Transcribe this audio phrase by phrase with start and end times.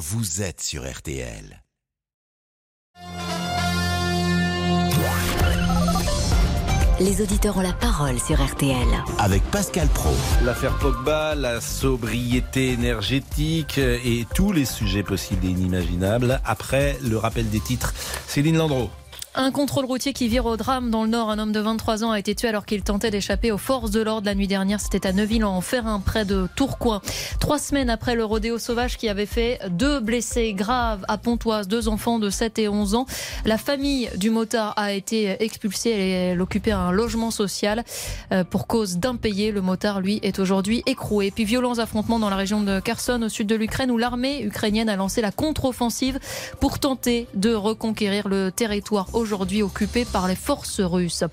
[0.00, 1.62] vous êtes sur RTL.
[6.98, 8.76] Les auditeurs ont la parole sur RTL.
[9.18, 10.08] Avec Pascal Pro.
[10.42, 16.40] L'affaire Pogba, la sobriété énergétique et tous les sujets possibles et inimaginables.
[16.46, 17.92] Après le rappel des titres,
[18.26, 18.88] Céline Landreau.
[19.36, 21.30] Un contrôle routier qui vire au drame dans le Nord.
[21.30, 24.00] Un homme de 23 ans a été tué alors qu'il tentait d'échapper aux forces de
[24.00, 24.80] l'ordre la nuit dernière.
[24.80, 27.00] C'était à Neuville en Ferrin, près de Tourcoing.
[27.38, 31.86] Trois semaines après le rodéo sauvage qui avait fait deux blessés graves à Pontoise, deux
[31.86, 33.06] enfants de 7 et 11 ans.
[33.44, 35.90] La famille du motard a été expulsée.
[35.90, 37.84] Elle occupait un logement social
[38.32, 39.52] euh, pour cause d'impayé.
[39.52, 41.30] Le motard, lui, est aujourd'hui écroué.
[41.30, 44.88] Puis violents affrontements dans la région de Kherson, au sud de l'Ukraine, où l'armée ukrainienne
[44.88, 46.18] a lancé la contre-offensive
[46.58, 51.24] pour tenter de reconquérir le territoire aujourd'hui occupé par les forces russes.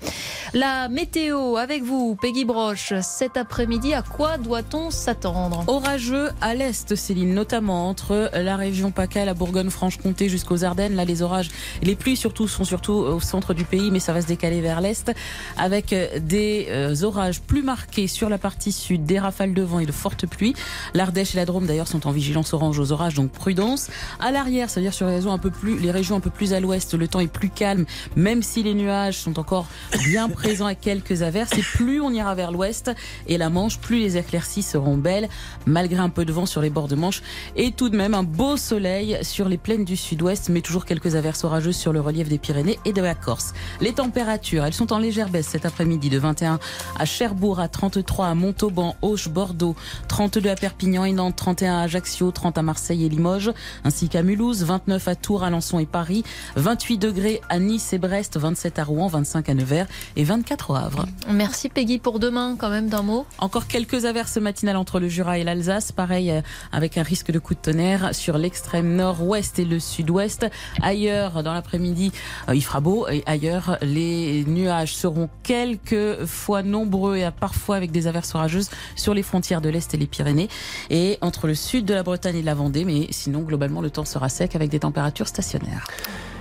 [0.54, 2.92] La météo avec vous, Peggy Broche.
[3.02, 5.64] Cet après-midi, à quoi doit-on s'attendre?
[5.66, 10.94] Orageux à l'est, Céline, notamment entre la région PACA, la Bourgogne-Franche-Comté jusqu'aux Ardennes.
[10.94, 11.48] Là, les orages,
[11.82, 14.80] les pluies surtout sont surtout au centre du pays, mais ça va se décaler vers
[14.80, 15.10] l'est
[15.56, 19.86] avec des euh, orages plus marqués sur la partie sud, des rafales de vent et
[19.86, 20.54] de fortes pluies.
[20.94, 23.88] L'Ardèche et la Drôme d'ailleurs sont en vigilance orange aux orages, donc prudence.
[24.20, 26.60] À l'arrière, c'est-à-dire sur les régions un peu plus, les régions un peu plus à
[26.60, 27.77] l'ouest, le temps est plus calme
[28.16, 29.66] même si les nuages sont encore
[30.06, 31.52] bien présents à quelques averses.
[31.56, 32.90] Et plus on ira vers l'ouest
[33.26, 35.28] et la Manche, plus les éclaircies seront belles,
[35.66, 37.22] malgré un peu de vent sur les bords de Manche.
[37.56, 41.14] Et tout de même un beau soleil sur les plaines du sud-ouest, mais toujours quelques
[41.14, 43.52] averses orageuses sur le relief des Pyrénées et de la Corse.
[43.80, 46.58] Les températures, elles sont en légère baisse cet après-midi de 21
[46.98, 49.76] à Cherbourg, à 33 à Montauban, Auch, Bordeaux,
[50.08, 53.52] 32 à Perpignan et Nantes, 31 à Ajaccio, 30 à Marseille et Limoges,
[53.84, 56.24] ainsi qu'à Mulhouse, 29 à Tours, Alençon et Paris,
[56.56, 60.74] 28 degrés à Nice et Brest, 27 à Rouen, 25 à Nevers et 24 au
[60.74, 61.06] Havre.
[61.30, 63.26] Merci Peggy pour demain quand même d'un mot.
[63.38, 66.40] Encore quelques averses matinales entre le Jura et l'Alsace, pareil euh,
[66.72, 70.46] avec un risque de coup de tonnerre sur l'extrême nord-ouest et le sud-ouest.
[70.82, 72.10] Ailleurs dans l'après-midi,
[72.48, 77.90] euh, il fera beau et ailleurs les nuages seront quelques fois nombreux et parfois avec
[77.90, 80.48] des averses orageuses sur les frontières de l'Est et les Pyrénées
[80.88, 83.90] et entre le sud de la Bretagne et de la Vendée, mais sinon globalement le
[83.90, 85.86] temps sera sec avec des températures stationnaires.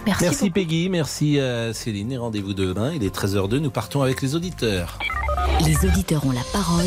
[0.07, 2.93] Merci, Peggy, merci euh, Céline et rendez-vous demain.
[2.93, 4.97] Il est 13h02, nous partons avec les auditeurs.
[5.65, 6.85] Les auditeurs ont la parole.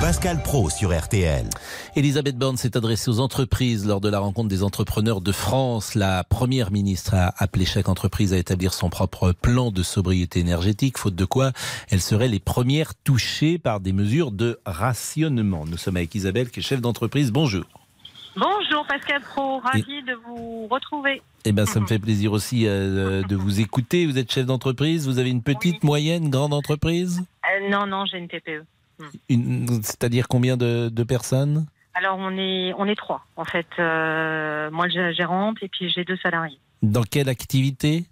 [0.00, 1.48] Pascal Pro sur RTL.
[1.94, 5.94] Elisabeth Borne s'est adressée aux entreprises lors de la rencontre des entrepreneurs de France.
[5.94, 10.98] La première ministre a appelé chaque entreprise à établir son propre plan de sobriété énergétique,
[10.98, 11.52] faute de quoi
[11.90, 15.66] elles seraient les premières touchées par des mesures de rationnement.
[15.66, 17.30] Nous sommes avec Isabelle qui est chef d'entreprise.
[17.30, 17.64] Bonjour.
[18.36, 21.22] Bonjour Pascal Pro, ravi de vous retrouver.
[21.48, 24.04] Eh ben, ça me fait plaisir aussi euh, de vous écouter.
[24.04, 27.22] Vous êtes chef d'entreprise, vous avez une petite, moyenne, grande entreprise?
[27.44, 28.64] Euh, non, non, j'ai une TPE.
[29.28, 31.66] Une- C'est-à-dire combien de, de personnes?
[31.94, 33.66] Alors on est on est trois en fait.
[33.78, 36.58] Euh, moi, je gérante et puis j'ai deux salariés.
[36.82, 38.04] Dans quelle activité?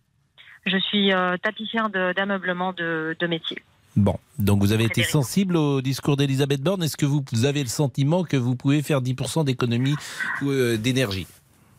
[0.65, 1.11] Je suis
[1.43, 3.59] tapissière d'ameublement de, de métier.
[3.97, 6.83] Bon, donc vous avez été sensible au discours d'Elisabeth Borne.
[6.83, 9.95] Est-ce que vous avez le sentiment que vous pouvez faire 10% d'économie
[10.79, 11.27] d'énergie?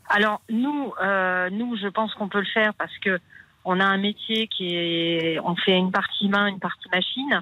[0.09, 3.19] Alors nous, euh, nous, je pense qu'on peut le faire parce que
[3.63, 7.41] on a un métier qui est, on fait une partie main, une partie machine.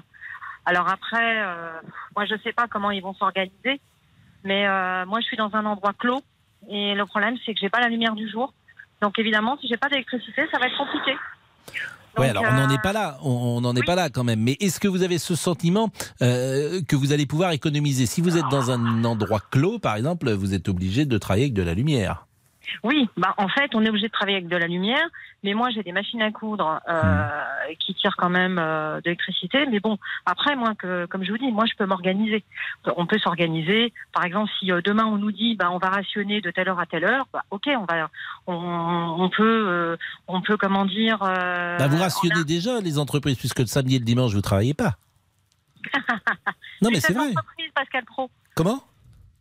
[0.64, 1.80] Alors après, euh,
[2.16, 3.80] moi je sais pas comment ils vont s'organiser,
[4.42, 6.22] mais euh, moi je suis dans un endroit clos
[6.70, 8.54] et le problème c'est que j'ai pas la lumière du jour.
[9.02, 11.14] Donc évidemment, si j'ai pas d'électricité, ça va être compliqué.
[12.16, 13.86] Oui, alors on n'en est pas là, on n'en est oui.
[13.86, 14.40] pas là quand même.
[14.40, 15.90] Mais est-ce que vous avez ce sentiment
[16.22, 18.06] euh, que vous allez pouvoir économiser?
[18.06, 21.54] Si vous êtes dans un endroit clos, par exemple, vous êtes obligé de travailler avec
[21.54, 22.26] de la lumière.
[22.82, 25.06] Oui, bah en fait, on est obligé de travailler avec de la lumière,
[25.42, 29.66] mais moi j'ai des machines à coudre euh, qui tirent quand même euh, de l'électricité.
[29.70, 32.44] Mais bon, après moi, que, comme je vous dis, moi je peux m'organiser.
[32.96, 33.92] On peut s'organiser.
[34.12, 36.80] Par exemple, si euh, demain on nous dit, bah on va rationner de telle heure
[36.80, 38.08] à telle heure, bah, ok, on va,
[38.46, 38.54] on,
[39.18, 39.96] on peut,
[40.28, 41.18] on peut comment dire.
[41.20, 44.42] Bah, vous a- rationnez déjà les entreprises, puisque le samedi et le dimanche, vous ne
[44.42, 44.94] travaillez pas.
[46.82, 47.28] non, mais c'est vrai.
[47.32, 48.30] d'entreprise, Pascal Pro.
[48.54, 48.82] Comment?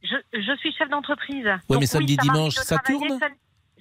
[0.03, 1.45] Je, je suis chef d'entreprise.
[1.69, 3.33] Ouais, mais samedi, dimanche, ça tourne sam-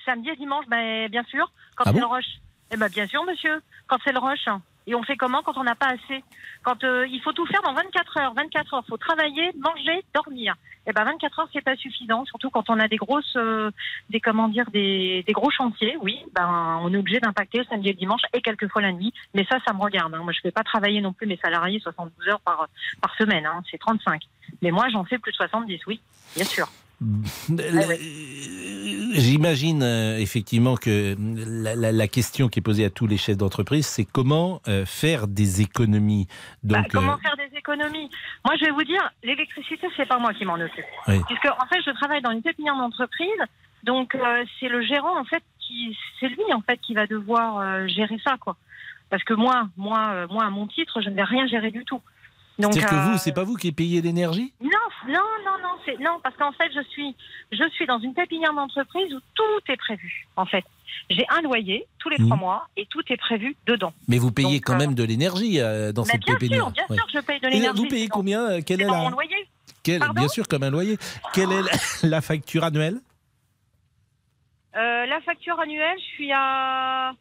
[0.04, 2.26] Samedi et dimanche, ben, bien sûr, quand Ah c'est bon le rush.
[2.72, 4.46] Eh ben, bien sûr, monsieur, quand c'est le rush.
[4.86, 6.24] Et on fait comment quand on n'a pas assez?
[6.62, 8.34] Quand euh, il faut tout faire dans 24 heures.
[8.34, 10.54] 24 heures, faut travailler, manger, dormir.
[10.86, 13.70] Eh ben 24 heures, c'est pas suffisant, surtout quand on a des grosses, euh,
[14.10, 15.96] des comment dire, des, des gros chantiers.
[16.00, 19.12] Oui, ben on est obligé d'impacter le samedi et le dimanche et quelquefois la nuit.
[19.34, 20.12] Mais ça, ça me regarde.
[20.14, 20.20] hein.
[20.24, 22.66] Moi, je vais pas travailler non plus mes salariés 72 heures par
[23.00, 23.46] par semaine.
[23.46, 23.62] Hein.
[23.70, 24.22] C'est 35.
[24.60, 25.80] Mais moi, j'en fais plus de 70.
[25.86, 26.00] Oui,
[26.34, 26.66] bien sûr.
[27.48, 27.96] La-
[29.14, 33.36] J'imagine euh, effectivement que la, la- la question qui est posée à tous les chefs
[33.36, 36.26] d'entreprise, c'est comment euh, faire des économies.
[36.62, 38.08] Bah, comment euh, faire des économies?
[38.44, 40.84] Moi, je vais vous dire, l'électricité, c'est pas moi qui m'en occupe.
[41.08, 41.20] Oui.
[41.28, 43.28] Puisque, en fait, je travaille dans une pépinière d'entreprise.
[43.84, 44.16] Donc
[44.60, 48.36] c'est le gérant en fait qui, c'est lui en fait qui va devoir gérer ça
[48.38, 48.56] quoi.
[49.10, 52.00] Parce que moi, moi, moi à mon titre, je ne vais rien gérer du tout.
[52.58, 54.52] C'est-à-dire que euh, vous, c'est pas vous qui payez l'énergie?
[54.60, 54.68] Non,
[55.08, 57.16] non, non, non, non parce qu'en fait je suis,
[57.50, 60.26] je suis dans une pépinière d'entreprise où tout est prévu.
[60.36, 60.64] En fait,
[61.10, 62.26] j'ai un loyer tous les Mhm.
[62.26, 63.92] trois mois et tout est prévu dedans.
[64.08, 66.64] Mais vous payez Donc, quand euh, même de l'énergie euh, dans Mais cette bien pépinière.
[66.64, 66.96] sûr, bien Ouais.
[66.96, 67.82] sûr, que je paye de l'énergie.
[67.82, 69.48] vous payez combien euh, est la mon loyer.
[70.14, 70.96] Bien sûr, comme un loyer.
[71.32, 71.70] Quelle est la,
[72.04, 73.00] la facture annuelle?
[74.76, 77.12] Euh, la facture annuelle, je suis à.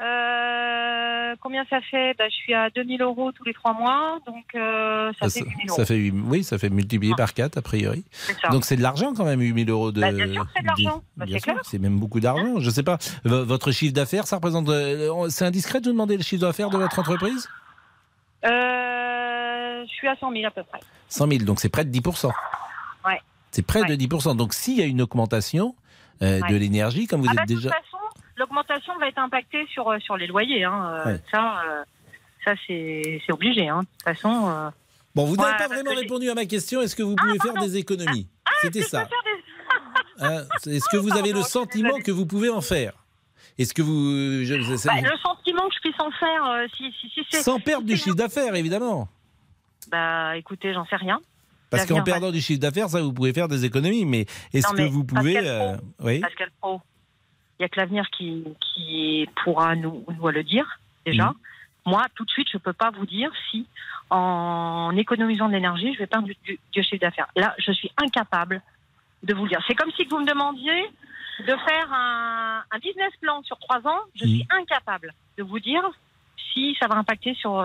[0.00, 4.44] Euh, combien ça fait bah, Je suis à 2000 euros tous les trois mois, donc
[4.54, 5.76] euh, ça, fait 8000 euros.
[5.76, 8.04] ça fait oui, ça fait multiplié par 4 a priori.
[8.40, 8.48] ça.
[8.50, 10.00] Donc c'est de l'argent quand même, 8000 euros de.
[10.00, 11.02] Bah, bien sûr c'est de l'argent.
[11.16, 11.26] Bah,
[11.64, 12.60] c'est même beaucoup d'argent.
[12.60, 12.98] Je sais pas.
[13.24, 14.68] v- Votre chiffre d'affaires, ça représente.
[14.68, 17.48] euh, C'est indiscret de vous demander le chiffre d'affaires de votre entreprise?
[18.44, 20.80] Euh, je suis à 100 000 à peu près.
[21.08, 22.00] 100 000, donc c'est près de 10
[23.06, 23.20] Ouais.
[23.50, 23.88] C'est près Ouais.
[23.88, 25.74] de 10 Donc s'il y a une augmentation
[26.22, 26.48] euh, Ouais.
[26.52, 27.70] de l'énergie, comme vous Ah bah, êtes de déjà.
[27.70, 27.87] toute façon,
[28.38, 30.64] l'augmentation va être impactée sur, euh, sur les loyers.
[30.64, 30.90] Hein.
[31.06, 31.20] Euh, Ouais.
[31.30, 31.84] Ça, euh,
[32.44, 33.68] ça c'est obligé.
[33.68, 33.80] Hein.
[33.82, 34.48] De toute façon.
[34.48, 34.70] euh,
[35.14, 36.80] Bon, vous n'avez pas vraiment que répondu à ma question.
[36.80, 38.28] Est-ce que vous pouvez faire des économies
[38.62, 38.98] C'était je peux ça.
[39.06, 39.44] faire des-
[40.24, 42.92] Hein, Est-ce que vous avez le pardon, sentiment que vous pouvez en faire
[43.58, 44.44] Est-ce que vous.
[44.44, 47.42] je- Bah, le sentiment que je puisse en faire, euh, si, si, si c'est.
[47.42, 49.08] Sans perdre du chiffre d'affaires, évidemment.
[49.90, 51.20] Bah écoutez, j'en sais rien.
[51.70, 54.04] Parce qu'en perdant du chiffre d'affaires, ça, vous pouvez faire des économies.
[54.06, 55.34] Mais est-ce que vous pouvez.
[55.34, 56.20] Pascal euh, Pro, oui.
[56.20, 56.80] Pascal Pro,
[57.58, 61.26] il n'y a que l'avenir qui, qui pourra nous, nous le dire, déjà.
[61.28, 61.34] Mhm.
[61.86, 63.66] Moi, tout de suite, je ne peux pas vous dire si,
[64.10, 67.28] en économisant de l'énergie, je vais perdre du, du- du chiffre d'affaires.
[67.34, 68.62] Là, je suis incapable
[69.22, 69.62] de vous le dire.
[69.66, 70.84] C'est comme si vous me demandiez
[71.40, 74.00] de faire un, un business plan sur trois ans.
[74.14, 74.30] Je Mhm.
[74.34, 75.82] suis incapable de vous dire
[76.52, 77.58] si ça va impacter sur...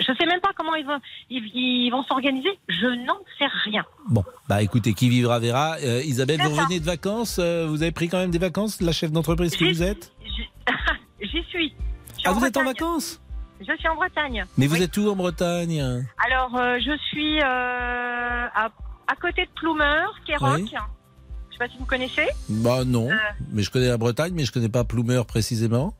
[0.00, 0.98] je ne sais même pas comment ils vont,
[1.30, 2.50] ils, ils vont s'organiser.
[2.68, 3.84] Je n'en sais rien.
[4.08, 5.76] Bon, bah écoutez, qui vivra verra.
[5.82, 6.62] Euh, Isabelle, vous ça.
[6.62, 9.64] revenez de vacances euh, Vous avez pris quand même des vacances, la chef d'entreprise que
[9.64, 10.12] vous êtes
[11.20, 11.74] J'y suis.
[12.24, 13.20] Ah, vous êtes en vacances
[13.60, 14.44] Je suis en Bretagne.
[14.58, 14.82] Mais vous Oui.
[14.82, 15.80] êtes où en Bretagne
[16.26, 18.46] Alors, euh, je suis à,
[19.06, 20.56] à côté de Ploumeur, Kéroc.
[20.60, 20.70] Oui.
[20.72, 22.26] Je sais pas si vous connaissez.
[22.48, 23.08] Bah non,
[23.52, 25.94] mais je connais la Bretagne, mais je connais pas Ploumeur précisément.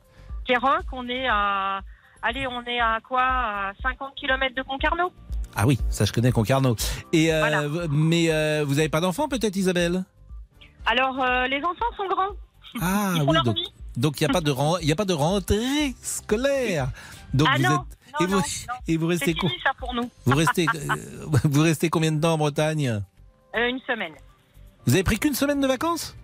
[0.47, 1.81] Kéroc, on est à.
[2.23, 5.13] Allez, on est à quoi À 50 km de Concarneau.
[5.57, 6.77] Ah oui, ça je connais Concarneau.
[7.13, 7.63] Et euh, Voilà.
[7.91, 10.05] mais euh, vous avez pas d'enfants peut-être Isabelle?
[10.87, 12.33] Alors, euh, les enfants sont grands.
[12.81, 13.67] Ah Ils oui, donc vie.
[13.97, 16.89] donc il y a pas de il y a pas de rentrée scolaire.
[17.35, 17.79] Donc Ah vous non, êtes
[18.21, 18.43] non, et vous non,
[18.89, 20.09] et vous restez fini ça pour nous.
[20.25, 20.67] vous restez
[21.45, 23.03] vous restez combien de temps en Bretagne?
[23.55, 24.15] Une semaine.
[24.87, 26.17] Vous avez pris qu'une semaine de vacances?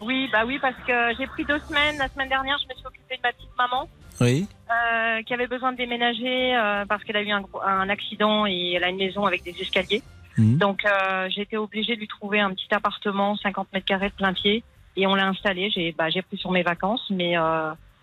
[0.00, 1.96] Oui, bah oui, parce que j'ai pris deux semaines.
[1.98, 3.88] La semaine dernière, je me suis occupée de ma petite maman.
[4.20, 4.46] Oui.
[4.70, 8.84] euh, qui avait besoin de déménager euh, parce qu'elle a eu un, accident et elle
[8.84, 10.02] a une maison avec des escaliers.
[10.36, 10.58] Mhm.
[10.58, 14.14] Donc euh, j'ai été obligée de lui trouver un petit appartement 50 mètres carrés de
[14.14, 14.64] plein pied
[14.96, 15.70] et on l'a installé.
[15.70, 17.36] J'ai bah, j'ai pris sur mes vacances, mais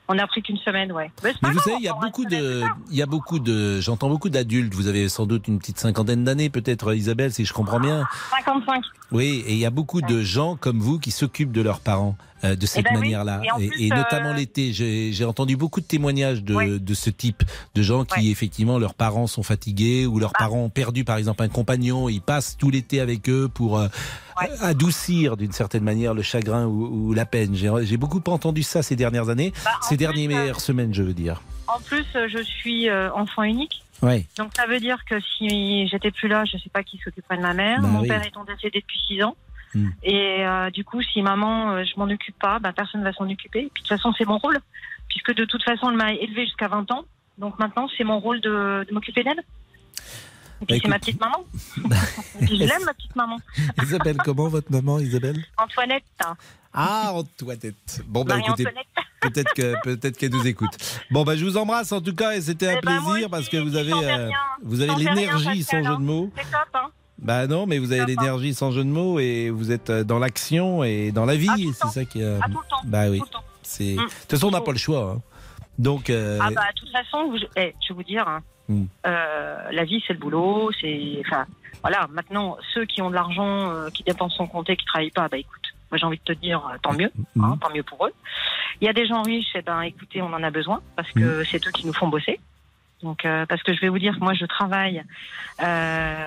[0.08, 1.10] on n'a pris qu'une semaine, ouais.
[1.24, 4.30] Mais, vous savez, il y a beaucoup de, il y a beaucoup de, j'entends beaucoup
[4.30, 4.74] d'adultes.
[4.74, 8.06] Vous avez sans doute une petite cinquantaine d'années, peut-être Isabelle, si je comprends bien.
[8.46, 8.84] 55.
[9.12, 12.18] Oui, et il y a beaucoup de gens comme vous qui s'occupent de leurs parents
[12.44, 14.72] euh, de cette ben oui, manière-là, et et notamment euh, l'été.
[14.74, 16.80] J'ai entendu beaucoup de témoignages de, Oui.
[16.80, 17.44] de ce type,
[17.76, 20.40] de gens qui effectivement leurs parents sont fatigués ou leurs Bah.
[20.40, 22.10] parents ont perdu par exemple un compagnon.
[22.10, 23.88] Ils passent tout l'été avec eux pour euh,
[24.62, 27.56] adoucir d'une certaine manière le chagrin ou, ou la peine.
[27.56, 31.42] J'ai beaucoup entendu ça ces dernières années, Bah, ces dernières euh, semaines, je veux dire.
[31.68, 33.84] En plus, euh, je suis euh, enfant unique.
[34.02, 34.26] Oui.
[34.38, 37.44] Donc ça veut dire que si j'étais plus là, je sais pas qui s'occuperait de
[37.44, 37.82] ma mère.
[37.82, 39.36] Bah Mon père étant décédé depuis 6 ans.
[39.74, 39.90] Hmm.
[40.04, 43.30] Et euh, du coup, si maman, euh, je m'en occupe pas, bah, personne va s'en
[43.30, 43.60] occuper.
[43.60, 44.58] Et puis de toute façon, c'est mon rôle,
[45.08, 47.06] puisque de toute façon, elle m'a élevée jusqu'à 20 ans.
[47.38, 49.42] Donc maintenant, c'est mon rôle de, de m'occuper d'elle.
[50.62, 51.46] Et puis Bah, c'est ma petite maman.
[52.40, 53.38] Et puis je l'aime, ma petite maman.
[53.82, 55.44] Isabelle, comment votre maman, Isabelle?
[55.58, 56.04] Antoinette,
[56.74, 58.04] Ah, Antoinette.
[58.08, 58.66] Bon, bah écoutez,
[59.22, 60.78] peut-être que peut-être qu'elle nous écoute.
[61.10, 63.30] Bon, bah je vous embrasse en tout cas et c'était un Eh ben, plaisir aussi,
[63.30, 64.30] parce que vous avez euh,
[64.64, 66.00] vous avez l'énergie sans jeu hein.
[66.00, 66.32] de mots.
[66.36, 69.72] C'est top, hein Bah non, mais vous avez l'énergie sans jeu de mots et vous
[69.72, 71.48] êtes euh, dans l'action et dans la vie.
[71.50, 72.82] Ah, c'est ça qui euh, À tout le temps.
[72.86, 73.20] Bah oui.
[73.20, 73.44] Tout le temps.
[73.62, 73.94] C'est.
[73.94, 73.98] Mm.
[73.98, 75.12] De toute façon, on n'a pas le choix.
[75.18, 75.22] hein.
[75.78, 76.10] Donc.
[76.10, 78.42] euh, Ah bah de toute façon, eh, je vais vous dire, hein,
[79.06, 81.46] euh, la vie c'est le boulot, c'est, enfin,
[81.82, 82.08] voilà.
[82.12, 85.28] Maintenant, ceux qui ont de l'argent, euh, qui dépensent son compte et qui travaillent pas,
[85.28, 85.62] bah écoute,
[85.92, 88.14] moi j'ai envie de te dire, tant mieux, mm, hein, tant mieux pour eux.
[88.82, 91.44] Il y a des gens riches, eh ben écoutez, on en a besoin parce que
[91.44, 92.40] c'est eux qui nous font bosser.
[93.04, 95.04] Donc euh, parce que je vais vous dire que moi je travaille,
[95.62, 96.26] euh,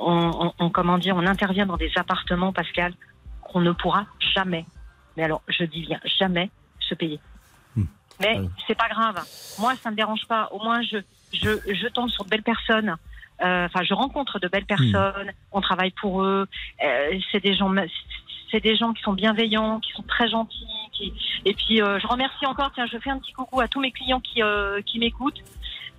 [0.00, 2.92] on, on- comment dire, on intervient dans des appartements, Pascal,
[3.42, 4.66] qu'on ne pourra jamais.
[5.16, 7.20] Mais alors, je dis bien jamais se payer.
[7.76, 7.84] Hmm.
[8.20, 8.48] Mais oui.
[8.66, 9.22] c'est pas grave.
[9.58, 10.48] Moi, ça me dérange pas.
[10.52, 10.98] Au moins, je,
[11.32, 12.96] je, je tombe sur de belles personnes.
[13.42, 15.30] Euh, Enfin, je rencontre de belles personnes.
[15.52, 16.46] On travaille pour eux.
[17.30, 17.72] C'est des gens,
[18.50, 20.66] c'est des gens qui sont bienveillants, qui sont très gentils.
[20.92, 21.12] Qui...
[21.44, 24.20] Et puis, je remercie encore, tiens, je fais un petit coucou à tous mes clients
[24.20, 24.40] qui,
[24.86, 25.40] qui m'écoutent.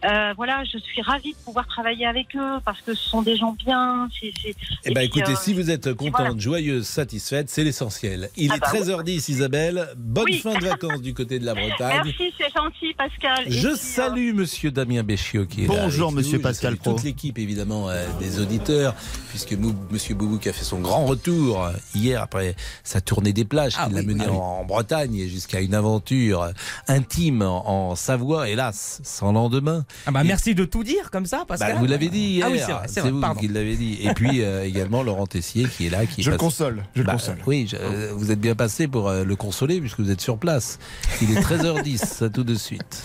[0.05, 3.35] Euh, voilà, je suis ravie de pouvoir travailler avec eux parce que ce sont des
[3.35, 4.07] gens bien.
[4.19, 6.33] c'est- c'est- Eh ben, puis, écoutez, euh, si vous êtes contente, voilà.
[6.37, 8.29] joyeuse, satisfaite, c'est l'essentiel.
[8.37, 8.79] Il Ah est bah ouais.
[8.79, 9.89] 13h10, Isabelle.
[9.97, 10.39] Bonne Oui.
[10.39, 12.01] fin de vacances du côté de la Bretagne.
[12.05, 13.43] Merci, c'est gentil, Pascal.
[13.47, 16.43] Et Je puis, euh, salue Monsieur Damien Béchiot qui est là Bonjour, Monsieur nous.
[16.43, 16.93] Pascal Je salue Pro.
[16.93, 18.95] toute l'équipe évidemment euh, des auditeurs
[19.29, 23.73] puisque Mou- Monsieur Boubouk a fait son grand retour hier après sa tournée des plages
[23.77, 24.37] Ah qui l'a mené ah oui.
[24.37, 26.49] en, Bretagne et jusqu'à une aventure
[26.87, 29.83] intime en, en Savoie hélas sans lendemain.
[30.05, 31.73] Ah bah Et- merci de tout dire comme ça, Pascal.
[31.73, 33.39] Bah, vous l'avez dit hier, Ah oui, c'est vrai, c'est vrai, vous pardon.
[33.39, 33.99] qui l'avez dit.
[34.01, 37.01] Et puis euh, également Laurent Tessier qui est là, qui est Je le console, je
[37.01, 37.37] le Bah, console.
[37.47, 40.37] Oui, je- euh, vous êtes bien passé pour euh, le consoler puisque vous êtes sur
[40.37, 40.79] place.
[41.21, 43.03] Il est 13h10, à tout de suite.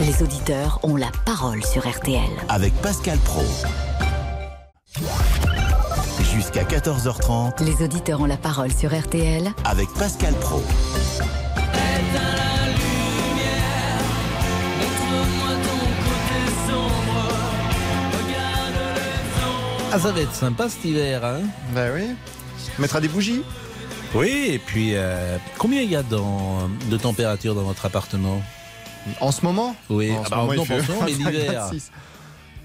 [0.00, 2.20] Les auditeurs ont la parole sur RTL.
[2.48, 3.42] Avec Pascal Pro.
[6.34, 10.62] Jusqu'à 14h30 Les auditeurs ont la parole sur RTL avec Pascal Pro.
[19.92, 21.40] Ah, ça va être sympa cet hiver, hein
[21.74, 22.02] Bah oui.
[22.78, 23.42] On mettra des bougies
[24.14, 28.42] Oui, et puis euh, combien il y a dans, de température dans votre appartement?
[29.20, 29.74] En ce moment?
[29.88, 31.62] Oui, En ah ce bah, moment, non, il pas en ce moment, mais l'hiver.
[31.70, 31.90] 26.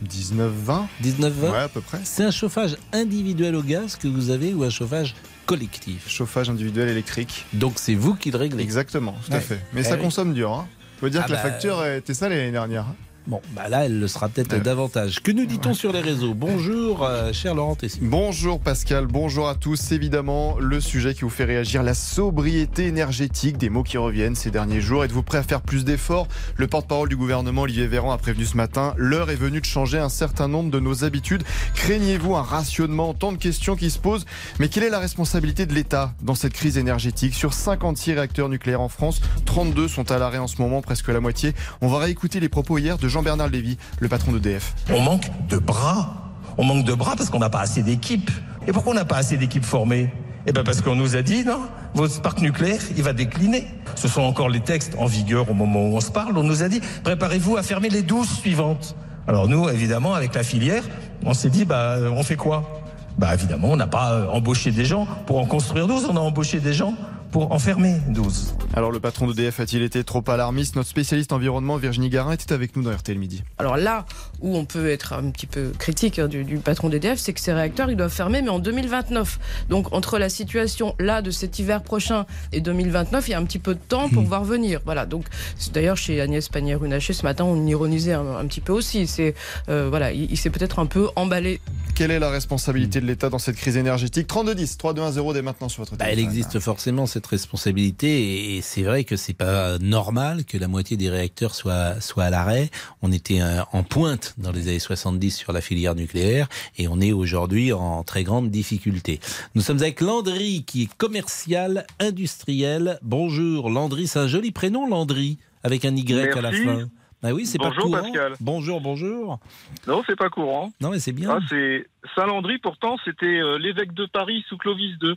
[0.02, 2.00] 19, 20 19 20 Ouais, à peu près.
[2.04, 5.16] C'est un chauffage individuel au gaz que vous avez ou un chauffage
[5.46, 6.10] collectif?
[6.10, 7.46] Chauffage individuel électrique.
[7.54, 8.62] Donc c'est vous qui le réglez?
[8.62, 9.60] Exactement, tout à fait.
[9.72, 10.02] Mais Eh ça oui.
[10.02, 10.52] consomme dur.
[10.52, 10.68] Hein.
[11.00, 12.86] Faut dire Ah que la bah, facture était ça l'année dernière.
[13.26, 14.60] Bon, bah là, elle le sera peut-être Ouais.
[14.60, 15.22] davantage.
[15.24, 16.34] Que nous dit-on sur les réseaux?
[16.34, 18.02] Bonjour, euh, cher Laurent Tessier.
[18.04, 19.94] Bonjour Pascal, bonjour à tous.
[19.94, 24.52] Évidemment, le sujet qui vous fait réagir, la sobriété énergétique, des mots qui reviennent ces
[24.52, 25.06] derniers jours.
[25.06, 26.28] Êtes-vous prêt à faire plus d'efforts?
[26.58, 30.00] Le porte-parole du gouvernement, Olivier Véran, a prévenu ce matin, l'heure est venue de changer
[30.00, 31.44] un certain nombre de nos habitudes.
[31.76, 33.14] Craignez-vous un rationnement?
[33.14, 34.26] Tant de questions qui se posent.
[34.60, 37.36] Mais quelle est la responsabilité de l'État dans cette crise énergétique?
[37.36, 41.22] Sur 56 réacteurs nucléaires en France, 32 sont à l'arrêt en ce moment, presque la
[41.22, 41.54] moitié.
[41.80, 44.74] On va réécouter les propos hier de Jean-Bernard Lévy, le patron d'EDF.
[44.90, 46.34] On manque de bras.
[46.58, 48.32] On manque de bras parce qu'on n'a pas assez d'équipes.
[48.68, 50.12] Et pourquoi on n'a pas assez d'équipes formées?
[50.48, 51.60] Eh bien parce qu'on nous a dit, non,
[51.94, 53.68] votre parc nucléaire, il va décliner.
[53.96, 56.38] Ce sont encore les textes en vigueur au moment où on se parle.
[56.38, 58.96] On nous a dit, préparez-vous à fermer les 12 suivantes.
[59.28, 60.84] Alors nous, évidemment, avec la filière,
[61.24, 62.84] on s'est dit, bah, on fait quoi?
[63.18, 66.20] Bah évidemment, on n'a pas euh, embauché des gens pour en construire 12, on a
[66.20, 66.96] embauché des gens
[67.34, 68.54] pour en fermer 12.
[68.76, 70.76] Alors le patron d'EDF a-t-il été trop alarmiste?
[70.76, 73.44] Notre spécialiste environnement Virginie Garin était avec nous dans RTL Midi.
[73.58, 74.06] Alors là
[74.40, 77.40] où on peut être un petit peu critique hein, du, du patron d'EDF, c'est que
[77.42, 79.40] ces réacteurs, ils doivent fermer, mais en 2029.
[79.70, 83.46] Donc entre la situation là de cet hiver prochain et 2029, il y a un
[83.46, 84.80] petit peu de temps pour voir venir.
[84.86, 85.08] Voilà.
[85.08, 85.26] Donc
[85.58, 89.08] c'est- d'ailleurs chez Agnès Pannier-Runacher ce matin, on ironisait un, un petit peu aussi.
[89.08, 89.34] C'est
[89.70, 91.60] euh, voilà, il, il s'est peut-être un peu emballé.
[91.96, 94.28] Quelle est la responsabilité de l'État dans cette crise énergétique?
[94.28, 99.04] 3210, 3210 dès maintenant sur votre Bah, elle existe forcément cette responsabilité et c'est vrai
[99.04, 102.70] que c'est pas normal que la moitié des réacteurs soient soient à l'arrêt.
[103.02, 107.00] On était euh, en pointe dans les années 70 sur la filière nucléaire et on
[107.02, 109.20] est aujourd'hui en très grande difficulté.
[109.56, 113.00] Nous sommes avec Landry qui est commercial industriel.
[113.02, 116.90] Bonjour Landry, c'est un joli prénom Landry avec un Y à la fin.
[117.24, 118.02] Bah oui, c'est pas Bonjour, courant.
[118.02, 118.34] Pascal.
[118.42, 119.40] Bonjour, bonjour.
[119.88, 120.74] Non, c'est pas courant.
[120.82, 121.38] Non mais c'est bien.
[121.38, 125.16] Ah, c'est Saint-Landry, pourtant, c'était euh, l'évêque de Paris sous Clovis II.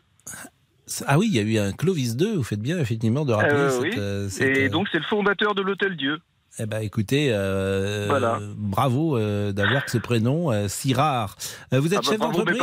[1.07, 3.55] Ah oui, il y a eu un Clovis II, vous faites bien effectivement de rappeler
[3.59, 3.90] Euh, cette, oui.
[3.99, 6.21] euh, cette, Et euh, donc, c'est le fondateur de l'Hôtel Dieu.
[6.59, 8.38] Eh ben, écoutez, euh, Voilà.
[8.57, 9.19] bravo
[9.52, 11.37] d'avoir ce prénom si rare.
[11.73, 12.62] Vous êtes Ah bah, chef d'entreprise.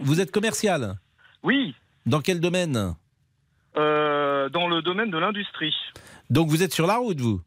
[0.00, 0.96] Vous êtes commercial
[1.42, 1.74] Oui,
[2.06, 2.94] Dans quel domaine
[3.74, 5.74] dans le domaine de l'industrie.
[6.28, 7.40] Donc vous êtes sur la route, vous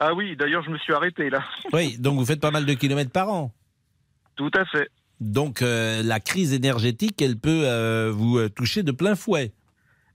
[0.00, 1.44] Ah oui, d'ailleurs, je me suis arrêté là.
[1.72, 3.52] Oui, donc vous faites pas mal de kilomètres par an.
[4.36, 4.88] Tout à fait.
[5.22, 9.52] Donc euh, la crise énergétique, elle peut euh, vous euh, toucher de plein fouet.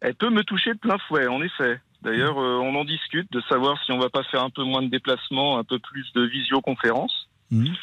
[0.02, 1.80] Elle peut me toucher de plein fouet, en effet.
[2.02, 4.82] D'ailleurs, euh, on en discute de savoir si on va pas faire un peu moins
[4.84, 7.74] de déplacements, un peu plus de visioconférences, Mhm.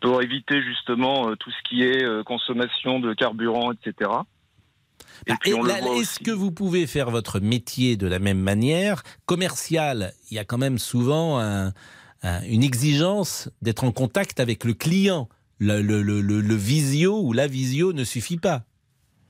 [0.00, 4.10] pour éviter justement tout ce qui est consommation de carburant, etc.
[5.26, 9.02] Et Bah, et Est-ce que vous pouvez faire votre métier de la même manière?
[9.26, 11.72] Commercial, il y a quand même souvent un-
[12.22, 15.28] un- une exigence d'être en contact avec le client.
[15.60, 18.62] Le, le- le- le- le visio ou la visio ne suffit pas.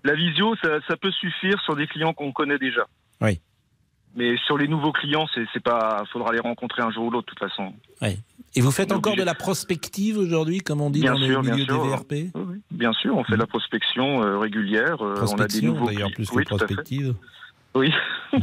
[0.04, 2.86] La visio, ça, ça peut suffire sur des clients qu'on connaît déjà.
[3.20, 3.40] Oui.
[4.16, 6.04] Mais sur les nouveaux clients, c'est pas.
[6.12, 7.72] Faudra les rencontrer un jour ou l'autre, de toute façon.
[8.56, 9.22] Et vous faites encore obligé.
[9.22, 12.30] de la prospective aujourd'hui, comme on dit Bien dans sûr, le milieu des VRP Oui,
[12.34, 12.56] oui.
[12.72, 15.00] Bien sûr, on fait de la prospection euh, régulière.
[15.04, 17.14] euh, on a des nouveaux d'ailleurs, plus oui, que prospective.
[17.74, 17.92] Oui.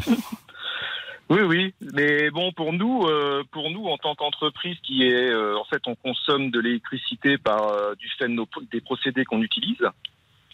[1.29, 1.73] oui, oui.
[1.93, 5.81] Mais bon, pour nous, euh, pour nous, en tant qu'entreprise qui est, euh, en fait,
[5.87, 9.81] on consomme de l'électricité par euh, du fait de nos- des procédés qu'on utilise.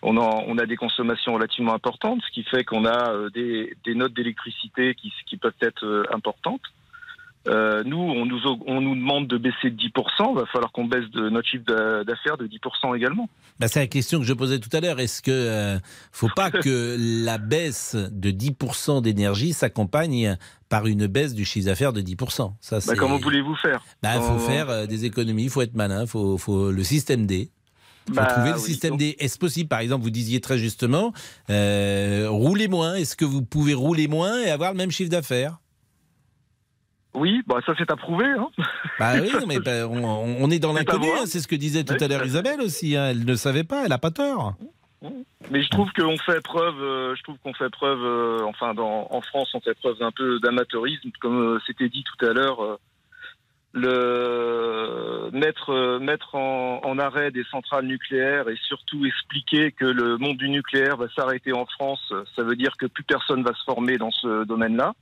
[0.05, 4.13] on, en- on a des consommations relativement importantes, ce qui fait qu'on a des, notes
[4.13, 6.61] d'électricité qui, qui peuvent être importantes.
[7.47, 10.71] Euh, nous, on nous, au- on nous demande de baisser de 10%, il va falloir
[10.71, 13.27] qu'on baisse de notre chiffre d'a- d'affaires de 10% également.
[13.59, 14.99] Bah, c'est la question que je posais tout à l'heure.
[15.01, 15.77] Est-ce que euh,
[16.13, 16.95] faut pas que
[17.25, 20.37] la baisse de 10% d'énergie s'accompagne
[20.69, 23.83] par une baisse du chiffre d'affaires de 10% Ça, Bah, comment voulez-vous faire?
[24.01, 27.25] Bah, faut Euh, faire euh, des économies, il faut être malin, faut, faut le système
[27.25, 27.49] D.
[28.07, 28.61] Il faut Bah, trouver le oui.
[28.61, 29.15] système D.
[29.19, 31.11] Est-ce possible, par exemple, vous disiez très justement,
[31.49, 32.95] euh, rouler moins.
[32.95, 35.57] Est-ce que vous pouvez rouler moins et avoir le même chiffre d'affaires?
[37.15, 38.25] Oui, bah, ça c'est approuvé.
[38.25, 38.49] Hein.
[38.99, 40.03] Bah oui, mais bah, on,
[40.39, 41.07] on est dans l'inconnu.
[41.17, 42.25] hein, C'est ce que disait tout Oui, à l'heure.
[42.25, 42.95] Isabelle aussi.
[42.95, 44.55] hein, Elle ne savait pas, elle n'a pas tort.
[45.51, 49.07] Mais je trouve qu'on fait preuve, euh, je trouve qu'on fait preuve, euh, enfin dans,
[49.11, 52.79] en France, on fait preuve d'un peu d'amateurisme, comme euh, c'était dit tout à l'heure.
[53.73, 60.37] le mettre mettre en, en arrêt des centrales nucléaires et surtout expliquer que le monde
[60.37, 63.97] du nucléaire va s'arrêter en France, ça veut dire que plus personne va se former
[63.97, 64.93] dans ce domaine-là,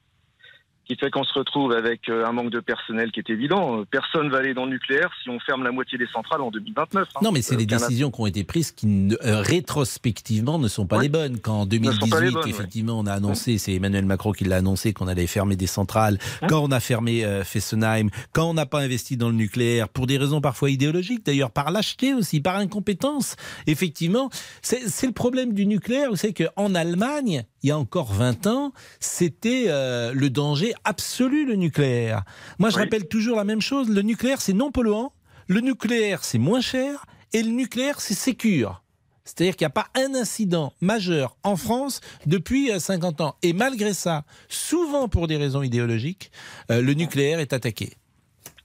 [0.92, 3.80] qui fait qu'on se retrouve avec euh, un manque de personnel qui est évident.
[3.80, 6.52] Euh, Personne va aller dans le nucléaire si on ferme la moitié des centrales en
[6.52, 7.08] 2029.
[7.16, 7.20] hein.
[7.22, 10.68] Non, mais c'est Euh, des décisions qui ont été prises qui, ne- euh, rétrospectivement, ne
[10.68, 11.04] sont pas Oui.
[11.04, 11.40] les bonnes.
[11.40, 12.50] Quand en Ne sont pas 2018, les bonnes, ouais.
[12.50, 16.18] effectivement, on a annoncé, c'est Emmanuel Macron qui l'a annoncé, qu'on allait fermer des centrales,
[16.50, 20.08] quand on a fermé euh, Fessenheim, quand on n'a pas investi dans le nucléaire, pour
[20.08, 23.36] des raisons parfois idéologiques, d'ailleurs par lâcheté aussi, par incompétence.
[23.68, 24.30] Effectivement,
[24.62, 26.10] c'est c'est le problème du nucléaire.
[26.10, 31.46] Vous savez qu'en Allemagne, il y a encore 20 ans, c'était euh, le danger absolu,
[31.46, 32.24] le nucléaire.
[32.60, 32.84] Moi, je Oui.
[32.84, 33.89] rappelle toujours la même chose.
[33.89, 35.13] Le nucléaire, c'est non polluant.
[35.48, 37.06] Le nucléaire, c'est moins cher.
[37.34, 38.84] Et le nucléaire, c'est sécure.
[39.24, 43.36] C'est-à-dire qu'il n'y a pas un incident majeur en France depuis euh, 50 ans.
[43.44, 46.32] Et malgré ça, souvent pour des raisons idéologiques,
[46.72, 47.94] euh, le nucléaire est attaqué.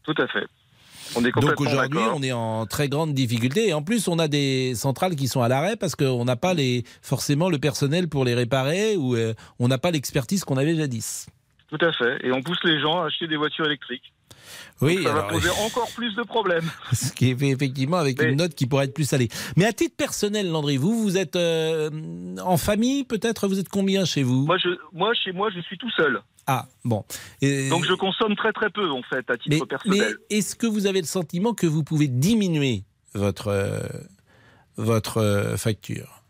[0.04, 0.46] Tout à fait.
[1.14, 3.68] On est Donc aujourd'hui, on est en très grande difficulté.
[3.68, 6.54] Et en plus, on a des centrales qui sont à l'arrêt parce qu'on n'a pas
[6.54, 10.74] les, forcément le personnel pour les réparer ou euh, on n'a pas l'expertise qu'on avait
[10.74, 11.26] jadis.
[11.68, 12.18] Tout à fait.
[12.24, 14.12] Et on pousse les gens à acheter des voitures électriques.
[14.80, 16.70] Oui, ça va poser encore plus de problèmes.
[16.92, 19.28] ce qui est fait effectivement avec Mais- une note qui pourrait être plus salée.
[19.56, 21.90] Mais à titre personnel, Landry, vous, vous êtes euh,
[22.44, 23.48] en famille peut-être?
[23.48, 24.44] Vous êtes combien chez vous?
[24.46, 26.20] Moi, je, moi, chez moi, je suis tout seul.
[26.46, 27.04] Ah, bon.
[27.42, 30.16] Et- Donc, je consomme très très peu, en fait, à titre mais, personnel.
[30.30, 33.80] mais est-ce que vous avez le sentiment que vous pouvez diminuer votre, euh,
[34.76, 36.22] votre euh, facture?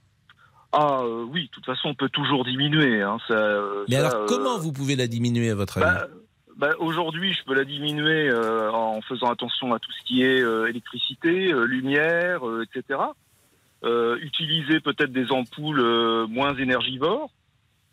[0.72, 3.02] Ah euh, oui, de toute façon, on peut toujours diminuer.
[3.02, 5.86] Hein, ça, Mais ça, alors, comment vous pouvez la diminuer à votre avis?
[5.86, 6.06] bah,
[6.56, 11.52] bah, Aujourd'hui, je peux la diminuer en faisant attention à tout ce qui est électricité,
[11.52, 13.00] lumière, etc.
[13.84, 17.30] Utiliser peut-être des ampoules moins énergivores,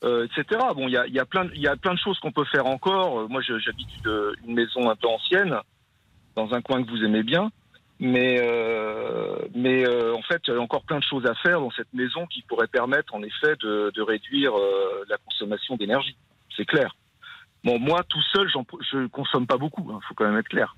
[0.04, 0.60] euh, etc.
[0.76, 3.22] Bon, il y a, plein de- choses qu'on peut faire encore.
[3.22, 3.88] Euh, Moi, j'habite
[4.46, 5.56] une, maison un peu ancienne,
[6.36, 7.52] dans un coin que vous aimez bien.
[8.00, 11.94] Mais, euh, en fait, il y a encore plein de choses à faire dans cette
[11.94, 14.54] maison qui pourraient permettre, en effet, de, réduire
[15.08, 16.18] la consommation d'énergie.
[16.58, 16.96] C'est clair.
[17.64, 19.90] Bon, moi, tout seul, je consomme pas beaucoup.
[19.90, 20.76] Il faut quand même être clair.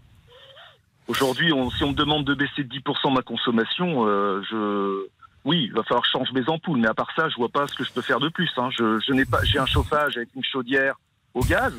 [1.08, 4.06] Aujourd'hui, si on me demande de baisser de 10% ma consommation,
[4.44, 5.08] je,
[5.46, 6.80] oui, il va falloir que je change mes ampoules.
[6.80, 8.50] Mais à part ça, je vois pas ce que je peux faire de plus.
[8.58, 8.70] hein.
[8.78, 10.96] Je, je n'ai pas, j'ai un chauffage avec une chaudière
[11.34, 11.74] au gaz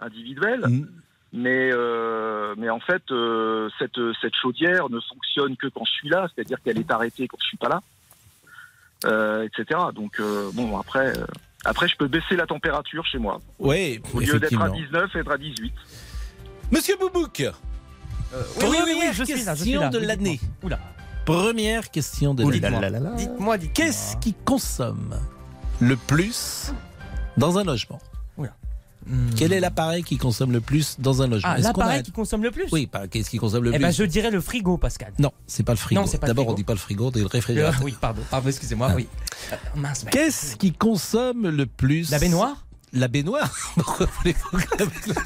[0.00, 0.60] individuel.
[0.68, 0.86] Mm.
[1.32, 6.08] Mais, euh, mais en fait, euh, cette, cette chaudière ne fonctionne que quand je suis
[6.08, 7.80] là, c'est-à-dire qu'elle est arrêtée quand je suis pas là,
[9.04, 9.80] euh, etc.
[9.94, 11.24] Donc euh, bon, après, euh,
[11.64, 13.40] après, je peux baisser la température chez moi.
[13.60, 14.98] Oui, Au lieu d'être à effectivement.
[15.08, 15.72] 19, être à 18.
[16.72, 19.88] Monsieur Boubouk, oui, oui, oui, je suis là, je suis question là.
[19.88, 20.40] de l'année.
[20.62, 20.78] Oula.
[21.24, 22.60] Première question de l'année.
[22.60, 23.16] dites-moi.
[23.16, 23.72] Dites-moi, dites-moi.
[23.74, 25.14] Qu'est-ce qui consomme
[25.80, 26.72] le plus
[27.36, 27.98] dans un logement?
[28.36, 28.50] Oula.
[29.36, 31.50] Quel est l'appareil qui consomme le plus dans un logement?
[31.52, 32.66] Ah, a- l'appareil qui consomme le plus?
[32.72, 33.82] Oui, qu'est-ce qui consomme le Eh plus?
[33.82, 35.12] ben, je dirais le frigo, Pascal.
[35.18, 36.02] Non, c'est pas le frigo.
[36.02, 37.80] Le D'abord, on dit pas le frigo, on dit le Euh, réfrigérateur.
[37.84, 38.22] oui, pardon.
[38.30, 39.06] Pardon, excusez-moi, oui.
[39.52, 40.04] Euh, mince.
[40.10, 42.66] Qu'est-ce qui consomme le plus La baignoire?
[42.92, 45.24] La baignoire Pourquoi voulez-vous que la baignoire-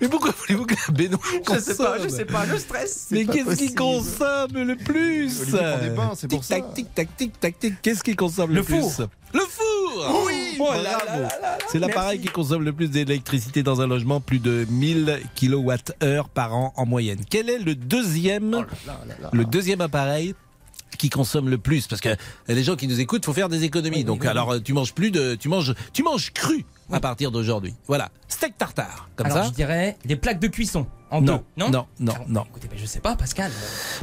[0.00, 1.22] Mais pourquoi voulez-vous que la baignoire
[1.52, 3.08] Je sais pas, je consomme sais pas, le stress.
[3.10, 5.30] Mais qu'est-ce qui consomme le plus
[6.16, 6.56] c'est pour ça.
[6.56, 7.74] Tic-tac, tic-tac, tic-tac, tic.
[7.82, 9.08] Qu'est-ce qui consomme le, Le plus four.
[9.34, 10.68] Le four Oui, Oh.
[11.68, 16.54] C'est l'appareil qui consomme le plus d'électricité dans un logement, plus de 1000 kWh par
[16.54, 17.18] an en moyenne.
[17.28, 18.64] Quel est le deuxième,
[19.32, 20.34] le deuxième appareil
[21.02, 22.10] qui consomme le plus Parce que
[22.46, 24.04] les gens qui nous écoutent, faut faire des économies.
[24.04, 27.74] Donc alors tu manges plus de, tu manges, tu manges cru à partir d'aujourd'hui.
[27.88, 29.44] Voilà, steak tartare, comme Alors ça.
[29.50, 31.64] je dirais des plaques de cuisson en Non, deux.
[31.64, 32.44] Non, non, non, non.
[32.50, 33.50] Écoutez, ben, je sais pas, Pascal.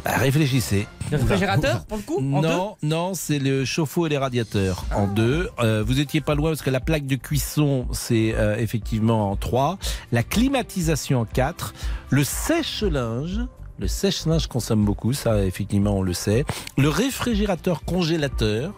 [0.04, 0.88] Bah, réfléchissez.
[1.10, 5.08] Le réfrigérateur, pour le coup en Non, non, c'est le chauffe-eau et les radiateurs en
[5.08, 5.50] deux.
[5.60, 9.38] Euh, vous étiez pas loin parce que la plaque de cuisson, c'est euh, effectivement en
[9.38, 9.78] trois.
[10.12, 11.74] La climatisation en quatre.
[12.10, 13.40] Le sèche-linge.
[13.80, 16.46] Le sèche-linge consomme beaucoup, ça effectivement on le sait.
[16.78, 18.74] Le réfrigérateur congélateur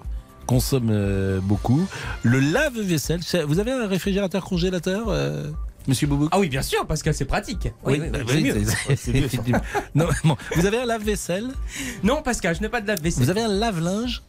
[0.46, 1.88] consomme euh, beaucoup.
[2.24, 3.22] Le lave-vaisselle.
[3.48, 5.50] Vous avez un réfrigérateur congélateur, euh,
[5.88, 7.70] Monsieur Boubou Ah oui, bien sûr, Pascal, c'est pratique.
[7.84, 8.96] Oui, oui, bah oui, c'est mieux.
[8.96, 9.62] c'est- effectivement.
[9.96, 11.48] Non, bon, Vous avez un lave-vaisselle?
[12.04, 13.24] Non, Pascal, je n'ai pas de lave-vaisselle.
[13.24, 14.22] Vous avez un lave-linge?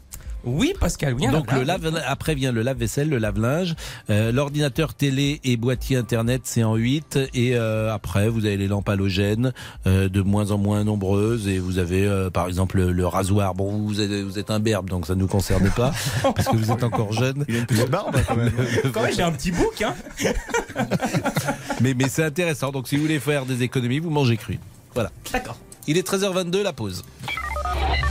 [0.44, 1.26] Oui, Pascal, oui.
[1.28, 3.74] Donc le lave après vient le lave-vaisselle, le lave-linge,
[4.10, 8.66] Euh, l'ordinateur télé et boîtier internet c'est en 8 et euh, après vous avez les
[8.68, 9.52] lampes halogènes
[9.86, 13.54] euh, de moins en moins nombreuses et vous avez euh, par exemple le, le rasoir.
[13.54, 16.56] Bon vous êtes, vous êtes un berbe donc ça ne nous concerne pas parce que
[16.56, 17.44] vous êtes encore jeune.
[17.48, 18.52] Il a une petite barbe quand même.
[18.92, 19.94] Quand même, j'ai un petit bouc, hein.
[21.80, 24.58] Mais mais c'est intéressant donc si vous voulez faire des économies vous mangez cru.
[24.94, 25.10] Voilà.
[25.32, 25.56] D'accord.
[25.86, 27.02] Il est 13h22 la pause.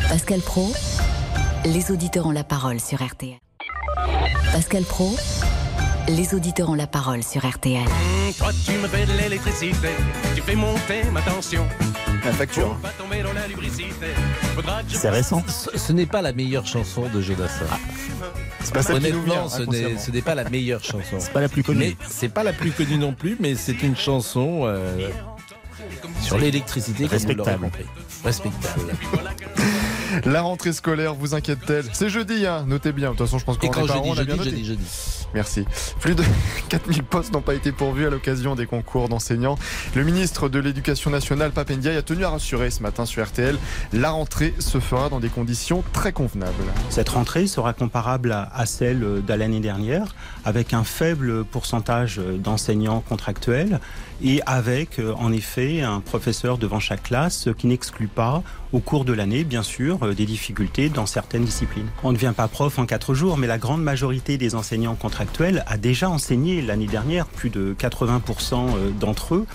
[0.09, 0.73] Pascal Pro,
[1.65, 3.37] les auditeurs ont la parole sur RTL.
[4.51, 5.15] Pascal Pro,
[6.07, 7.85] les auditeurs ont la parole sur RTL.
[8.37, 9.89] Toi, tu me fais de l'électricité,
[10.35, 11.65] tu fais monter ma tension.
[12.25, 12.77] La facture.
[14.89, 15.43] C'est récent.
[15.47, 17.65] Ce, ce n'est pas la meilleure chanson de Jodassin.
[18.63, 19.45] C'est pas ça qui nous vient.
[19.45, 19.99] Honnêtement, ce n'est inconsciemment.
[19.99, 21.15] ce n'est pas la meilleure chanson.
[21.19, 21.79] C'est pas la plus connue.
[21.79, 25.09] Mais c'est pas la plus connue non plus, mais c'est une chanson euh,
[26.21, 27.07] sur l'électricité.
[27.07, 27.63] comme vous l'aurez Respectable.
[27.63, 27.85] compris.
[28.23, 28.93] Respectable.
[30.25, 31.85] La rentrée scolaire vous inquiète-t-elle?
[31.93, 33.11] C'est jeudi, hein notez bien.
[33.11, 34.63] De toute façon, je pense qu'on est parents, on a bien jeudi, noté.
[34.63, 34.85] jeudi.
[35.33, 35.65] Merci.
[35.99, 36.23] Plus de
[36.69, 39.57] 4000 postes n'ont pas été pourvus à l'occasion des concours d'enseignants.
[39.95, 43.57] Le ministre de l'Éducation nationale, Pape Ndiaye, a tenu à rassurer ce matin sur RTL.
[43.93, 46.51] La rentrée se fera dans des conditions très convenables.
[46.89, 53.79] Cette rentrée sera comparable à celle de l'année dernière, avec un faible pourcentage d'enseignants contractuels
[54.23, 59.05] et avec euh, en effet un professeur devant chaque classe, qui n'exclut pas au cours
[59.05, 61.87] de l'année, bien sûr, euh, des difficultés dans certaines disciplines.
[62.03, 65.63] On ne devient pas prof en quatre jours, mais la grande majorité des enseignants contractuels
[65.67, 69.45] a déjà enseigné l'année dernière, plus de 80% d'entre eux.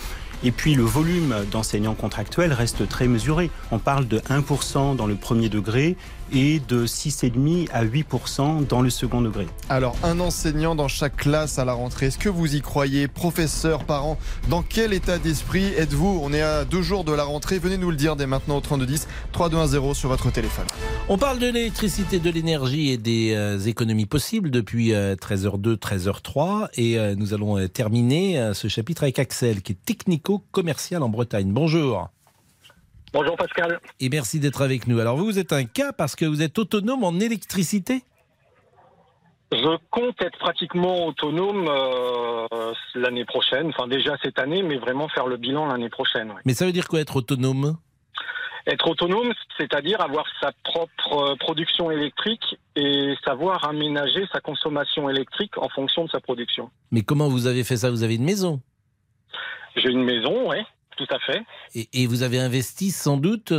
[0.44, 3.50] Et puis le volume d'enseignants contractuels reste très mesuré.
[3.70, 5.96] On parle de 1% dans le premier degré
[6.32, 9.46] et de 6,5 à 8% dans le second degré.
[9.68, 13.08] Alors, un enseignant dans chaque classe à la rentrée, est-ce que vous y croyez?
[13.08, 16.20] Professeurs, parents, dans quel état d'esprit êtes-vous?
[16.22, 17.58] On est à deux jours de la rentrée.
[17.58, 20.66] Venez nous le dire dès maintenant au 3210 3210 sur votre téléphone.
[21.08, 26.68] On parle de l'électricité, de l'énergie et des euh, économies possibles depuis euh, 13h02, 13h03.
[26.74, 31.08] Et euh, nous allons euh, terminer euh, ce chapitre avec Axel, qui est technico-commercial en
[31.08, 31.52] Bretagne.
[31.52, 32.08] Bonjour.
[33.16, 33.80] Bonjour Pascal.
[33.98, 35.00] Et merci d'être avec nous.
[35.00, 38.02] Alors vous, vous êtes un cas parce que vous êtes autonome en électricité?
[39.50, 45.28] Je compte être pratiquement autonome euh, l'année prochaine, enfin déjà cette année, mais vraiment faire
[45.28, 46.34] le bilan l'année prochaine.
[46.44, 47.78] Mais ça veut dire quoi être autonome?
[48.66, 55.56] Être autonome, c'est-à-dire avoir sa propre euh, production électrique et savoir aménager sa consommation électrique
[55.56, 56.70] en fonction de sa production.
[56.90, 57.90] Mais comment vous avez fait ça?
[57.90, 58.60] Vous avez une maison?
[59.74, 60.58] J'ai une maison, oui,
[60.96, 61.42] tout à fait.
[61.74, 63.52] et, et vous avez investi sans doute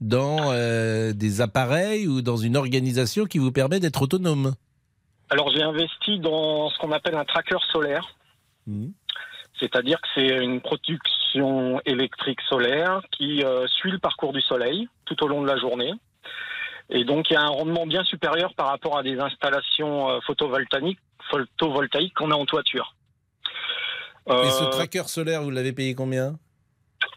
[0.00, 4.54] dans euh, des appareils ou dans une organisation qui vous permet d'être autonome.
[5.30, 8.06] Alors j'ai investi dans ce qu'on appelle un tracker solaire.
[8.66, 8.92] Mhm.
[9.58, 15.22] C'est-à-dire que c'est une production électrique solaire qui euh, suit le parcours du soleil tout
[15.24, 15.92] au long de la journée.
[16.90, 20.18] Et donc il y a un rendement bien supérieur par rapport à des installations euh,
[20.26, 20.98] photovoltaïques,
[21.30, 22.94] photovoltaïques qu'on a en toiture.
[24.26, 26.38] Et ce tracker solaire, vous l'avez payé combien?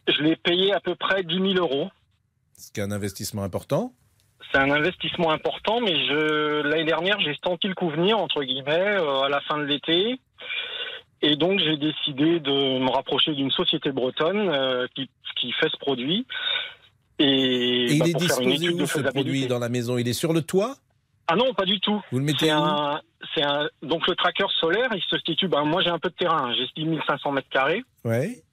[0.08, 1.89] Je l'ai payé à peu près 10 000 euros.
[2.58, 3.93] Ce qui est un investissement important.
[4.52, 8.98] C'est un investissement important, mais je l'année dernière j'ai senti le coup venir entre guillemets
[8.98, 10.20] euh, à la fin de l'été,
[11.22, 15.78] et donc j'ai décidé de me rapprocher d'une société bretonne euh, qui, qui fait ce
[15.78, 16.26] produit.
[17.20, 19.98] Et, Et bah, il est pour faire une où de ce produit dans la maison?
[19.98, 20.76] Il est sur le toit?
[21.28, 22.02] Ah non, pas du tout.
[22.12, 23.02] Vous le mettez un,
[23.36, 25.48] c'est un, donc le tracker solaire, il se situe.
[25.48, 28.43] Ben moi j'ai un peu de terrain, j'ai 6500 mètres carrés, Ouais.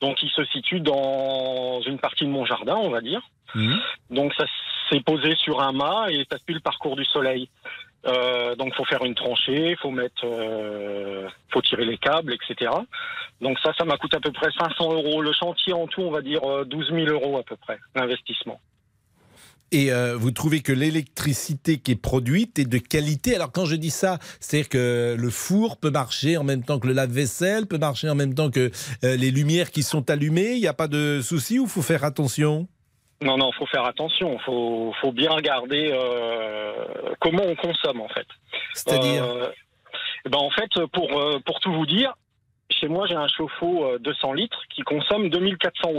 [0.00, 3.22] Donc il se situe dans une partie de mon jardin, on va dire.
[3.54, 3.80] Mhm.
[4.10, 4.44] Donc ça
[4.88, 7.48] s'est posé sur un mât et ça suit le parcours du soleil.
[8.06, 12.70] Euh, donc faut faire une tranchée, faut mettre, euh, faut tirer les câbles, etc.
[13.42, 15.20] Donc ça, ça m'a coûté à peu près 500 euros.
[15.20, 18.60] Le chantier en tout, on va dire euh, 12 000 euros à peu près, l'investissement.
[19.72, 23.76] Et euh, vous trouvez que l'électricité qui est produite est de qualité Alors quand je
[23.76, 27.78] dis ça, c'est-à-dire que le four peut marcher en même temps que le lave-vaisselle, peut
[27.78, 28.70] marcher en même temps que
[29.04, 32.04] euh, les lumières qui sont allumées, il n'y a pas de souci ou faut faire
[32.04, 32.66] attention?
[33.22, 34.38] Non, non, faut faire attention.
[34.40, 38.26] Faut, faut bien regarder euh, comment on consomme en fait.
[38.74, 39.24] C'est-à-dire
[40.26, 41.08] ben, en fait, pour,
[41.46, 42.14] pour tout vous dire,
[42.70, 45.92] chez moi, j'ai un chauffe-eau euh, 200 litres qui consomme 2400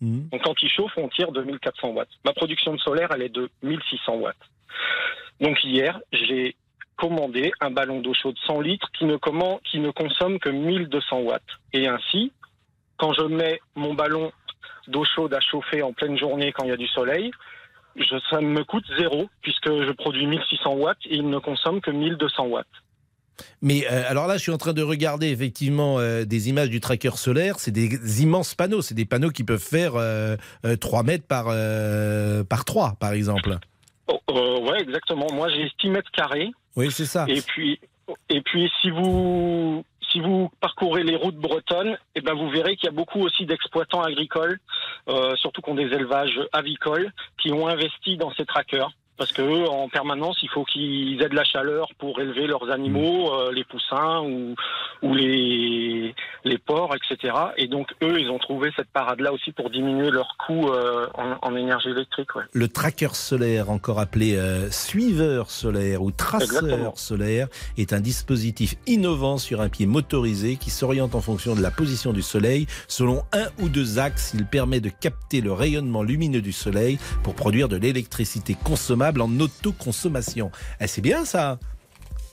[0.00, 0.28] Wh.
[0.30, 2.08] Donc quand il chauffe, on tire 2400 watts.
[2.24, 4.36] Ma production de solaire, elle est de 1600 watts.
[5.40, 6.56] Donc hier, j'ai
[6.96, 11.20] commandé un ballon d'eau chaude 100 litres qui ne, commen- qui ne consomme que 1200
[11.20, 11.42] watts.
[11.72, 12.32] Et ainsi,
[12.96, 14.32] quand je mets mon ballon
[14.88, 17.30] d'eau chaude à chauffer en pleine journée quand il y a du soleil,
[17.94, 21.90] je, ça me coûte zéro puisque je produis 1600 watts et il ne consomme que
[21.90, 22.66] 1200 watts.
[23.62, 26.80] Mais euh, alors là, je suis en train de regarder effectivement euh, des images du
[26.80, 27.58] tracker solaire.
[27.58, 28.82] C'est des immenses panneaux.
[28.82, 33.12] C'est des panneaux qui peuvent faire euh, euh, 3 mètres par, euh, par 3, par
[33.12, 33.58] exemple.
[34.08, 35.26] Oh, euh, ouais, exactement.
[35.32, 36.50] Moi, j'ai 6 mètres carrés.
[36.76, 37.24] Oui, c'est ça.
[37.28, 37.80] Et puis,
[38.28, 42.86] et puis si vous si vous parcourez les routes bretonnes, eh ben vous verrez qu'il
[42.86, 44.58] y a beaucoup aussi d'exploitants agricoles,
[45.08, 48.90] euh, surtout qui ont des élevages avicoles, qui ont investi dans ces trackers.
[49.18, 52.70] Parce que eux, en permanence, il faut qu'ils aient de la chaleur pour élever leurs
[52.70, 54.54] animaux, euh, les poussins ou,
[55.02, 57.34] ou les, les porcs, etc.
[57.56, 61.36] Et donc, eux, ils ont trouvé cette parade-là aussi pour diminuer leurs coûts euh, en,
[61.42, 62.36] en énergie électrique.
[62.36, 62.44] Ouais.
[62.52, 66.94] Le tracker solaire, encore appelé euh, suiveur solaire ou traceur Exactement.
[66.94, 71.72] solaire, est un dispositif innovant sur un pied motorisé qui s'oriente en fonction de la
[71.72, 72.68] position du soleil.
[72.86, 77.34] Selon un ou deux axes, il permet de capter le rayonnement lumineux du soleil pour
[77.34, 80.50] produire de l'électricité consommable en autoconsommation.
[80.80, 81.58] Eh, c'est bien ça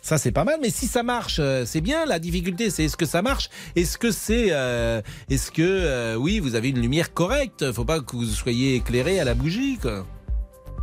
[0.06, 2.06] ça c'est pas mal, mais si ça marche, euh, c'est bien.
[2.06, 3.50] La difficulté, c'est est-ce que ça marche?
[3.76, 7.72] Est-ce que c'est, euh, est-ce que euh, oui, vous avez une lumière correcte?
[7.72, 9.80] Faut pas que vous soyez éclairé à la bougie.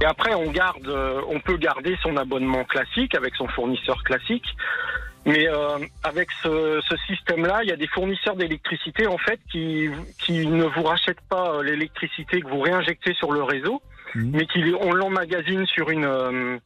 [0.01, 0.89] Et après, on garde,
[1.29, 4.57] on peut garder son abonnement classique avec son fournisseur classique.
[5.25, 5.47] Mais
[6.03, 10.83] avec ce, système-là, il y a des fournisseurs d'électricité en fait qui, qui ne vous
[10.83, 13.81] rachètent pas l'électricité que vous réinjectez sur le réseau,
[14.15, 16.59] mais qui on l'emmagasine sur une euh,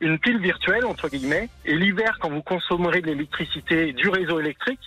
[0.00, 1.48] une pile virtuelle entre guillemets.
[1.64, 4.80] Et l'hiver, quand vous consommerez de l'électricité du réseau électrique,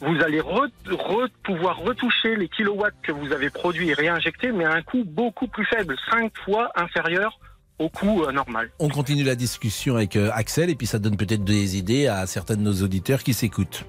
[0.00, 4.64] vous allez re- re- pouvoir retoucher les kilowatts que vous avez produits et réinjectés, mais
[4.64, 7.40] à un coût beaucoup plus faible, cinq fois inférieur
[7.80, 8.70] au coût euh, normal.
[8.78, 12.26] On continue la discussion avec euh, Axel et puis ça donne peut-être des idées à
[12.26, 13.84] certains de nos auditeurs qui s'écoutent,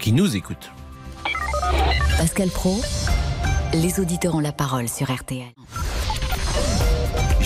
[0.00, 0.72] qui nous écoutent.
[2.18, 2.80] Pascal Pro,
[3.72, 5.52] les auditeurs ont la parole sur RTL.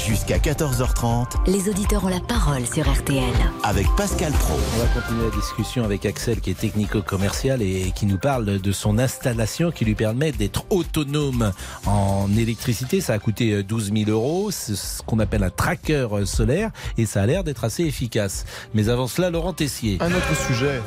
[0.09, 3.23] Jusqu'à 14h30 Les auditeurs ont la parole sur RTL.
[3.62, 4.55] avec Pascal Pro.
[4.55, 8.73] On va continuer la discussion avec Axel qui est technico-commercial et qui nous parle de
[8.73, 11.53] son installation qui lui permet d'être autonome
[11.85, 13.03] en électricité.
[13.03, 14.51] Ça a coûté euh, 12 000 euros.
[14.51, 18.47] C'est ce qu'on appelle un tracker euh, solaire et ça a l'air d'être assez efficace.
[18.73, 19.99] Mais avant cela, Laurent Tessier.
[20.01, 20.81] Un autre sujet.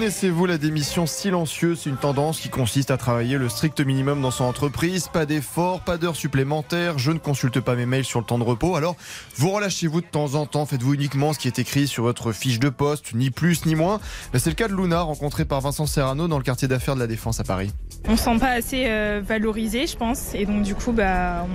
[0.00, 1.80] Connaissez-vous la démission silencieuse?
[1.82, 5.08] C'est une tendance qui consiste à travailler le strict minimum dans son entreprise.
[5.08, 6.98] Pas d'efforts, pas d'heures supplémentaires.
[6.98, 8.76] Je ne consulte pas mes mails sur le temps de repos.
[8.76, 8.96] Alors,
[9.36, 10.64] vous relâchez-vous de temps en temps?
[10.64, 14.00] Faites-vous uniquement ce qui est écrit sur votre fiche de poste, ni plus ni moins.
[14.32, 17.00] Ben, C'est le cas de Luna, rencontrée par Vincent Serrano dans le quartier d'affaires de
[17.00, 17.70] la Défense à Paris.
[18.08, 21.46] On se sent pas assez euh, valorisé, je pense, et donc du coup, bah,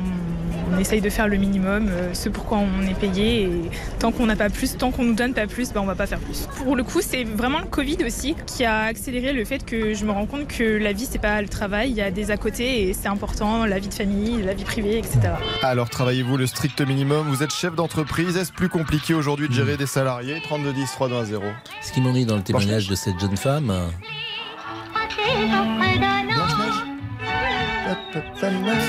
[0.71, 3.49] on, essaye de faire le minimum, euh, ce pourquoi on est payé, et
[3.97, 6.05] tant qu'on n'a pas plus, tant qu'on nous donne pas plus, bah, on va pas
[6.05, 6.47] faire plus.
[6.63, 10.05] Pour le coup, c'est vraiment le Covid aussi qui a accéléré le fait que je
[10.05, 12.37] me rends compte que la vie, c'est pas le travail, il y a des à
[12.37, 15.19] côté, et c'est important, la vie de famille, la vie privée, etc.
[15.61, 17.27] Alors, travaillez-vous le strict minimum?
[17.27, 18.37] Vous êtes chef d'entreprise.
[18.37, 20.41] Est-ce plus compliqué aujourd'hui de gérer des salariés?
[20.43, 21.43] 32 10 3 2 1 0.
[21.81, 23.73] Ce qui m'ennuie dans le témoignage de cette jeune femme,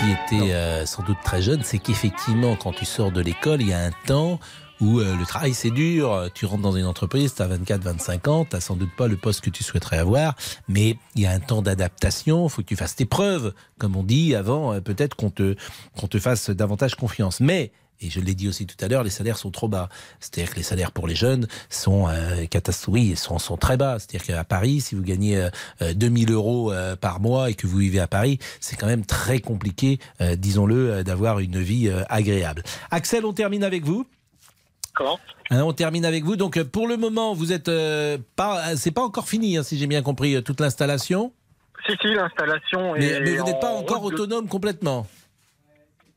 [0.00, 3.68] qui était euh, sans doute très jeune, c'est qu'effectivement, quand tu sors de l'école, il
[3.68, 4.38] y a un temps
[4.80, 8.28] où euh, le travail c'est dur, tu rentres dans une entreprise, tu as 24, 25
[8.28, 10.34] ans, tu sans doute pas le poste que tu souhaiterais avoir,
[10.68, 14.02] mais il y a un temps d'adaptation, faut que tu fasses tes preuves, comme on
[14.02, 15.56] dit avant, euh, peut-être qu'on te,
[15.98, 17.40] qu'on te fasse davantage confiance.
[17.40, 19.88] Mais et je l'ai dit aussi tout à l'heure, les salaires sont trop bas.
[20.20, 23.98] C'est-à-dire que les salaires pour les jeunes sont euh, catastrophiques, sont, sont très bas.
[23.98, 25.50] C'est-à-dire qu'à Paris, si vous gagnez euh,
[25.82, 29.06] euh, 2000 euros euh, par mois et que vous vivez à Paris, c'est quand même
[29.06, 32.62] très compliqué, euh, disons-le, euh, d'avoir une vie euh, agréable.
[32.90, 34.06] Axel, on termine avec vous.
[35.50, 36.36] Hein, on termine avec vous.
[36.36, 39.62] Donc, euh, pour le moment, vous êtes euh, pas, euh, c'est pas encore fini, hein,
[39.62, 41.32] si j'ai bien compris, toute l'installation.
[41.88, 43.20] Si, si, l'installation Mais, est.
[43.20, 45.06] mais vous n'êtes pas en encore de- autonome complètement.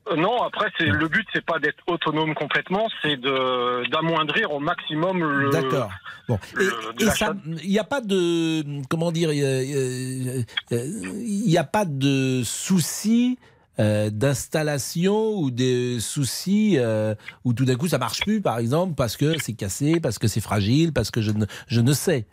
[0.09, 4.59] Euh, Non, après, c'est le but, c'est pas d'être autonome complètement, c'est de d'amoindrir au
[4.59, 5.49] maximum le.
[5.51, 5.91] D'accord.
[6.27, 6.39] Bon.
[6.55, 12.41] le- Et ça, il n'y a pas de, comment dire, il n'y a pas de
[12.43, 13.37] souci
[13.79, 17.15] euh, d'installation ou des soucis euh,
[17.45, 20.27] où tout d'un coup ça marche plus, par exemple, parce que c'est cassé, parce que
[20.27, 22.25] c'est fragile, parce que je ne, je ne sais.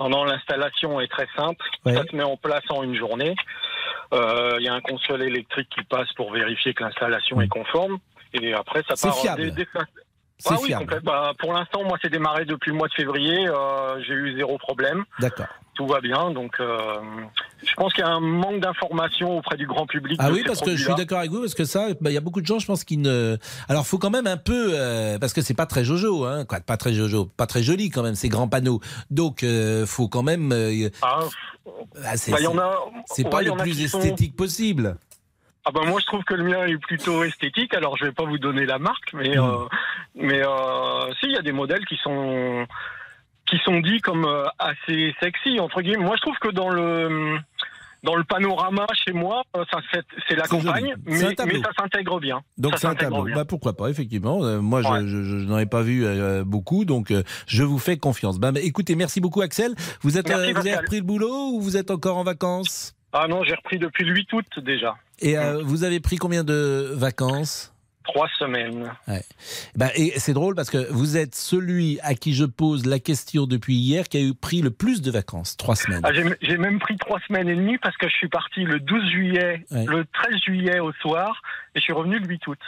[0.00, 1.64] Non, non, l'installation est très simple.
[1.84, 1.94] Ouais.
[1.94, 3.34] Ça se met en place en une journée.
[4.14, 7.98] Euh, Il y a un consul électrique qui passe pour vérifier que l'installation est conforme.
[8.34, 9.42] Et après, ça part fiable.
[9.42, 9.66] des- des-
[10.38, 10.72] C'est Ah oui.
[11.02, 13.48] Bah, pour l'instant, moi, c'est démarré depuis le mois de février.
[13.48, 15.04] euh, J'ai eu zéro problème.
[15.20, 15.46] D'accord.
[15.74, 16.30] Tout va bien.
[16.30, 16.78] Donc, euh,
[17.64, 20.16] je pense qu'il y a un manque d'information auprès du grand public.
[20.20, 22.16] Ah oui, parce que je suis d'accord avec vous, parce que ça, bah, il y
[22.16, 23.36] a beaucoup de gens, je pense, qui ne.
[23.68, 26.60] Alors, faut quand même un peu, euh, parce que c'est pas très jojo, hein, quoi,
[26.60, 28.80] pas très jojo, pas très joli quand même ces grands panneaux.
[29.10, 29.44] Donc,
[29.86, 30.52] faut quand même.
[31.02, 31.18] Ah,
[32.04, 34.96] ah, c'est bah, il y en a- c'est ouais, pas le plus sont- esthétique possible.
[35.68, 37.74] Ah bah moi je trouve que le mien est plutôt esthétique.
[37.74, 39.42] Alors je vais pas vous donner la marque, mais Hmm.
[39.44, 39.66] euh,
[40.14, 42.66] mais euh, si il y a des modèles qui sont
[43.46, 46.04] qui sont dits comme euh, assez sexy entre guillemets.
[46.04, 47.36] Moi je trouve que dans le
[48.04, 49.42] dans le panorama chez moi,
[50.30, 52.40] c'est la campagne, mais, ça s'intègre bien.
[52.56, 53.24] Donc Ça c'est un tableau.
[53.24, 53.34] bien.
[53.34, 54.44] Bah, pourquoi pas, effectivement.
[54.44, 57.80] Euh, moi, je, je- je n'en ai pas vu euh, beaucoup, donc euh, je vous
[57.80, 58.38] fais confiance.
[58.38, 59.74] Bah, bah, écoutez, merci beaucoup, Axel.
[60.02, 62.94] Vous êtes, Merci, vous avez repris le boulot ou vous êtes encore en vacances?
[63.12, 64.96] Ah non, j'ai repris depuis le 8 août déjà.
[65.20, 67.72] Et euh, vous avez pris combien de vacances?
[68.08, 68.90] Trois semaines.
[69.06, 69.22] Ouais.
[69.76, 73.46] Bah, et c'est drôle parce que vous êtes celui à qui je pose la question
[73.46, 76.00] depuis hier qui a eu pris le plus de vacances, trois semaines.
[76.02, 79.10] Ah, j'ai même pris trois semaines et demie parce que je suis parti le 12
[79.10, 79.84] juillet, Ouais.
[79.84, 81.42] le 13 juillet au soir
[81.74, 82.58] et je suis revenu le 8 août.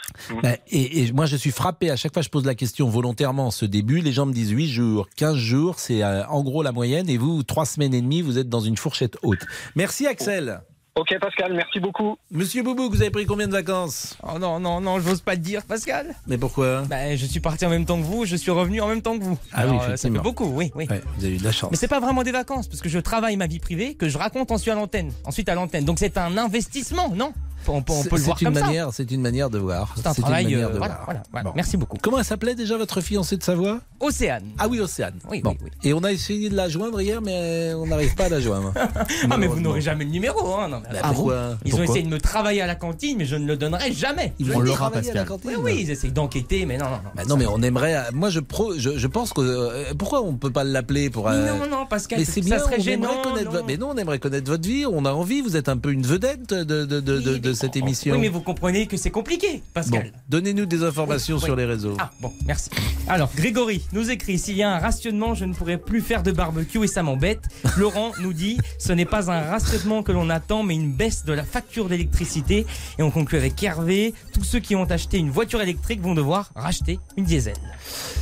[0.69, 1.89] Et, et moi, je suis frappé.
[1.89, 3.99] À chaque fois, je pose la question volontairement en ce début.
[4.01, 5.79] Les gens me disent 8 jours, 15 jours.
[5.79, 7.09] C'est euh, en gros la moyenne.
[7.09, 9.43] Et vous, trois semaines et demie, vous êtes dans une fourchette haute.
[9.75, 10.61] Merci, Axel.
[10.95, 12.17] Ok, Pascal, merci beaucoup.
[12.31, 15.37] Monsieur Boubou, vous avez pris combien de vacances Oh non, non, non, je n'ose pas
[15.37, 16.13] te dire, Pascal.
[16.27, 18.87] Mais pourquoi Ben, je suis parti en même temps que vous, je suis revenu en
[18.87, 19.37] même temps que vous.
[19.53, 20.87] Ah oui, Alors, euh, ça fait beaucoup, oui, oui.
[20.89, 21.71] Ouais, vous avez eu de la chance.
[21.71, 24.17] Mais c'est pas vraiment des vacances, parce que je travaille ma vie privée, que je
[24.17, 25.13] raconte ensuite à l'antenne.
[25.23, 25.85] Ensuite à l'antenne.
[25.85, 27.31] Donc c'est un investissement, non?
[27.67, 29.57] On peut, on C'est- peut le voir c'est une comme manière, C'est une manière de
[29.59, 29.93] voir.
[29.95, 31.05] C'est un une travail, manière euh, de voilà, voir.
[31.05, 31.49] voilà, voilà.
[31.49, 31.53] Bon.
[31.55, 31.97] Merci beaucoup.
[32.01, 33.79] Comment elle s'appelait déjà votre fiancée de Savoie?
[33.99, 34.05] Ça.
[34.07, 34.43] Océane.
[34.57, 35.13] Ah oui, Océane.
[35.29, 35.55] Oui, Bon.
[35.63, 38.39] oui, Et on a essayé de la joindre hier, mais on n'arrive pas à la
[38.41, 38.73] joindre.
[39.29, 40.67] Ah, mais vous n'aurez jamais le numéro, hein.
[40.67, 41.57] Non, mais Bah, pourquoi?
[41.65, 44.33] Ils ont essayé de me travailler à la cantine, mais je ne le donnerai jamais.
[44.39, 45.39] Ils vont l'aura, Travailler à la Pascal.
[45.39, 47.09] cantine Oui, oui, ils essayent d'enquêter, mais non, non, non.
[47.15, 47.97] Bah non, mais on aimerait.
[48.13, 49.41] Moi, je, pro, je, je pense que.
[49.41, 51.29] euh, pourquoi on peut pas l'appeler pour.
[51.29, 52.59] Euh, non, non, Pascal, mais ça c'est bien.
[52.59, 54.85] serait on gênant, connaître Mais non, on aimerait connaître votre vie.
[54.85, 55.41] On a envie.
[55.41, 58.13] Vous êtes un peu une vedette de, de, cette émission.
[58.13, 60.11] Oui, mais vous comprenez que c'est compliqué, Bon, Pascal.
[60.29, 61.95] donnez-nous des informations Oui, sur les réseaux.
[61.99, 62.69] Ah, bon, merci.
[63.07, 66.31] Alors, Grégory nous écrit S'il y a un rationnement, je ne pourrai plus faire de
[66.31, 67.41] barbecue et ça m'embête.
[67.77, 71.33] Laurent nous dit Ce n'est pas un rationnement que l'on attend, mais une baisse de
[71.33, 72.65] la facture d'électricité.
[72.97, 76.51] Et on conclut avec Hervé Tous ceux qui ont acheté une voiture électrique vont devoir
[76.55, 77.55] racheter une diesel.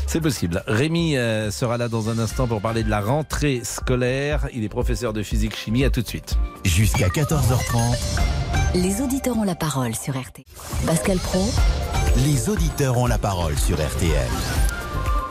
[0.08, 0.64] C'est possible.
[0.66, 4.48] Rémi euh, sera là dans un instant pour parler de la rentrée scolaire.
[4.54, 5.84] Il est professeur de physique-chimie.
[5.84, 6.36] À tout de suite.
[6.66, 7.98] Jusqu'à 14h30,
[8.76, 10.46] Les auditeurs ont la parole sur RT.
[10.86, 11.44] Pascal Pro,
[12.18, 14.30] les auditeurs ont la parole sur RTL.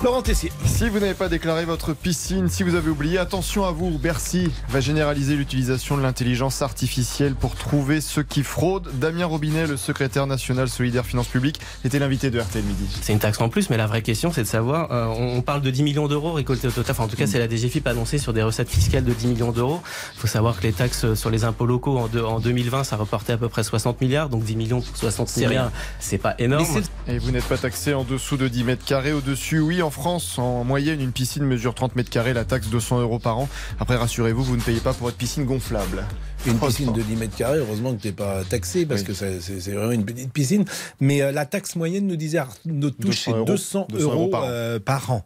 [0.05, 0.53] Laurent Tessier.
[0.65, 4.49] Si vous n'avez pas déclaré votre piscine, si vous avez oublié, attention à vous, Bercy
[4.69, 8.89] va généraliser l'utilisation de l'intelligence artificielle pour trouver ceux qui fraudent.
[8.95, 12.87] Damien Robinet, le secrétaire national solidaire finances publiques, était l'invité de RTL Midi.
[13.03, 15.63] C'est une taxe en plus, mais la vraie question, c'est de savoir, euh, on parle
[15.63, 18.19] de 10 millions d'euros récoltés au total, enfin en tout cas c'est la DGFIP annoncée
[18.19, 19.81] sur des recettes fiscales de 10 millions d'euros.
[20.15, 22.95] Il faut savoir que les taxes sur les impôts locaux en, deux- en 2020, ça
[22.95, 25.73] reportait à peu près 60 milliards, donc 10 millions pour 60 C'est milliards, rien.
[25.99, 26.65] c'est pas énorme.
[27.09, 29.13] Et vous n'êtes pas taxé en dessous de 10 mètres carrés.
[29.13, 33.01] Au-dessus, oui, en France, en moyenne, une piscine mesure 30 mètres carrés, la taxe 200
[33.01, 33.49] euros par an.
[33.81, 36.05] Après, rassurez-vous, vous ne payez pas pour votre piscine gonflable.
[36.47, 39.73] Une piscine de 10 mètres carrés, heureusement que tu n'es pas taxé parce que c'est
[39.73, 40.65] vraiment une petite piscine.
[41.01, 43.45] Mais euh, la taxe moyenne nous disait Arnaud Touche, 200 c'est euros.
[43.45, 44.47] 200 200 euros, euros par an.
[44.49, 45.25] euh, par an.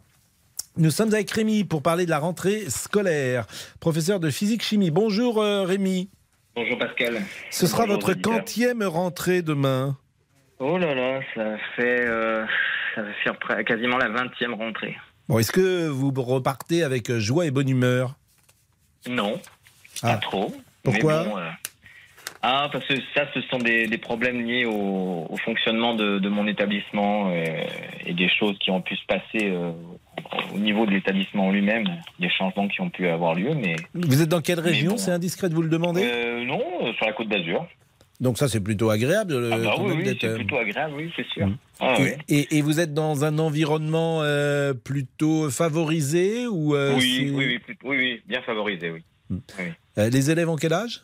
[0.77, 3.45] Nous sommes avec Rémi pour parler de la rentrée scolaire.
[3.79, 4.89] Professeur de physique-chimie.
[4.89, 6.09] Bonjour euh, Rémi.
[6.55, 7.21] Bonjour Pascal.
[7.51, 9.97] Ce sera Bonjour, votre quantième rentrée demain.
[10.59, 12.45] Oh là là, ça fait, euh,
[12.95, 14.95] ça va faire quasiment la 20e rentrée.
[15.29, 18.15] Bon, est-ce que vous repartez avec euh, joie et bonne humeur?
[19.07, 19.39] Non,
[20.01, 20.13] Ah.
[20.13, 20.53] pas trop.
[20.83, 21.23] Pourquoi?
[21.23, 21.49] Bon, euh,
[22.41, 26.27] Ah, parce que ça, ce sont des, des problèmes liés au, au fonctionnement de, de
[26.29, 27.45] mon établissement euh,
[28.05, 29.71] et des choses qui ont pu se passer euh,
[30.53, 31.85] au niveau de l'établissement lui-même,
[32.19, 34.91] des changements qui ont pu avoir lieu, mais Vous êtes dans quelle région?
[34.91, 34.97] bon.
[34.97, 36.01] C'est indiscret de vous le demander?
[36.03, 36.61] Euh, non,
[36.97, 37.65] sur la Côte d'Azur.
[38.23, 39.33] Donc ça, c'est plutôt agréable.
[39.33, 41.45] euh, Ah bah oui, c'est euh, plutôt agréable, oui, c'est sûr.
[41.45, 41.57] Mhm.
[41.81, 42.09] Ah, et, oui.
[42.29, 47.59] et- et vous êtes dans un environnement euh, plutôt favorisé ou euh, oui, oui, oui,
[47.59, 49.03] plutôt- oui, oui, bien favorisé, oui.
[49.97, 51.03] Euh, les élèves ont quel âge?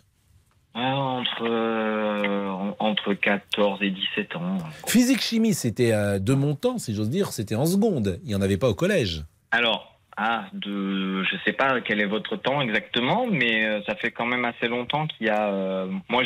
[0.73, 4.57] Ah, entre, euh, en- entre 14 et 17 ans.
[4.87, 8.19] Physique chimie, c'était euh, de mon temps, si j'ose dire, c'était en seconde.
[8.23, 9.23] Il n'y en avait pas au collège.
[9.51, 14.11] Alors, ah, de, je sais pas quel est votre temps exactement, mais euh, ça fait
[14.11, 15.47] quand même assez longtemps qu'il y a.
[15.47, 16.23] euh, moi,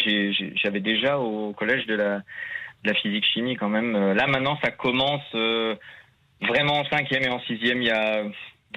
[0.55, 3.95] j'avais déjà au collège de la, de la physique chimie quand même.
[3.95, 5.75] Euh, Là, maintenant, ça commence euh,
[6.41, 7.81] vraiment en cinquième et en sixième.
[7.83, 8.23] Il y a.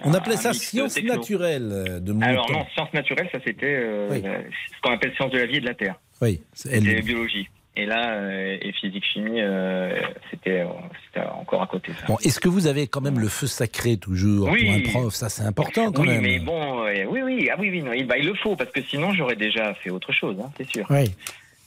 [0.04, 2.52] On un- appelait ça sciences naturelles de mon Alors temps.
[2.58, 4.22] non, sciences naturelles, ça c'était euh, Oui.
[4.22, 5.94] ce qu'on appelle sciences de la vie et de la terre.
[6.20, 7.48] Oui, c'est biologie.
[7.78, 10.00] Et là, euh, et physique-chimie, euh,
[10.30, 10.64] c'était
[11.06, 11.92] c'était encore à côté.
[11.92, 12.06] ça.
[12.06, 14.64] Bon, est-ce que vous avez quand même le feu sacré toujours Oui.
[14.64, 15.14] pour un prof?
[15.14, 16.22] Ça, c'est important quand oui, même.
[16.22, 18.70] mais bon, euh, oui, oui, ah oui, oui, non, il, bah, il le faut parce
[18.70, 20.86] que sinon j'aurais déjà fait autre chose, hein, c'est sûr.
[20.88, 21.04] Oui.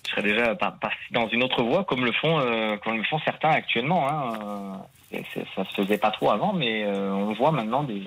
[0.06, 0.58] Je serais déjà
[1.12, 4.10] dans une autre voie comme le font, euh, comme le font certains actuellement.
[4.10, 4.80] Hein.
[5.14, 5.24] Euh, et
[5.56, 8.04] ça se faisait pas trop avant, mais euh, on voit maintenant des,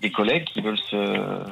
[0.00, 1.42] des collègues qui veulent se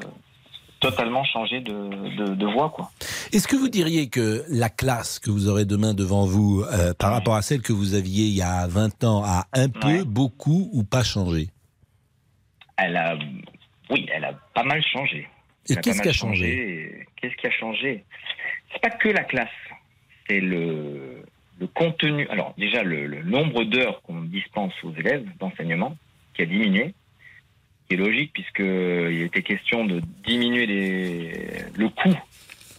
[0.83, 1.73] totalement changer de,
[2.17, 2.91] de, de voie, quoi.
[3.33, 7.13] Est-ce que vous diriez que la classe que vous aurez demain devant vous, euh, par
[7.13, 10.69] rapport à celle que vous aviez il y a 20 ans, a un peu, beaucoup
[10.73, 11.49] ou pas changé?
[12.77, 13.17] Elle a,
[13.91, 15.29] oui, elle a pas mal changé.
[15.69, 17.07] Et qu'est-ce qui a changé?
[17.17, 18.05] Qu'est-ce qui a changé?
[18.73, 19.49] C'est pas que la classe,
[20.29, 21.23] c'est le,
[21.61, 22.27] le contenu.
[22.29, 25.97] Alors déjà le, le nombre d'heures qu'on dispense aux élèves d'enseignement
[26.35, 26.95] qui a diminué,
[27.93, 30.67] est logique puisque il était question de diminuer
[31.75, 32.17] le coût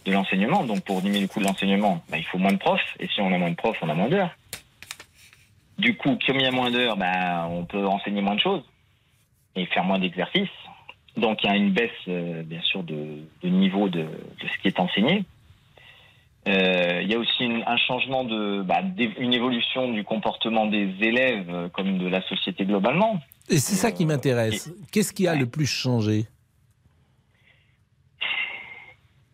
[0.04, 0.64] de l'enseignement.
[0.64, 2.96] Donc pour diminuer le coût de l'enseignement, bah, il faut moins de profs.
[3.00, 4.34] Et si on a moins de profs, on a moins d'heures.
[5.78, 8.62] Du coup, comme il y a moins d'heures, bah, on peut enseigner moins de choses
[9.56, 10.48] et faire moins d'exercices.
[11.16, 14.06] Donc il y a une baisse, euh, bien sûr, de, niveau de,
[14.40, 15.24] ce qui est enseigné.
[16.46, 18.82] Euh, il y a aussi un changement de, bah,
[19.18, 23.20] une évolution du comportement des élèves euh, comme de la société globalement.
[23.50, 24.70] Et c'est ça qui m'intéresse.
[24.90, 26.26] Qu'est-ce qui a le plus changé?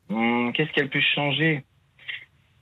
[0.08, 1.64] Qu'est-ce qui a le plus changé?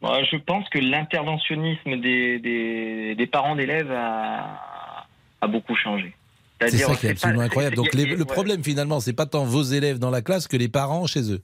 [0.02, 5.06] Je pense que l'interventionnisme des, des, des parents d'élèves a,
[5.40, 6.14] a beaucoup changé.
[6.60, 7.76] C'est ça qui est absolument pas- incroyable.
[7.76, 8.24] Donc les- le ouais.
[8.24, 11.40] problème finalement, c'est pas tant vos élèves dans la classe que les parents chez eux.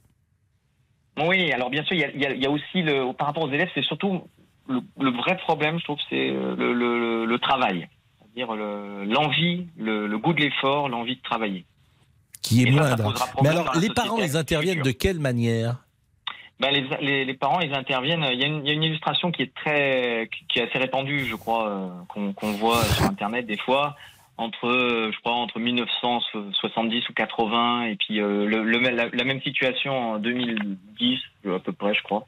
[1.17, 3.71] Oui, alors bien sûr, il y a, y y aussi, le, par rapport aux élèves,
[3.75, 4.23] c'est surtout
[4.69, 7.89] le, le vrai problème, je trouve, c'est le, le- le travail.
[8.35, 11.65] C'est-à-dire le- l'envie, le, le goût de l'effort, l'envie de travailler.
[12.43, 13.21] Qui est Et ça, ça moindre.
[13.43, 15.77] Mais alors, les parents, ils interviennent de quelle manière
[16.61, 18.27] Ben, les, les, les parents, ils interviennent.
[18.33, 20.79] Il y, a une, il y a une illustration qui est très, qui est assez
[20.79, 23.95] répandue, je crois, euh, qu'on voit sur Internet des fois,
[24.37, 24.69] entre,
[25.13, 30.15] je crois, entre 1970 ou 80, et puis euh, le, le- la, la même situation
[30.15, 31.21] en 2010
[31.55, 32.27] à peu près, je crois,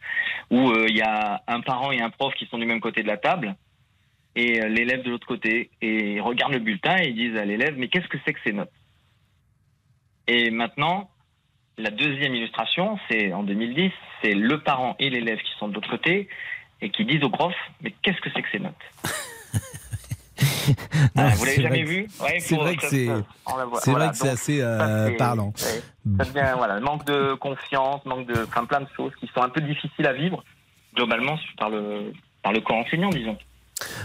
[0.51, 3.03] où euh, il y a un parent et un prof qui sont du même côté
[3.03, 3.57] de la table,
[4.37, 7.45] et euh, l'élève de l'autre côté, et ils regardent le bulletin et ils disent à
[7.45, 8.71] l'élève, mais qu'est-ce que c'est que ces notes?
[10.29, 11.11] Et maintenant,
[11.79, 13.91] la deuxième illustration, c'est en 2010,
[14.23, 16.29] c'est le parent et l'élève qui sont de l'autre côté
[16.81, 18.75] et qui disent au prof Mais qu'est-ce que c'est que ces notes?
[21.17, 22.09] Ah, Vous l'avez jamais vu?
[22.21, 23.07] Ouais, c'est vrai que c'est-
[23.93, 25.53] Voilà, assez, euh, parlant.
[26.19, 29.49] Ça devient, voilà, manque de confiance, manque de, enfin, plein de choses qui sont un
[29.49, 30.45] peu difficiles à vivre
[30.95, 32.13] globalement par le
[32.43, 33.39] par le corps enseignant, disons.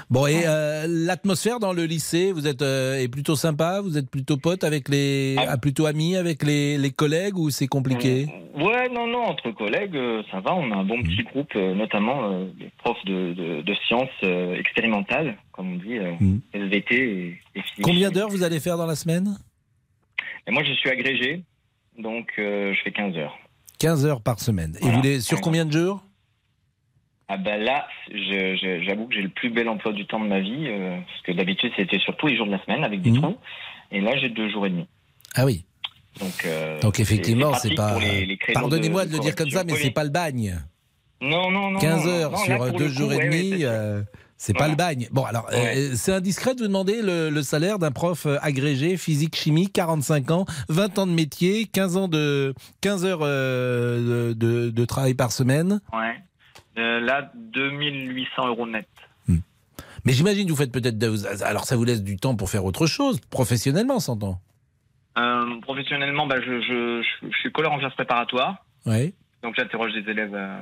[0.09, 4.09] Bon, et euh, l'atmosphère dans le lycée, vous êtes euh, est plutôt sympa Vous êtes
[4.09, 8.28] plutôt pote avec les, ah, plutôt ami avec les, les collègues ou c'est compliqué?
[8.53, 10.53] Ouais, non, non, entre collègues, euh, ça va.
[10.55, 11.03] On a un bon Mmh.
[11.03, 15.97] petit groupe, notamment euh, des profs de, de, de sciences euh, expérimentales, comme on dit,
[15.97, 16.11] euh,
[16.53, 17.80] SVT et, et physique.
[17.80, 17.82] Mmh.
[17.84, 19.38] Combien d'heures vous allez faire dans la semaine?
[20.47, 21.43] Et moi, je suis agrégé,
[21.97, 23.38] donc euh, je fais 15 heures.
[23.80, 24.76] 15 heures par semaine.
[24.82, 26.03] Et vous les, sur combien de jours?
[27.34, 30.65] Ah ben là, j'avoue que j'ai le plus bel emploi du temps de ma vie,
[30.67, 33.21] euh, parce que d'habitude, c'était sur tous les jours de la semaine avec des Mmh.
[33.21, 33.38] trous.
[33.91, 34.86] Et là, j'ai deux jours et demi.
[35.36, 35.63] Ah oui.
[36.19, 37.97] Donc, euh, Donc effectivement, c'est pas.
[38.53, 40.57] Pardonnez-moi de, le dire comme ça, mais c'est pas le bagne.
[41.21, 41.79] Non, non, non.
[41.79, 44.01] 15 non, heures non, sur deux jours coup, et ouais, ouais, demi, c'est- euh,
[44.38, 45.07] c'est pas le bagne.
[45.11, 45.49] Bon, alors,
[45.95, 50.45] c'est indiscret de vous demander le, le salaire d'un prof agrégé, physique, chimie, 45 ans,
[50.67, 55.79] 20 ans de métier, 15 ans de 15 heures de, de- de travail par semaine.
[55.93, 56.15] Ouais.
[56.78, 58.88] Euh, là, 2800 euros net.
[60.03, 60.97] Mais j'imagine que vous faites peut-être.
[60.97, 64.39] de- Alors, ça vous laisse du temps pour faire autre chose, professionnellement, s'entend.
[65.17, 68.65] Euh, professionnellement, bah, je, je, je, je suis colleur en classe préparatoire.
[68.88, 69.13] Oui.
[69.43, 70.57] Donc j'interroge des élèves euh,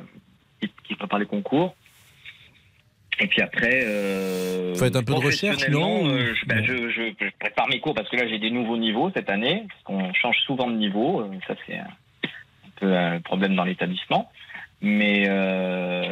[0.60, 1.74] qui, qui préparent les concours.
[3.22, 3.82] Et puis après.
[3.86, 8.16] Euh, Faites un peu de recherche, non je, bah, je, prépare mes cours parce que
[8.18, 9.66] là j'ai des nouveaux niveaux cette année.
[9.70, 11.30] Parce qu'on change souvent de niveau.
[11.48, 14.30] ça c'est un, un peu un problème dans l'établissement.
[14.82, 16.04] Mais euh,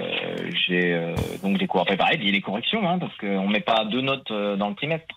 [0.68, 3.86] j'ai euh, donc des cours à préparer, et les corrections, hein, parce qu'on met pas
[3.86, 5.08] deux notes euh, dans le trimestre.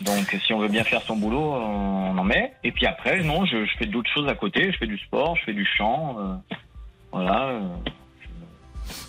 [0.00, 2.52] Donc si on veut bien faire son boulot, on en met.
[2.64, 4.70] Et puis après, non, je, je fais d'autres choses à côté.
[4.72, 6.16] Je fais du sport, je fais du chant.
[6.18, 6.54] euh,
[7.12, 7.48] voilà.
[7.48, 7.60] euh.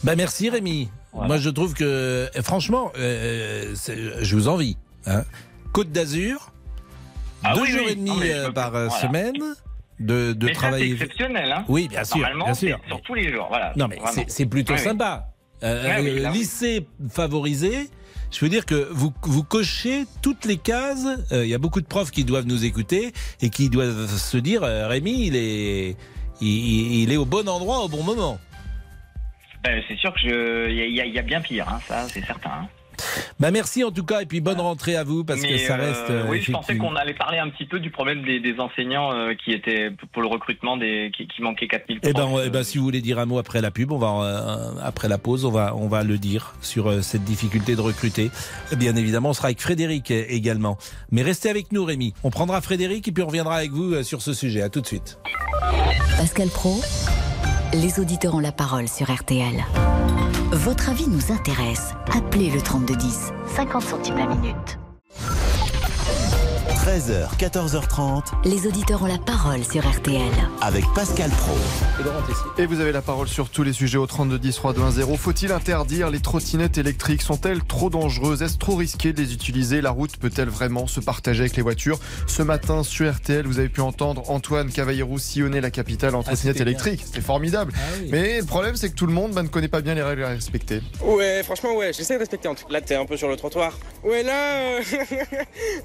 [0.04, 0.90] Bah merci Rémi.
[1.14, 3.74] Moi je trouve que franchement, euh,
[4.22, 4.78] je vous envie.
[5.06, 5.24] hein.
[5.74, 6.52] Côte d'Azur,
[7.44, 7.92] Ah deux oui, jours oui.
[7.92, 8.90] et demi Non, je par voilà.
[8.90, 9.34] semaine
[10.00, 10.88] de, de Mais travailler.
[10.98, 11.52] c'est exceptionnel.
[11.52, 11.66] Hein.
[11.68, 12.80] Oui, bien sûr, Normalement, bien sûr.
[12.84, 13.48] c'est sur tous les jours.
[13.50, 13.74] Voilà.
[13.76, 14.86] Non mais c'est- plutôt Oui, oui.
[14.86, 15.28] sympa.
[15.64, 17.90] Euh, oui, euh, lycée favorisé.
[18.30, 21.08] Je veux dire que vous, vous cochez toutes les cases.
[21.32, 24.38] Euh, Il y a beaucoup de profs qui doivent nous écouter et qui doivent se
[24.38, 25.96] dire euh, Rémi, il est,
[26.42, 28.38] il, il est au bon endroit au bon moment.
[29.64, 32.52] Ben, c'est sûr que je, il y, y a bien pire, hein, ça, c'est certain.
[32.52, 32.68] hein.
[33.40, 36.10] Bah merci en tout cas et puis bonne rentrée à vous parce que ça reste.
[36.10, 39.12] euh, oui, je pensais qu'on allait parler un petit peu du problème des, des enseignants
[39.14, 42.64] euh, qui étaient pour le recrutement des qui, qui manquaient 4000 Eh ben, eh ben,
[42.64, 45.46] si vous voulez dire un mot après la pub, on va euh, après la pause,
[45.46, 48.32] on va on va le dire sur euh, cette difficulté de recruter.
[48.78, 50.78] Bien évidemment, on sera avec Frédéric également.
[51.12, 52.14] Mais restez avec nous, Rémi.
[52.24, 54.62] On prendra Frédéric et puis on reviendra avec vous sur ce sujet.
[54.62, 55.20] À tout de suite.
[56.18, 56.82] Pascal Pro,
[57.74, 59.64] les auditeurs ont la parole sur RTL.
[60.52, 61.92] Votre avis nous intéresse.
[62.16, 64.80] Appelez le 3210, 50 centimes la minute.
[66.88, 70.22] 13h, 14h30 Les auditeurs ont la parole sur RTL.
[70.62, 71.54] avec Pascal Pro.
[72.58, 74.92] Et vous avez la parole sur tous les sujets au 32 10 3 2 1
[74.92, 75.18] 0.
[75.18, 77.24] Faut-il interdire les trottinettes électriques?
[77.24, 78.42] Sont-elles trop dangereuses?
[78.42, 79.82] Est-ce trop risqué de les utiliser?
[79.82, 82.00] La route peut-elle vraiment se partager avec les voitures?
[82.26, 86.56] Ce matin sur RTL, vous avez pu entendre Antoine Cavallero sillonner la capitale en trottinette
[86.56, 86.72] c'était bien.
[86.72, 87.02] électrique.
[87.06, 87.74] C'était formidable.
[88.00, 88.08] oui.
[88.12, 90.24] Mais le problème, c'est que tout le monde bah, ne connaît pas bien les règles
[90.24, 90.82] à respecter.
[91.04, 92.48] Ouais, franchement, ouais, j'essaie de respecter.
[92.48, 93.78] En tout cas, là, t'es un peu sur le trottoir.
[94.06, 94.82] Ouais, là, euh,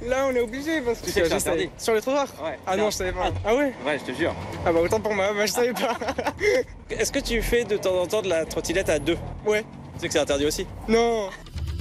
[0.08, 1.70] là, on est obligé parce Tu sais que c'est interdit.
[1.78, 2.58] Sur le trottoir Ouais.
[2.66, 3.30] Ah non, je savais pas.
[3.44, 4.34] Ah ouais Ouais, je te jure.
[4.66, 5.96] Ah bah autant pour moi, bah, je savais pas.
[6.90, 9.16] Est-ce que tu fais de temps en temps de la trottinette à deux?
[9.46, 9.62] Ouais.
[9.94, 10.66] Tu sais que c'est interdit aussi?
[10.88, 11.28] Non.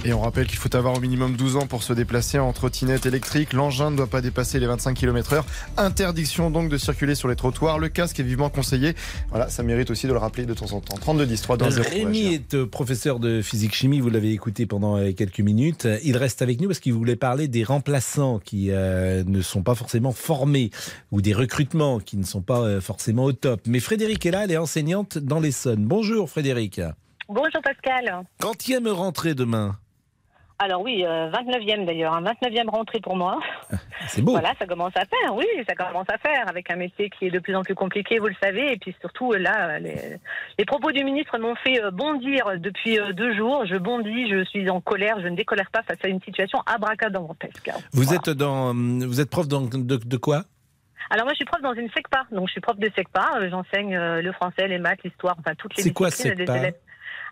[0.04, 3.06] Et on rappelle qu'il faut avoir au minimum 12 ans pour se déplacer en trottinette
[3.06, 3.52] électrique.
[3.52, 5.46] L'engin ne doit pas dépasser les 25 km heure.
[5.76, 7.78] Interdiction donc de circuler sur les trottoirs.
[7.78, 8.94] Le casque est vivement conseillé.
[9.30, 10.96] Voilà, ça mérite aussi de le rappeler de temps en temps.
[10.96, 11.88] 32 10 3 2 1 0.
[11.88, 15.86] Rémi est euh, professeur de physique-chimie, vous l'avez écouté pendant euh, quelques minutes.
[16.02, 19.76] Il reste avec nous parce qu'il voulait parler des remplaçants qui euh, ne sont pas
[19.76, 20.70] forcément formés
[21.12, 23.60] ou des recrutements qui ne sont pas euh, forcément au top.
[23.68, 25.84] Mais Frédéric est là, elle est enseignante dans l'Essonne.
[25.84, 26.80] Bonjour Frédéric.
[27.28, 28.24] Bonjour Pascal.
[28.40, 29.78] Quand il me rentrer demain
[30.64, 33.40] Alors oui, euh, 29e d'ailleurs, un 29e rentrée pour moi.
[34.06, 34.32] C'est beau.
[34.32, 37.30] Voilà, ça commence à faire, oui, ça commence à faire avec un métier qui est
[37.30, 38.72] de plus en plus compliqué, vous le savez.
[38.72, 40.18] Et puis surtout, euh, là, les,
[40.58, 43.64] les propos du ministre m'ont fait euh, bondir depuis euh, deux jours.
[43.66, 47.70] Je bondis, je suis en colère, je ne décolère pas face à une situation abracadabrantesque.
[47.92, 50.42] Vous êtes dans, euh, vous êtes prof dans- de, de quoi?
[51.10, 53.30] Alors moi, je suis prof dans une SECPA, donc je suis prof de SECPA.
[53.38, 56.74] euh, J'enseigne euh, le français, les maths, l'histoire, enfin toutes les C'est quoi, SECPA élèves.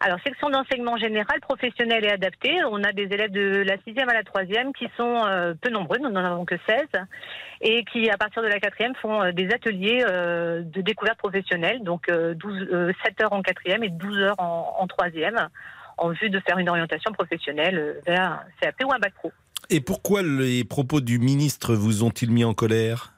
[0.02, 2.64] Alors, section d'enseignement général, professionnel et adapté.
[2.64, 5.98] On a des élèves de la sixième à la troisième qui sont euh, peu nombreux,
[5.98, 6.86] nous n'en avons que 16,
[7.60, 11.82] et qui, à partir de la quatrième, font euh, des ateliers euh, de découverte professionnelle,
[11.82, 15.48] donc euh, 12, euh, 7 heures en quatrième et 12 heures en, en troisième,
[15.98, 19.32] en vue de faire une orientation professionnelle vers un CAP ou un bac pro.
[19.68, 23.12] Et pourquoi les propos du ministre vous ont-ils mis en colère?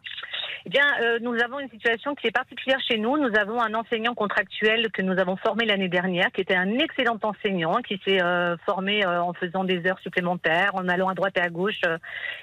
[0.64, 3.16] Eh bien, euh, nous avons une situation qui est particulière chez nous.
[3.16, 7.18] Nous avons un enseignant contractuel que nous avons formé l'année dernière, qui était un excellent
[7.22, 11.36] enseignant, qui s'est euh, formé euh, en faisant des heures supplémentaires, en allant à droite
[11.36, 11.80] et à gauche.
[11.86, 11.98] euh.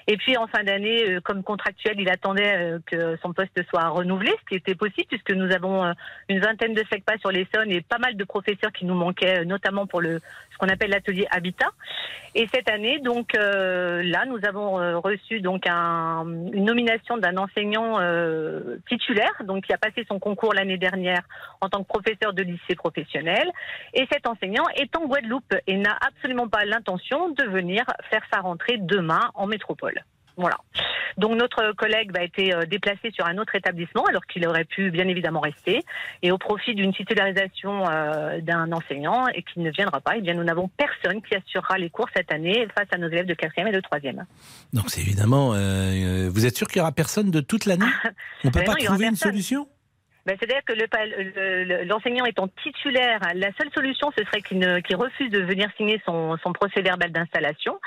[0.07, 3.87] et puis, en fin d'année, euh, comme contractuel, il attendait euh, que son poste soit
[3.87, 5.93] renouvelé, ce qui était possible, puisque nous avons
[6.27, 9.87] une vingtaine de SECPA sur l'Essonne et pas mal de professeurs qui nous manquaient, notamment
[9.87, 10.19] pour le
[10.59, 11.71] qu'on appelle l'atelier Habitat.
[12.35, 17.37] Et cette année, donc euh, là, nous avons euh, reçu donc un- une nomination d'un
[17.37, 21.23] enseignant euh, titulaire, donc qui a passé son concours l'année dernière
[21.61, 23.49] en tant que professeur de lycée professionnel.
[23.95, 28.41] Et cet enseignant est en Guadeloupe et n'a absolument pas l'intention de venir faire sa
[28.41, 30.03] rentrée demain en métropole.
[30.39, 30.55] Voilà.
[31.17, 34.89] Donc notre collègue va été euh, déplacé sur un autre établissement alors qu'il aurait pu
[34.89, 35.83] bien évidemment rester
[36.23, 40.33] et au profit d'une titularisation euh, d'un enseignant et qui ne viendra pas, eh bien
[40.33, 43.67] nous n'avons personne qui assurera les cours cette année face à nos élèves de quatrième
[43.67, 44.25] et de troisième.
[44.71, 45.51] Donc c'est évidemment.
[45.55, 47.85] euh, vous êtes sûr qu'il y aura personne de toute l'année?
[48.45, 49.31] On peut Mais pas non, trouver une personne.
[49.31, 49.67] solution?
[50.29, 55.31] Ben, C'est-à-dire que le- le- l'enseignant étant titulaire, la seule solution, ce serait qu'il refuse
[55.31, 57.79] de venir signer son, son procès verbal d'installation,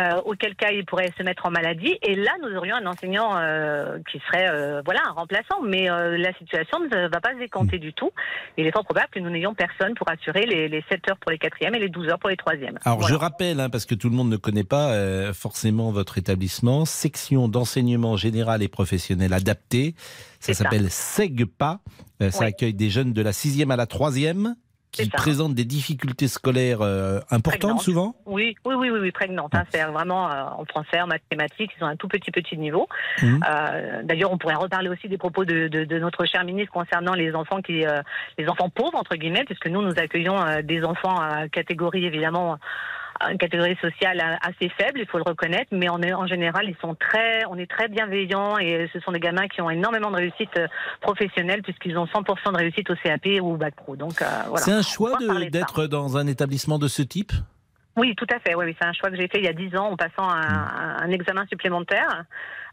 [0.00, 1.96] euh, auquel cas il pourrait se mettre en maladie.
[2.02, 5.62] Et là, nous aurions un enseignant euh, qui serait euh, voilà un remplaçant.
[5.62, 8.10] Mais la situation ne va pas se décanter du tout.
[8.56, 11.30] Il est fort probable que nous n'ayons personne pour assurer les, les 7 heures pour
[11.30, 12.78] les quatrièmes et les 12 heures pour les troisièmes.
[12.84, 13.14] Alors Voilà.
[13.14, 17.46] je rappelle, hein, parce que tout le monde ne connaît pas forcément votre établissement, section
[17.48, 19.94] d'enseignement général et professionnel adapté.
[20.52, 21.80] Ça s'appelle SEGPA.
[22.22, 22.46] Euh, ça Oui.
[22.46, 24.54] accueille des jeunes de la sixième à la troisième
[24.92, 25.16] qui C'est ça.
[25.16, 27.82] présentent des difficultés scolaires euh, importantes Prégnante.
[27.82, 28.14] souvent.
[28.26, 29.52] Oui, oui, oui, oui, oui prégnante.
[29.52, 32.86] Hein, c'est vraiment euh, en français, en mathématiques, ils ont un tout petit petit niveau.
[33.20, 33.40] Mhm.
[33.48, 37.14] Euh, D'ailleurs, on pourrait reparler aussi des propos de, de- de notre cher ministre concernant
[37.14, 38.02] les enfants qui, euh,
[38.38, 42.56] les enfants pauvres entre guillemets, puisque nous nous accueillons euh, des enfants à catégorie évidemment
[43.30, 46.76] une catégorie sociale assez faible, il faut le reconnaître, mais on est, en général, ils
[46.80, 50.16] sont très, on est très bienveillants et ce sont des gamins qui ont énormément de
[50.16, 50.66] réussite euh,
[51.00, 53.96] professionnelle puisqu'ils ont 100% de réussite au CAP ou au bac pro.
[53.96, 54.64] Donc euh, voilà.
[54.64, 55.18] C'est un choix
[55.50, 57.32] d'être dans un établissement de ce type?
[57.96, 58.54] Oui, tout à fait.
[58.54, 60.28] Oui, oui, c'est un choix que j'ai fait il y a 10 ans en passant
[60.28, 62.24] un, un examen supplémentaire.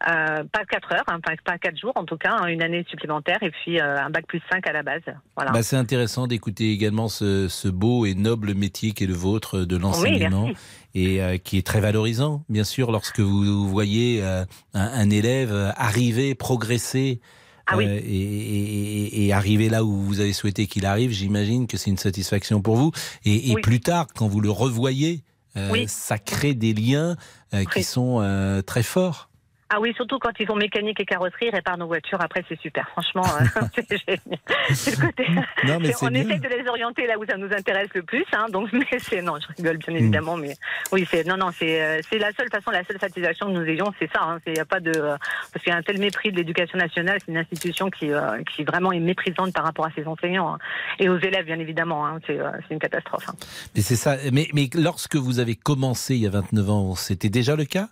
[0.09, 2.83] Euh, pas 4 heures, hein, pas, pas 4 jours en tout cas, hein, une année
[2.89, 5.01] supplémentaire et puis euh, un bac plus 5 à la base.
[5.35, 5.51] Voilà.
[5.51, 9.59] Bah, c'est intéressant d'écouter également ce, ce beau et noble métier qui est le vôtre
[9.59, 10.49] de l'enseignement
[10.95, 16.33] et euh, qui est très valorisant, bien sûr, lorsque vous voyez un, un élève arriver,
[16.35, 17.21] progresser.
[17.67, 17.85] Ah oui.
[17.85, 21.77] euh, et, et- et- et arriver là où vous avez souhaité qu'il arrive, j'imagine que
[21.77, 22.91] c'est une satisfaction pour vous.
[23.23, 23.61] Et, et Oui.
[23.61, 25.23] plus tard, quand vous le revoyez,
[25.57, 25.85] euh, Oui.
[25.87, 27.15] ça crée des liens
[27.53, 28.19] euh, qui sont
[28.65, 29.29] très forts.
[29.73, 32.19] Ah oui, surtout quand ils font mécanique et carrosserie, ils réparent nos voitures.
[32.21, 32.89] Après, c'est super.
[32.89, 34.39] Franchement, euh, c'est génial.
[34.73, 35.25] C'est le côté.
[35.63, 38.25] Non, mais on essaie de les orienter là où ça nous intéresse le plus.
[38.33, 40.55] Hein, donc, mais c'est non, je rigole bien évidemment, mais
[40.91, 43.65] oui, c'est non, non, c'est euh, c'est la seule façon, la seule satisfaction que nous
[43.65, 44.21] ayons, c'est ça.
[44.23, 45.15] Hein, c'est y a pas de euh,
[45.53, 47.19] parce qu'il y a un tel mépris de l'éducation nationale.
[47.25, 48.09] C'est une institution qui
[48.53, 50.57] qui vraiment est méprisante par rapport à ses enseignants hein,
[50.99, 52.05] et aux élèves, bien évidemment.
[52.05, 53.23] Hein, c'est c'est une catastrophe.
[53.29, 53.35] hein.
[53.75, 54.17] Mais c'est ça.
[54.33, 57.87] Mais, mais lorsque vous avez commencé il y a 29 ans, c'était déjà le cas?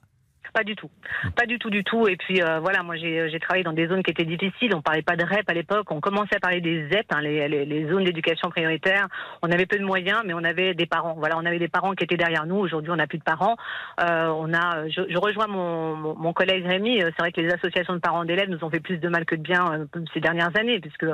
[0.54, 0.89] Pas du tout.
[1.36, 2.08] Pas du tout, du tout.
[2.08, 4.74] Et puis euh, voilà, moi j'ai travaillé dans des zones qui étaient difficiles.
[4.76, 5.91] On parlait pas de REP à l'époque.
[5.91, 9.08] On commençait à parler des ZEP, hein, les, les, les zones d'éducation prioritaire.
[9.41, 11.16] On avait peu de moyens, mais on avait des parents.
[11.18, 12.56] Voilà, on avait des parents qui étaient derrière nous.
[12.58, 13.56] Aujourd'hui, on n'a plus de parents.
[14.02, 14.88] Euh, on a.
[14.89, 17.02] Je, je rejoins mon, mon, mon collègue Rémi.
[17.02, 19.26] Euh, C'est vrai que les associations de parents d'élèves nous ont fait plus de mal
[19.26, 21.06] que de bien euh, ces dernières années, puisque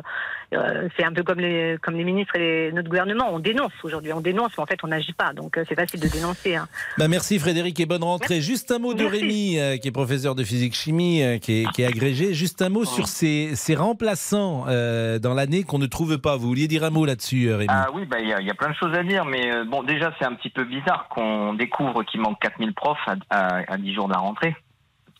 [0.97, 3.29] c'est un peu comme les comme les ministres et les- notre gouvernement.
[3.31, 4.13] On dénonce aujourd'hui.
[4.13, 5.33] On dénonce, mais en fait, on n'agit pas.
[5.33, 6.55] Donc c'est facile de dénoncer.
[6.55, 6.67] hein.
[6.97, 8.41] Bah merci Frédéric et bonne rentrée.
[8.41, 9.19] Juste un mot de Merci.
[9.31, 12.33] Euh, qui est professeur de physique-chimie, euh, qui, est, agrégé.
[12.33, 16.35] Juste un mot sur ces, remplaçants euh, dans l'année qu'on ne trouve pas.
[16.35, 18.75] Vous vouliez dire un mot là-dessus, Rémi Ah oui, bah il y, a- plein de
[18.75, 22.39] choses à dire, mais bon, déjà c'est un petit peu bizarre qu'on découvre qu'il manque
[22.39, 24.55] 4000 profs à, à, à 10 jours de la rentrée,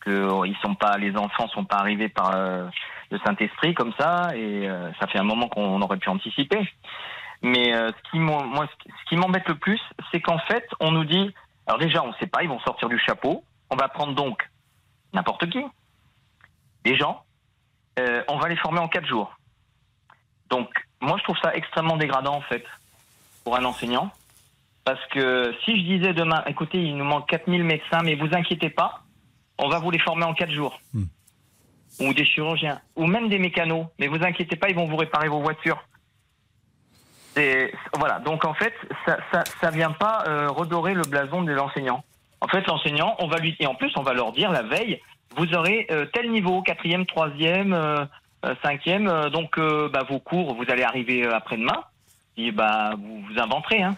[0.00, 2.32] que ils sont pas, les enfants sont pas arrivés par
[3.10, 4.68] le Saint-Esprit comme ça, et
[5.00, 6.60] ça fait un moment qu'on aurait pu anticiper.
[7.42, 9.80] Mais ce qui m'embête le plus,
[10.12, 11.34] c'est qu'en fait, on nous dit,
[11.66, 14.48] alors déjà, on ne sait pas, ils vont sortir du chapeau, on va prendre donc
[15.12, 15.62] n'importe qui,
[16.84, 17.24] des gens,
[17.98, 19.36] euh, on va les former en quatre jours.
[20.50, 20.68] Donc,
[21.00, 22.64] moi, je trouve ça extrêmement dégradant, en fait,
[23.44, 24.12] pour un enseignant.
[24.84, 28.70] Parce que si je disais demain, écoutez, il nous manque 4000 médecins, mais vous inquiétez
[28.70, 29.02] pas,
[29.58, 30.78] on va vous les former en 4 jours.
[31.98, 35.28] Ou des chirurgiens, ou même des mécanos, mais vous inquiétez pas, ils vont vous réparer
[35.28, 35.82] vos voitures.
[37.36, 41.52] Et voilà, donc en fait, ça, ça, ça vient pas euh, redorer le blason de
[41.52, 42.04] l'enseignant.
[42.40, 45.00] En fait, l'enseignant, on va lui, et en plus, on va leur dire la veille,
[45.36, 48.04] vous aurez euh, tel niveau, quatrième, troisième, euh,
[48.44, 51.84] euh, cinquième, donc bah, vos cours, vous allez arriver après-demain,
[52.36, 53.96] et bah vous, vous inventerez, hein.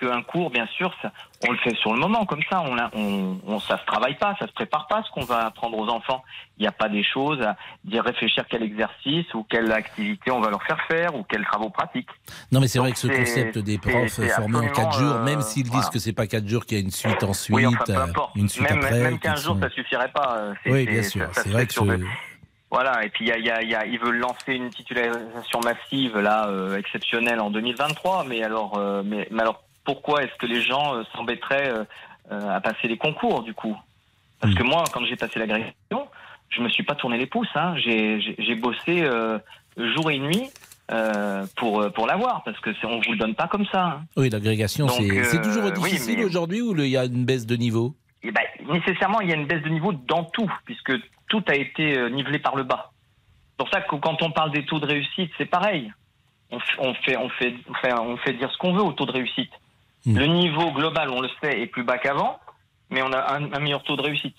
[0.00, 1.12] Qu'un cours, bien sûr, ça,
[1.46, 4.34] on le fait sur le moment, comme ça, on, on, on, ça se travaille pas,
[4.38, 6.22] ça se prépare pas ce qu'on va apprendre aux enfants.
[6.56, 10.40] Il n'y a pas des choses à dire réfléchir quel exercice ou quelle activité on
[10.40, 12.08] va leur faire faire ou quels travaux pratiques.
[12.50, 15.24] Non, mais c'est vrai que ce concept des profs formés en 4 absolument, jours, euh,
[15.24, 15.88] même s'ils disent voilà.
[15.88, 18.02] que c'est pas 4 jours, qu'il y a une suite ensuite, Oui, enfin, peu euh,
[18.04, 18.36] importe.
[18.36, 18.98] une suite même, après.
[19.00, 20.36] même 15 qui jours, sont- ça suffirait pas.
[20.38, 21.28] euh, Oui, bien ça- sûr.
[21.34, 22.00] ça C'est vrai que sur ce-
[22.72, 24.54] Voilà, et puis il y a, il y a- il y a- ils veulent lancer
[24.54, 30.22] une titularisation massive là euh, exceptionnelle en 2023, mais alors, euh, mais, mais alors pourquoi
[30.22, 31.84] est-ce que les gens euh, s'embêteraient euh,
[32.30, 33.76] euh, à passer les concours du coup?
[34.40, 36.06] Parce que moi, quand j'ai passé l'agrégation,
[36.48, 37.54] je me suis pas tourné les pouces.
[37.56, 37.74] Hein.
[37.76, 39.38] J'ai bossé euh,
[39.76, 40.48] jour et nuit
[40.92, 43.84] euh, pour pour l'avoir, parce que on vous le donne pas comme ça.
[43.84, 44.04] hein.
[44.16, 47.46] Oui, l'agrégation, c'est euh, toujours oui, difficile mais- aujourd'hui ou il y a une baisse
[47.46, 47.94] de niveau?
[48.22, 50.92] Eh ben, nécessairement, il y a une baisse de niveau dans tout, puisque
[51.28, 52.90] tout a été nivelé par le bas.
[53.50, 55.92] C'est pour ça que quand on parle des taux de réussite, c'est pareil.
[56.50, 58.92] On, f- on fait, on, fait, on, fait, on fait dire ce qu'on veut au
[58.92, 59.52] taux de réussite.
[60.06, 62.38] Le niveau global, on le sait, est plus bas qu'avant,
[62.90, 64.36] mais on a un, un meilleur taux de réussite.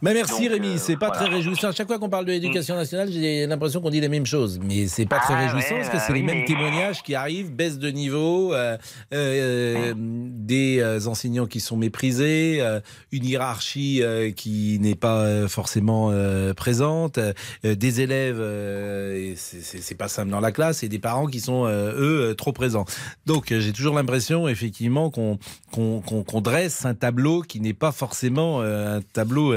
[0.00, 1.22] Mais merci Donc, Rémi, euh, c'est pas voilà.
[1.26, 1.68] très réjouissant.
[1.68, 4.60] À chaque fois qu'on parle de l'éducation nationale, j'ai l'impression qu'on dit les mêmes choses.
[4.62, 7.02] Mais c'est pas très Ah réjouissant ouais, parce que bah c'est les mêmes mais- témoignages
[7.02, 8.76] qui arrivent, baisse de niveau, euh,
[9.12, 12.80] euh, des euh, enseignants qui sont méprisés, euh,
[13.10, 17.32] une hiérarchie euh, qui n'est pas euh, forcément euh, présente, euh,
[17.64, 21.92] des élèves, euh, c'est- pas simple dans la classe, et des parents qui sont euh,
[21.98, 22.84] eux euh, trop présents.
[23.26, 25.38] Donc euh, j'ai toujours l'impression effectivement qu'on
[25.72, 29.52] qu'on qu'on- qu'on dresse un tableau qui n'est pas forcément euh, un tableau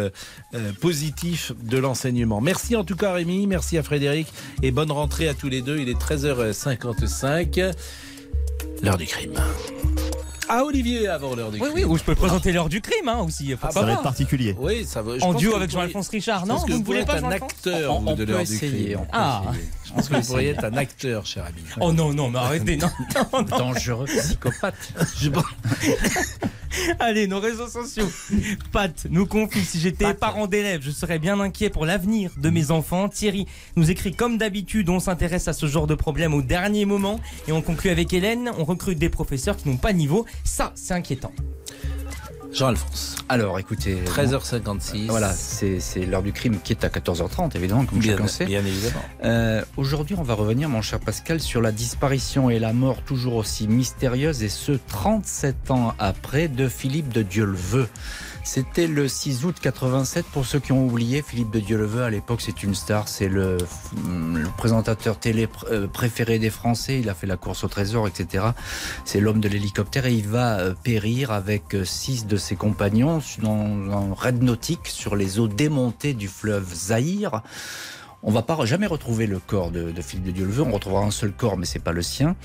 [0.54, 2.42] euh, positif de l'enseignement.
[2.42, 4.28] Merci en tout cas Rémi, merci à Frédéric
[4.62, 5.80] et bonne rentrée à tous les deux.
[5.80, 7.74] Il est 13h55,
[8.84, 9.34] l'heure du crime.
[10.54, 11.74] À Olivier avant l'heure du Oui, crime.
[11.76, 13.52] oui, ou je peux présenter l'heure du crime hein, aussi.
[13.52, 13.98] Faut Ah, pas ça va voir.
[14.00, 14.54] être particulier.
[14.60, 15.18] Oui, ça va.
[15.18, 18.00] je En duo avec Jean-Alphonse Richard, non Vous ne voulez pas être un acteur On-
[18.02, 18.98] vous, on de l'heure du essayer, crime.
[19.00, 19.44] on peut Ah.
[19.52, 19.66] essayer.
[19.86, 21.62] Je pense que vous pourriez être un acteur, cher ami.
[21.80, 22.90] Oh non, non, mais arrêtez, non.
[23.58, 24.94] Dangereux psychopathe.
[25.18, 25.30] Je,
[27.00, 28.08] Allez, nos réseaux sociaux.
[28.72, 32.72] Pat nous confie si j'étais parent d'élève, je serais bien inquiet pour l'avenir de mes
[32.72, 33.10] enfants.
[33.10, 33.46] Thierry
[33.76, 37.52] nous écrit comme d'habitude, on s'intéresse à ce genre de problème au dernier moment et
[37.52, 40.26] on conclut avec Hélène, on recrute des professeurs qui n'ont pas niveau.
[40.44, 41.32] Ça, c'est inquiétant.
[42.52, 43.16] Jean-Alphonse.
[43.30, 43.98] Alors, écoutez.
[44.06, 45.08] 13h56.
[45.08, 48.46] Voilà, c'est c'est l'heure du crime qui est à 14h30, évidemment, comme Bien- chacun sait.
[48.46, 49.02] bien évidemment.
[49.24, 53.36] Euh, Aujourd'hui, on va revenir, mon cher Pascal, sur la disparition et la mort toujours
[53.36, 57.88] aussi mystérieuse, et ce, 37 ans après, de Philippe de Dieu-le-Veut.
[58.44, 60.26] C'était le 6 août 87.
[60.26, 63.08] Pour ceux qui ont oublié, Philippe de Dieu-le-Veut, à l'époque, c'est une star.
[63.08, 63.58] C'est le,
[63.96, 67.00] le présentateur télé euh, préféré des Français.
[67.00, 68.46] Il a fait la course au trésor, etc.
[69.06, 73.22] C'est l'homme de l'hélicoptère et il va euh, périr avec euh, six de ses compagnons
[73.42, 73.52] dans
[73.92, 77.42] un raid nautique sur les eaux démontées du fleuve Zaïre.
[78.24, 80.64] On va pas jamais retrouver le corps de, de Philippe de Dieu-le-Veut.
[80.64, 82.36] On retrouvera un seul corps, mais c'est pas le sien.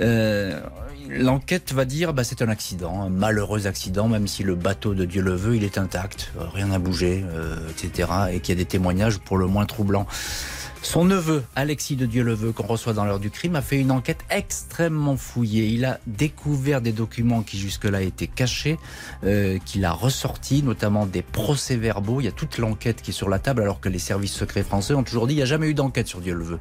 [0.00, 0.60] Euh,
[1.08, 5.04] L'enquête va dire bah c'est un accident, un malheureux accident, même si le bateau de
[5.04, 8.08] Dieu le veut, il est intact, rien n'a bougé, euh, etc.
[8.32, 10.06] Et qu'il y a des témoignages pour le moins troublants.
[10.86, 14.20] Son neveu, Alexis de Dieu-le-Veut, qu'on reçoit dans l'heure du crime, a fait une enquête
[14.30, 15.66] extrêmement fouillée.
[15.66, 18.78] Il a découvert des documents qui jusque-là étaient cachés,
[19.24, 22.20] euh, qu'il a ressortis, notamment des procès-verbaux.
[22.20, 24.62] Il y a toute l'enquête qui est sur la table, alors que les services secrets
[24.62, 26.60] français ont toujours dit il n'y a jamais eu d'enquête sur Dieu-le-Veut.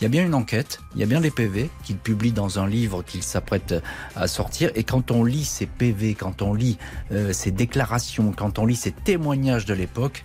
[0.00, 2.58] Il y a bien une enquête, il y a bien des PV qu'il publie dans
[2.58, 3.76] un livre qu'il s'apprête
[4.16, 4.72] à sortir.
[4.74, 6.76] Et quand on lit ces PV, quand on lit
[7.12, 10.24] euh, ces déclarations, quand on lit ces témoignages de l'époque,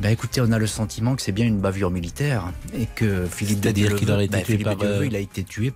[0.00, 3.60] ben écoutez, on a le sentiment que c'est bien une bavure militaire et que Philippe
[3.60, 5.72] de qu'il aurait été tué Philippe par, il a été tué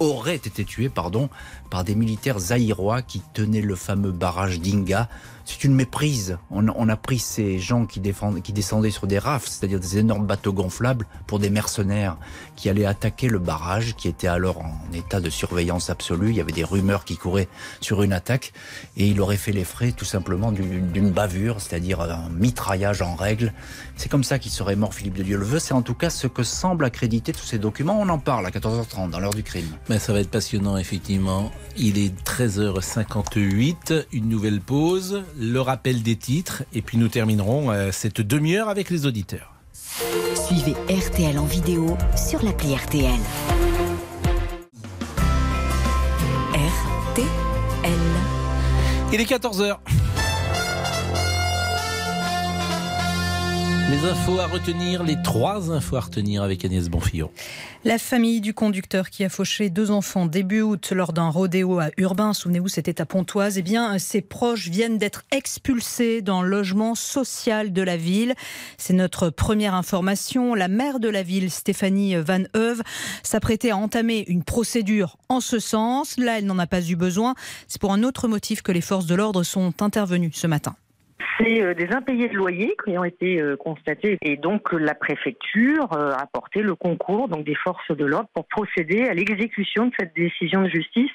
[0.00, 1.28] aurait été tué pardon
[1.70, 5.08] par des militaires zaïrois qui tenaient le fameux barrage d'Inga.
[5.48, 6.36] C'est une méprise.
[6.50, 11.06] On, a pris ces gens qui, descendaient sur des rafts, c'est-à-dire des énormes bateaux gonflables,
[11.26, 12.18] pour des mercenaires
[12.54, 16.28] qui allaient attaquer le barrage, qui était alors en état de surveillance absolue.
[16.28, 17.48] Il y avait des rumeurs qui couraient
[17.80, 18.52] sur une attaque,
[18.98, 23.54] et il aurait fait les frais tout simplement d'une bavure, c'est-à-dire un mitraillage en règle.
[23.96, 25.60] C'est comme ça qu'il serait mort Philippe de Dieu-le-Veut.
[25.60, 27.98] C'est en tout cas ce que semble accréditer tous ces documents.
[27.98, 29.68] On en parle à 14h30 dans l'heure du crime.
[29.88, 31.50] Ben, ça va être passionnant, effectivement.
[31.78, 37.90] Il est 13h58, une nouvelle pause, le rappel des titres, et puis nous terminerons euh,
[37.92, 39.52] cette demi-heure avec les auditeurs.
[40.34, 43.20] Suivez RTL en vidéo sur l'appli RTL.
[46.52, 47.28] RTL.
[49.12, 49.78] Il est 14h.
[53.90, 57.30] Les infos à retenir, les trois infos à retenir avec Agnès Bonfillon.
[57.86, 61.88] La famille du conducteur qui a fauché deux enfants début août lors d'un rodéo à
[61.96, 66.94] Urbain, souvenez-vous, c'était à Pontoise, eh bien, ses proches viennent d'être expulsés dans le logement
[66.94, 68.34] social de la ville.
[68.76, 70.54] C'est notre première information.
[70.54, 72.82] La maire de la ville, Stéphanie Van Heuve,
[73.22, 76.18] s'apprêtait à entamer une procédure en ce sens.
[76.18, 77.34] Là, elle n'en a pas eu besoin.
[77.68, 80.76] C'est pour un autre motif que les forces de l'ordre sont intervenues ce matin.
[81.38, 84.94] C'est euh, des impayés de loyer qui ont été euh, constatés et donc euh, la
[84.94, 89.92] préfecture a apporté le concours donc des forces de l'ordre pour procéder à l'exécution de
[89.98, 91.10] cette décision de justice.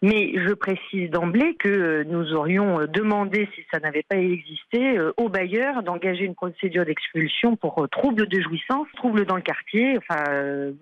[0.00, 4.96] Mais je précise d'emblée que euh, nous aurions euh, demandé, si ça n'avait pas existé,
[4.96, 9.98] euh, au bailleur d'engager une procédure d'expulsion pour trouble de jouissance, trouble dans le quartier,
[9.98, 10.24] enfin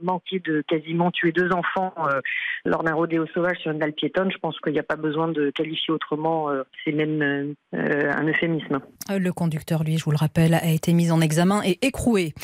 [0.03, 1.95] manquer de quasiment tuer deux enfants
[2.65, 4.31] lors d'un rodéo sauvage sur une dalle piétonne.
[4.31, 6.49] Je pense qu'il n'y a pas besoin de qualifier autrement.
[6.85, 8.81] C'est même un euphémisme.
[9.11, 12.35] Le conducteur, lui, je vous le rappelle, a été mis en examen et écroué.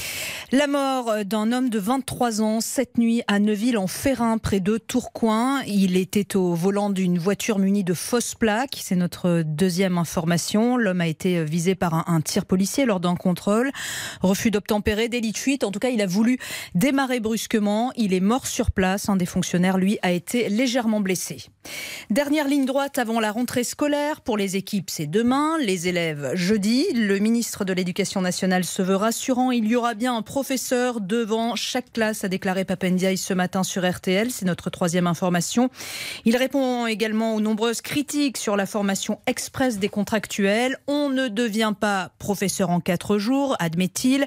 [0.52, 4.78] La mort d'un homme de 23 ans cette nuit à Neuville en Ferrin, près de
[4.78, 5.60] Tourcoing.
[5.66, 8.78] Il était au volant d'une voiture munie de fausses plaques.
[8.80, 10.76] C'est notre deuxième information.
[10.76, 13.72] L'homme a été visé par un, un tir policier lors d'un contrôle.
[14.20, 15.64] Refus d'obtempérer, délit de fuite.
[15.64, 16.38] En tout cas, il a voulu
[16.76, 17.90] démarrer brusquement.
[17.96, 19.08] Il est mort sur place.
[19.08, 21.38] Un des fonctionnaires, lui, a été légèrement blessé.
[22.10, 24.20] Dernière ligne droite avant la rentrée scolaire.
[24.20, 25.58] Pour les équipes, c'est demain.
[25.58, 26.86] Les élèves, jeudi.
[26.94, 29.50] Le ministre de l'Éducation nationale se veut rassurant.
[29.50, 33.88] Il y aura bien un professeur devant chaque classe, a déclaré Papendiaï ce matin sur
[33.88, 34.30] RTL.
[34.30, 35.70] C'est notre troisième information.
[36.24, 36.51] Il répond
[36.86, 40.76] également aux nombreuses critiques sur la formation express des contractuels.
[40.86, 44.26] On ne devient pas professeur en quatre jours, admet-il.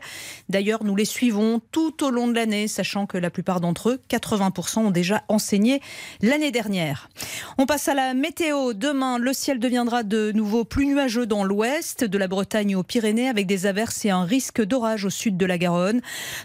[0.50, 4.02] D'ailleurs, nous les suivons tout au long de l'année, sachant que la plupart d'entre eux,
[4.10, 5.82] 80%, ont déjà enseigné
[6.22, 7.10] l'année dernière.
[7.58, 8.74] On passe à la météo.
[8.74, 13.30] Demain, le ciel deviendra de nouveau plus nuageux dans l'ouest, de la Bretagne aux Pyrénées,
[13.30, 16.02] avec des averses et un risque d'orage au sud de la Garonne.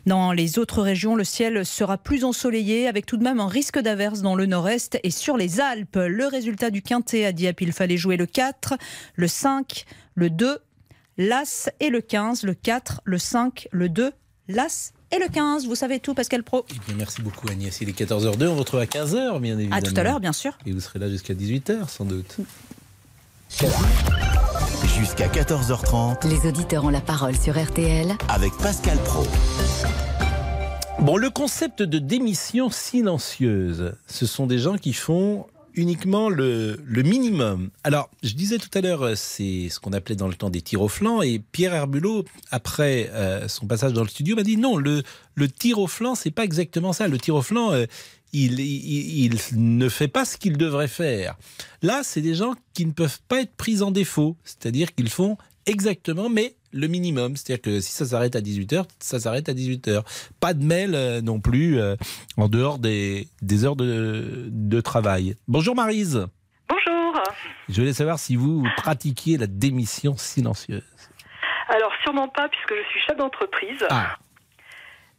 [0.06, 3.78] Dans les autres régions, le ciel sera plus ensoleillé, avec tout de même un risque
[3.78, 5.69] d'averse dans le nord-est et sur les Alpes.
[5.94, 8.74] Le résultat du quintet a dit il fallait jouer le 4,
[9.14, 10.58] le 5, le 2,
[11.18, 14.12] l'As et le 15, le 4, le 5, le 2,
[14.48, 15.66] l'As et le 15.
[15.66, 16.64] Vous savez tout, Pascal Pro.
[16.70, 17.80] Eh bien, merci beaucoup Agnès.
[17.80, 19.76] Il est 14h02, on vous retrouve à 15h bien évidemment.
[19.76, 20.56] À tout à l'heure, bien sûr.
[20.66, 22.36] Et vous serez là jusqu'à 18h sans doute.
[24.98, 29.26] Jusqu'à 14h30 Les auditeurs ont la parole sur RTL avec Pascal Pro.
[31.00, 35.46] Bon, le concept de démission silencieuse, ce sont des gens qui font
[35.80, 37.70] uniquement le, minimum.
[37.84, 40.60] Alors, je disais tout à l'heure, euh, c'est ce qu'on appelait dans le temps des
[40.60, 44.56] tirs au flanc, et Pierre Herbulot, après euh, son passage dans le studio, m'a dit
[44.56, 45.02] non, le,
[45.34, 47.08] le tir au flanc, c'est pas exactement ça.
[47.08, 47.86] Le tir au flanc, euh,
[48.32, 51.36] il ne fait pas ce qu'il devrait faire.
[51.82, 55.36] Là, c'est des gens qui ne peuvent pas être pris en défaut, c'est-à-dire qu'ils font
[55.66, 57.36] exactement, mais le minimum.
[57.36, 60.02] C'est-à-dire que si ça s'arrête à 18h, ça s'arrête à 18h.
[60.40, 61.96] Pas de mail euh, non plus euh,
[62.36, 65.36] en dehors des, des heures de, de travail.
[65.48, 66.26] Bonjour Marise.
[66.68, 67.22] Bonjour.
[67.68, 70.82] Je voulais savoir si vous pratiquiez la démission silencieuse.
[71.68, 73.84] Alors sûrement pas puisque je suis chef d'entreprise.
[73.90, 74.16] Ah.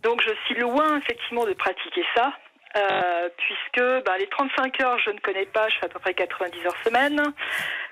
[0.04, 2.34] Donc je suis loin effectivement de pratiquer ça.
[2.76, 6.14] euh, puisque bah, les 35 heures, je ne connais pas, je fais à peu près
[6.14, 7.22] 90 heures semaine.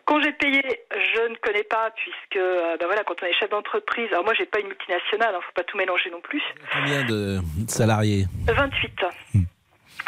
[0.09, 2.43] Congé payé, je ne connais pas, puisque
[2.79, 5.51] bah, voilà, quand on est chef d'entreprise, alors moi j'ai pas une multinationale, il faut
[5.53, 6.41] pas tout mélanger non plus.
[6.73, 7.37] Combien de
[7.67, 8.25] salariés?
[8.47, 8.91] 28.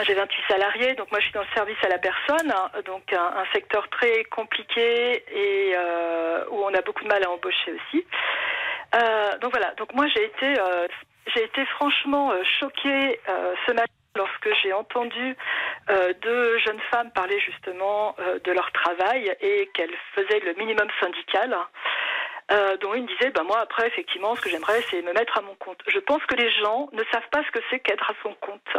[0.04, 3.14] J'ai 28 salariés, donc moi je suis dans le service à la personne, hein, donc
[3.14, 7.72] un, un secteur très compliqué et euh, où on a beaucoup de mal à embaucher
[7.72, 8.04] aussi.
[8.96, 10.88] Euh, donc voilà, donc moi j'ai été, euh,
[11.36, 13.20] j'ai été franchement choquée
[13.68, 15.36] ce matin lorsque j'ai entendu
[15.90, 20.88] euh, deux jeunes femmes parler justement euh, de leur travail et qu'elles faisaient le minimum
[21.00, 21.58] syndical.
[22.52, 25.42] Euh, dont une disait, bah moi après effectivement ce que j'aimerais c'est me mettre à
[25.42, 25.82] mon compte.
[25.88, 28.78] Je pense que les gens ne savent pas ce que c'est qu'être à son compte.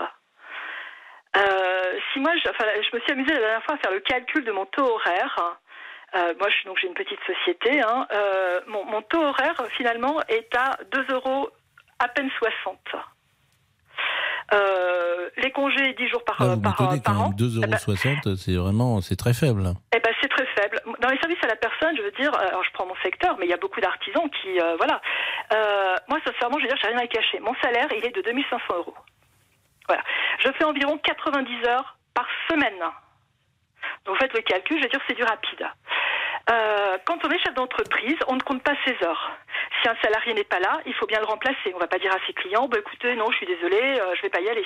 [2.13, 4.53] Si moi, je, je me suis amusée la dernière fois à faire le calcul de
[4.53, 5.59] mon taux horaire.
[6.15, 7.81] Moi, donc j'ai une petite société.
[7.81, 8.07] Hein,
[8.67, 11.49] mon, mon taux horaire finalement est à 2 euros
[11.99, 12.79] à peine 60.
[14.53, 17.29] Euh, les congés 10 jours par, Ah, vous par, par quand an.
[17.29, 19.65] même, 2,60€, c'est vraiment, c'est très faible.
[19.95, 20.81] Eh ben, c'est très faible.
[21.01, 23.37] Dans les services à la personne, je veux dire, euh, alors je prends mon secteur,
[23.39, 25.01] mais il y a beaucoup d'artisans qui, euh, voilà.
[25.55, 27.41] Euh, moi, sincèrement, je veux dire, j'ai rien à cacher.
[27.41, 28.95] Mon salaire, il est de 2500 euros.
[29.89, 30.03] Voilà.
[30.45, 32.79] Je fais environ 90 heures par semaine.
[34.05, 35.67] Donc, vous faites le calcul, je veux dire, c'est du rapide.
[36.51, 39.31] Euh, quand on est chef d'entreprise, on ne compte pas ses heures.
[39.81, 41.71] Si un salarié n'est pas là, il faut bien le remplacer.
[41.73, 44.15] On ne va pas dire à ses clients, bah, écoutez, non, je suis désolé, euh,
[44.17, 44.65] je vais pas y aller.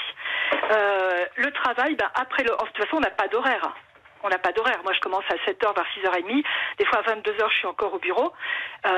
[0.72, 3.74] Euh, le travail, bah, après de toute façon, on n'a pas d'horaire.
[4.22, 4.80] On n'a pas d'horaire.
[4.82, 6.42] Moi, je commence à 7h, vers 6h30.
[6.78, 8.32] Des fois, à 22h, je suis encore au bureau.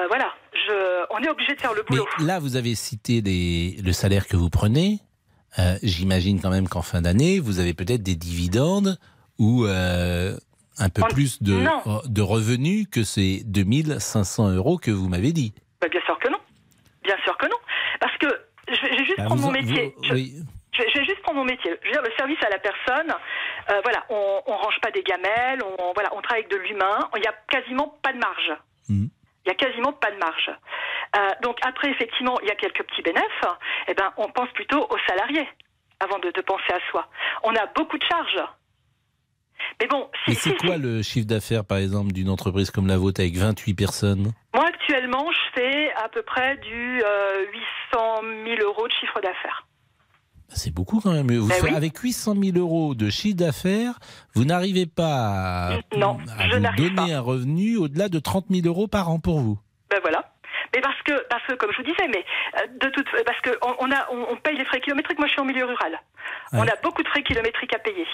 [0.09, 0.33] Voilà.
[1.11, 2.07] On est obligé de faire le boulot.
[2.21, 5.01] là, vous avez cité le salaire que vous prenez.
[5.83, 8.97] J'imagine quand même qu'en fin d'année, vous avez peut-être des dividendes
[9.39, 9.67] ou
[10.81, 11.83] un peu On- plus de, non.
[12.05, 15.53] de revenus que ces 2500 euros que vous m'avez dit.
[15.81, 16.39] Bah, bien sûr que non.
[17.05, 17.57] Bien sûr que non.
[18.01, 18.27] Parce que
[18.69, 19.95] je vais, juste Bah, prendre mon métier.
[19.97, 20.33] vous- Je- oui.
[20.73, 21.73] Je vais, je vais juste prendre mon métier.
[21.83, 23.13] Je veux dire, le service à la personne,
[23.71, 26.99] euh, voilà, on, on range pas des gamelles, on, voilà, on travaille avec de l'humain.
[27.17, 28.53] Il n'y a quasiment pas de marge.
[28.89, 29.09] Mhm.
[29.45, 30.51] Il y a quasiment pas de marge.
[31.17, 33.49] Euh, donc après, effectivement, il y a quelques petits bénéfices.
[33.89, 35.49] Eh ben, on pense plutôt aux salariés
[36.01, 37.09] avant de, de penser à soi.
[37.43, 38.45] On a beaucoup de charges.
[39.81, 42.97] Mais bon, si, c'est si- quoi le chiffre d'affaires, par exemple, d'une entreprise comme la
[42.99, 44.33] vôtre avec 28 personnes?
[44.55, 47.45] Moi actuellement, je fais à peu près du euh,
[47.93, 49.67] 800 000 euros de chiffre d'affaires.
[50.51, 51.31] C'est beaucoup quand même.
[51.31, 51.75] Vous Ben faites- oui.
[51.77, 53.99] Avec 800 000 euros de chiffre d'affaires,
[54.35, 58.47] vous n'arrivez pas à, Non, à je vous n'arrive donner un revenu au-delà de 30
[58.51, 59.59] 000 euros par an pour vous.
[59.91, 60.28] Ben voilà.
[60.75, 62.25] Mais parce que, parce que comme je vous disais, mais
[62.59, 65.19] euh, de toute, parce que on, on a, on, on paye les frais kilométriques.
[65.19, 65.99] Moi, je suis en milieu rural.
[66.53, 68.07] On a beaucoup de frais kilométriques à payer.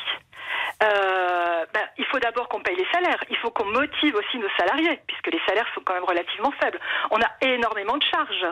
[0.83, 3.23] Euh, ben, il faut d'abord qu'on paye les salaires.
[3.31, 6.79] Il faut qu'on motive aussi nos salariés, puisque les salaires sont quand même relativement faibles.
[7.11, 8.47] On a énormément de charges.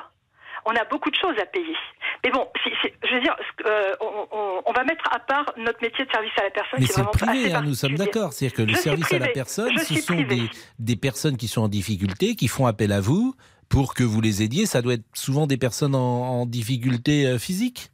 [0.64, 1.74] On a beaucoup de choses à payer.
[2.22, 3.34] Mais bon, je veux dire,
[3.66, 6.78] euh, on, on- on va mettre à part notre métier de service à la personne.
[6.80, 8.32] Mais c'est privé, hein, nous sommes d'accord.
[8.32, 10.48] C'est-à-dire que le Je service à la personne, Je ce sont des,
[10.78, 13.34] des personnes qui sont en difficulté, qui font appel à vous
[13.72, 14.66] pour que vous les aidiez.
[14.66, 17.88] Ça doit être souvent des personnes en, en difficulté euh, physique.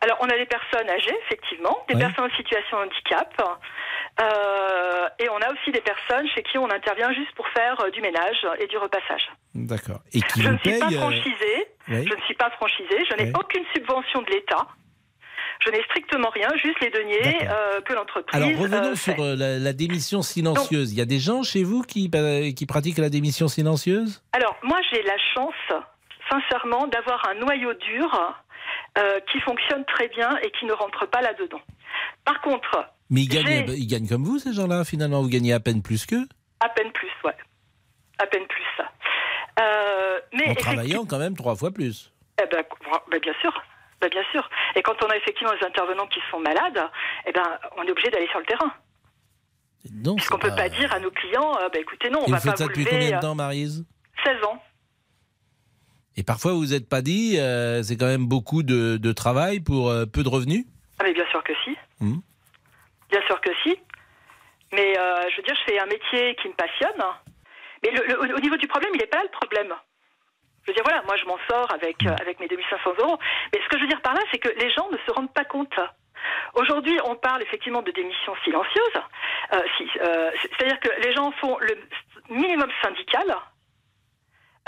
[0.00, 2.00] Alors, on a des personnes âgées, effectivement, des Ouais.
[2.00, 3.32] personnes en situation de handicap,
[4.20, 7.90] euh, et on a aussi des personnes chez qui on intervient juste pour faire euh,
[7.90, 9.30] du ménage et du repassage.
[9.54, 10.00] D'accord.
[10.12, 13.30] Et qui je vous ne suis pas franchisée, je ne suis pas franchisée, je n'ai
[13.30, 13.38] Ouais.
[13.38, 14.66] aucune subvention de l'État.
[15.64, 18.34] Je n'ai strictement rien, juste les deniers euh, que l'entreprise.
[18.34, 19.20] Alors revenons euh, sur fait.
[19.22, 20.92] euh, la, la démission silencieuse.
[20.92, 22.10] Il y a des gens chez vous qui,
[22.56, 24.22] qui pratiquent la démission silencieuse?
[24.32, 25.54] Alors, moi, j'ai la chance,
[26.30, 28.34] sincèrement, d'avoir un noyau dur
[28.98, 31.60] euh, qui fonctionne très bien et qui ne rentre pas là-dedans.
[32.24, 35.22] Par contre, Mais ils gagnent, J'ai- ils gagnent comme vous, ces gens-là, finalement.
[35.22, 36.26] Vous gagnez à peine plus qu'eux,
[36.60, 37.36] à peine plus, ouais.
[38.18, 38.62] À peine plus.
[39.60, 42.10] Euh, mais en travaillant quand même trois fois plus.
[42.42, 42.64] Eh ben,
[43.10, 43.52] ben, bien sûr.
[44.02, 44.48] Ben, bien sûr.
[44.74, 46.90] Et quand on a effectivement des intervenants qui sont malades,
[47.24, 48.72] eh ben, on est obligé d'aller sur le terrain.
[49.94, 52.30] Non, Puisqu'on ne peut pas dire à nos clients, euh, bah, écoutez, non, on Et
[52.32, 53.84] va vous pas ça vous depuis lever, combien de euh, temps, Marise
[54.24, 54.62] 16 ans.
[56.16, 59.60] Et parfois, vous vous êtes pas dit, euh, c'est quand même beaucoup de, de travail
[59.60, 60.66] pour euh, peu de revenus?
[60.98, 61.76] Ah, mais bien sûr que si.
[62.00, 62.18] Hmm.
[63.10, 63.76] Bien sûr que si.
[64.72, 67.02] Mais euh, je veux dire, je fais un métier qui me passionne.
[67.84, 69.72] Mais le- au niveau du problème, il n'est pas là le problème.
[70.64, 73.18] Je veux dire, voilà, moi je m'en sors avec, euh, avec mes 2500 euros.
[73.52, 75.32] Mais ce que je veux dire par là, c'est que les gens ne se rendent
[75.32, 75.74] pas compte.
[76.54, 78.94] Aujourd'hui, on parle effectivement de démission silencieuse.
[79.54, 81.76] Euh, si, euh, c'est- C'est-à-dire que les gens font le
[82.28, 83.24] minimum syndical.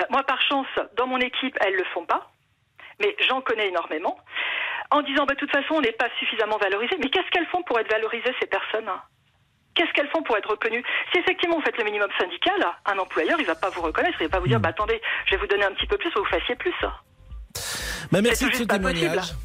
[0.01, 0.67] Euh, moi, par chance,
[0.97, 2.31] dans mon équipe, elles le font pas.
[3.01, 4.19] Mais j'en connais énormément.
[4.91, 6.97] En disant, bah, de toute façon, on n'est pas suffisamment valorisé.
[6.99, 8.91] Mais qu'est-ce qu'elles font pour être valorisées, ces personnes?
[9.75, 12.55] Qu'est-ce qu'elles font pour être reconnues Si effectivement vous faites le minimum syndical,
[12.87, 15.33] un employeur, il va pas vous reconnaître, il va pas vous dire, bah attendez, je
[15.33, 16.73] vais vous donner un petit peu plus, vous fassiez plus.
[18.13, 19.15] Bah, merci de ce témoignage.
[19.17, 19.39] possible.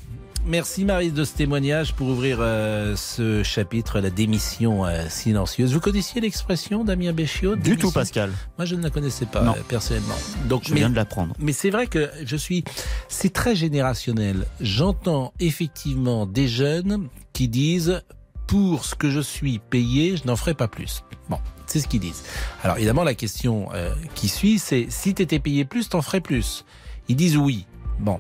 [0.46, 5.74] Merci Marise de ce témoignage pour ouvrir euh, ce chapitre, la démission euh, silencieuse.
[5.74, 8.32] Vous connaissiez l'expression Damien Béchiot Du tout, Pascal.
[8.58, 9.52] Moi, je ne la connaissais pas Non.
[9.52, 10.16] euh, personnellement.
[10.46, 11.36] Donc, Je mais- viens de l'apprendre.
[11.40, 12.64] Mais c'est vrai que je suis.
[13.10, 14.46] C'est très générationnel.
[14.62, 18.02] J'entends effectivement des jeunes qui disent
[18.50, 21.04] pour ce que je suis payé, je n'en ferai pas plus.
[21.30, 21.38] Bon,
[21.68, 22.24] c'est ce qu'ils disent.
[22.64, 26.20] Alors évidemment, la question euh, qui suit, c'est si tu étais payé plus, t'en ferais
[26.20, 26.66] plus.
[27.10, 27.68] Ils disent oui.
[28.00, 28.20] Bon.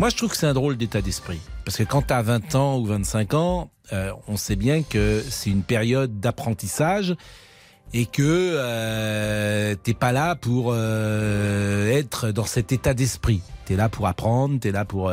[0.00, 1.38] Moi, je trouve que c'est un drôle d'état d'esprit.
[1.64, 5.22] Parce que quand tu as 20 ans ou 25 ans, euh, on sait bien que
[5.30, 7.14] c'est une période d'apprentissage
[7.92, 8.22] et que
[8.56, 13.42] euh, t'es pas là pour euh, être dans cet état d'esprit.
[13.66, 15.12] T'es là pour apprendre, t'es là pour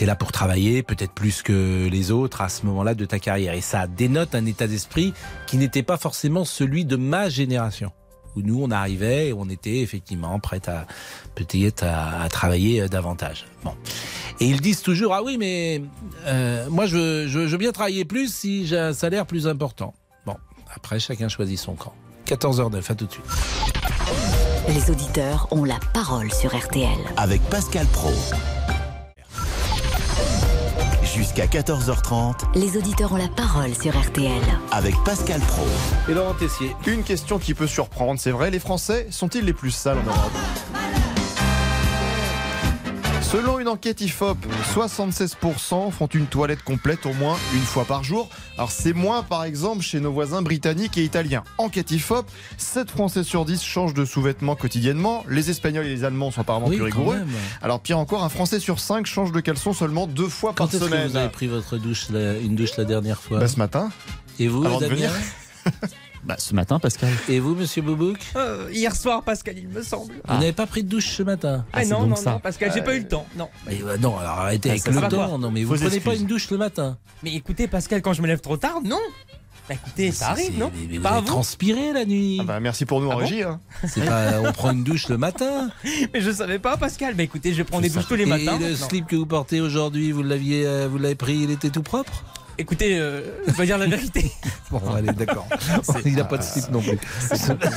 [0.00, 3.52] t'es là pour travailler, peut-être plus que les autres à ce moment-là de ta carrière.
[3.52, 5.12] Et ça dénote un état d'esprit
[5.46, 7.92] qui n'était pas forcément celui de ma génération.
[8.34, 10.86] Où nous, on arrivait et on était effectivement prêt à
[11.34, 13.44] peut-être à, à travailler euh, davantage.
[13.62, 13.74] Bon.
[14.40, 15.82] Et ils disent toujours ah oui mais
[16.24, 19.92] euh, moi je veux bien travailler plus si j'ai un salaire plus important.
[20.24, 20.36] Bon,
[20.74, 21.92] après chacun choisit son camp.
[22.26, 23.24] 14h09, à tout de suite.
[24.66, 26.88] Les auditeurs ont la parole sur RTL.
[27.18, 28.12] Avec Pascal Pro.
[31.14, 34.30] Jusqu'à 14h30 Les auditeurs ont la parole sur RTL.
[34.70, 35.66] avec Pascal Pro.
[36.08, 36.74] Et Laurent Tessier.
[36.86, 40.32] Une question qui peut surprendre, c'est vrai, les Français sont-ils les plus sales en Europe?
[43.30, 44.38] Selon une enquête IFOP,
[44.74, 48.28] 76% font une toilette complète au moins une fois par jour.
[48.56, 51.44] Alors c'est moins par exemple chez nos voisins britanniques et italiens.
[51.56, 52.26] Enquête IFOP,
[52.58, 55.24] 7 Français sur 10 changent de sous-vêtements quotidiennement.
[55.28, 57.18] Les Espagnols et les Allemands sont apparemment Oui, plus rigoureux.
[57.18, 57.28] même.
[57.62, 60.74] Alors pire encore, un Français sur 5 change de caleçon seulement deux fois Quand par
[60.74, 61.06] est-ce que semaine.
[61.08, 63.90] vous avez pris votre douche, la- une douche la dernière fois Bah, ce matin.
[64.40, 65.10] Et vous, Avant de Damien venir.
[66.24, 67.08] Bah, ce matin, Pascal.
[67.28, 70.12] Et vous, Monsieur Boubouk Euh, hier soir, Pascal, il me semble.
[70.28, 72.94] Vous n'avez pas pris de douche ce matin Ah, non, non, non, Pascal, j'ai pas
[72.94, 73.26] eu le temps.
[73.36, 73.48] Non.
[73.66, 75.30] Mais, euh, non, alors arrêtez Ah, avec le temps.
[75.30, 75.38] pas.
[75.38, 76.98] Non, mais vous Vos prenez pas une douche le matin.
[77.22, 78.98] Mais écoutez, Pascal, quand je me lève trop tard, non.
[79.68, 82.38] Bah, écoutez, ça arrive, non Mais vous Pas avez vous transpiré la nuit.
[82.40, 83.42] Ah bah, merci pour nous en Ah bon régie.
[83.42, 83.60] hein.
[84.06, 85.70] Pas, on prend une douche le matin.
[86.12, 87.14] Mais je savais pas, Pascal.
[87.14, 88.58] Bah écoutez, je prends des douches tous les matins.
[88.60, 91.70] Et le slip que vous portez aujourd'hui, vous l'aviez, euh, vous l'avez pris, il était
[91.70, 92.24] tout propre?
[92.60, 94.30] Écoutez, euh, je dois dire la vérité.
[94.70, 95.46] Bon, allez, d'accord.
[96.04, 96.98] Il n'a pas de slip non plus.
[97.34, 97.70] Ça va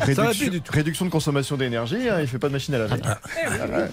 [0.00, 0.72] Réduction, plus du tout.
[0.72, 2.96] réduction de consommation d'énergie, hein, il fait pas de machine à laver.
[3.04, 3.18] Ah.
[3.24, 3.88] Ah ouais.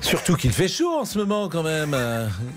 [0.00, 1.94] Surtout qu'il fait chaud en ce moment quand même.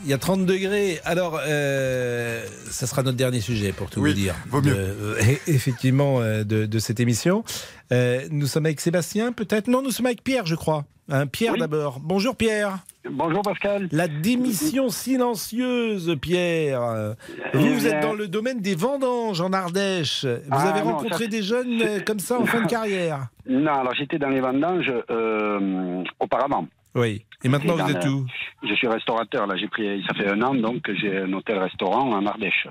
[0.03, 0.99] Il y a 30 degrés.
[1.03, 4.35] Alors, euh, ça sera notre dernier sujet pour tout Oui, vous dire.
[4.47, 4.73] vaut mieux.
[4.73, 5.15] De- euh,
[5.47, 7.43] effectivement, euh, de, de cette émission.
[7.91, 9.67] Euh, nous sommes avec Sébastien, peut-être?
[9.67, 10.85] Non, nous sommes avec Pierre, je crois.
[11.09, 11.99] Hein, Pierre d'abord.
[11.99, 12.77] Bonjour Pierre.
[13.09, 13.89] Bonjour Pascal.
[13.91, 17.15] La démission silencieuse, Pierre.
[17.53, 20.23] Vous, Eh vous êtes dans le domaine des vendanges en Ardèche.
[20.25, 23.73] Vous Ah, avez non, rencontré ça- des jeunes comme ça en fin de carrière Non,
[23.81, 26.67] alors j'étais dans les vendanges euh, auparavant.
[26.93, 27.23] Oui.
[27.43, 28.25] Et maintenant, vous êtes le- où?
[28.63, 29.47] Je suis restaurateur.
[29.47, 30.03] Là, j'ai pris.
[30.07, 32.67] Ça fait un an donc que j'ai un hôtel-restaurant en Ardèche.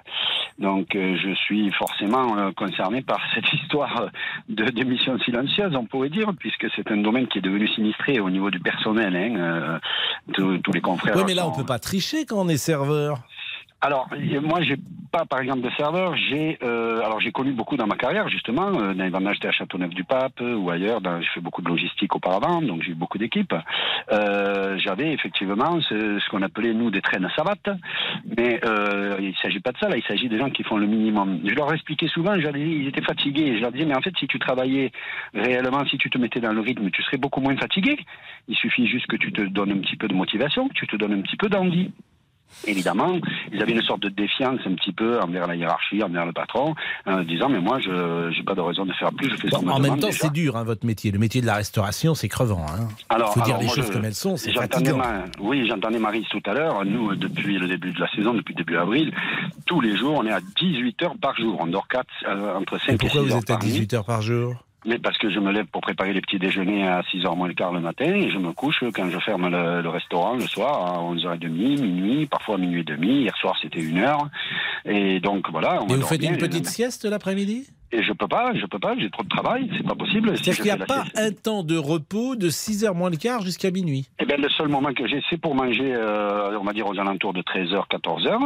[0.58, 4.10] Donc, euh, je suis forcément euh, concerné par cette histoire
[4.48, 8.30] de démission silencieuse, on pourrait dire, puisque c'est un domaine qui est devenu sinistré au
[8.30, 9.16] niveau du personnel.
[9.16, 9.78] Hein, euh,
[10.34, 11.16] tous, tous les confrères.
[11.16, 13.18] Oui, mais là, on sont- peut pas tricher quand on est serveur.
[13.82, 14.08] Alors,
[14.42, 14.76] moi, j'ai
[15.10, 16.14] pas, par exemple, de serveur.
[16.16, 18.68] J'ai, euh, alors, j'ai connu beaucoup dans ma carrière, justement.
[18.78, 21.00] Euh, dans j'étais à Châteauneuf-du-Pape euh, ou ailleurs.
[21.00, 23.54] Dans- J'ai fait beaucoup de logistique auparavant, donc j'ai eu beaucoup d'équipes.
[24.12, 27.70] Euh, J'avais effectivement ce, ce qu'on appelait nous des traînes savates,
[28.36, 29.88] mais euh, il s'agit pas de ça.
[29.88, 31.40] Là, il s'agit des gens qui font le minimum.
[31.44, 32.34] Je leur expliquais souvent.
[32.34, 33.56] Je leur ils étaient fatigués.
[33.56, 34.92] Je leur disais, mais en fait, si tu travaillais
[35.34, 37.96] réellement, si tu te mettais dans le rythme, tu serais beaucoup moins fatigué.
[38.46, 40.96] Il suffit juste que tu te donnes un petit peu de motivation, que tu te
[40.96, 41.90] donnes un petit peu d'envie.
[42.66, 43.18] Évidemment,
[43.52, 46.74] ils avaient une sorte de défiance un petit peu envers la hiérarchie, envers le patron,
[47.06, 47.90] en disant mais moi je
[48.36, 50.32] n'ai pas de raison de faire plus, je fais Bon, me en même temps, c'est
[50.32, 51.10] dur, hein, votre métier.
[51.10, 52.64] Le métier de la restauration, c'est crevant.
[52.78, 54.98] Il Alors, faut dire les choses je- comme elles sont, c'est j'entendais fatigant.
[54.98, 56.84] ma- oui, j'entendais Marie tout à l'heure.
[56.84, 59.12] Nous, depuis le début de la saison, depuis début avril,
[59.66, 61.56] tous les jours, on est à 18 heures par jour.
[61.60, 63.62] On dort quatre, euh, entre 5 Et et 6 pourquoi vous heures êtes à par
[63.64, 63.72] nuit.
[63.72, 64.54] 18 heures par jour?
[64.86, 67.54] Mais parce que je me lève pour préparer les petits déjeuners à 6h moins le
[67.54, 70.94] quart le matin et je me couche quand je ferme le, le restaurant le soir
[70.98, 71.48] à 11h30,
[71.82, 73.22] minuit, parfois minuit et demi.
[73.22, 74.28] Hier soir, c'était une heure.
[74.86, 75.82] Et donc, voilà.
[75.82, 76.32] on Et vous faites bien.
[76.32, 77.68] une petite sieste l'après-midi?
[77.92, 80.36] Et je peux pas, je peux pas, j'ai trop de travail, c'est pas possible.
[80.36, 83.16] Si C'est-à-dire qu'il n'y a pas sieste- un temps de repos de 6h moins le
[83.16, 84.08] quart jusqu'à minuit.
[84.20, 86.98] Eh bien, le seul moment que j'ai, c'est pour manger, euh, on va dire aux
[86.98, 88.38] alentours de 13h, 14h.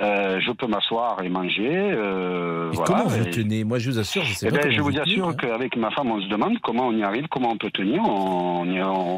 [0.00, 1.68] Euh, je peux m'asseoir et manger.
[1.70, 2.86] Euh, Et voilà.
[2.92, 3.62] comment vous Et- tenez?
[3.64, 5.34] Moi, je vous assure, je sais eh pas ben, je vous assure hein.
[5.34, 8.02] qu'avec ma femme, on se demande comment on y arrive, comment on peut tenir.
[8.04, 8.64] On,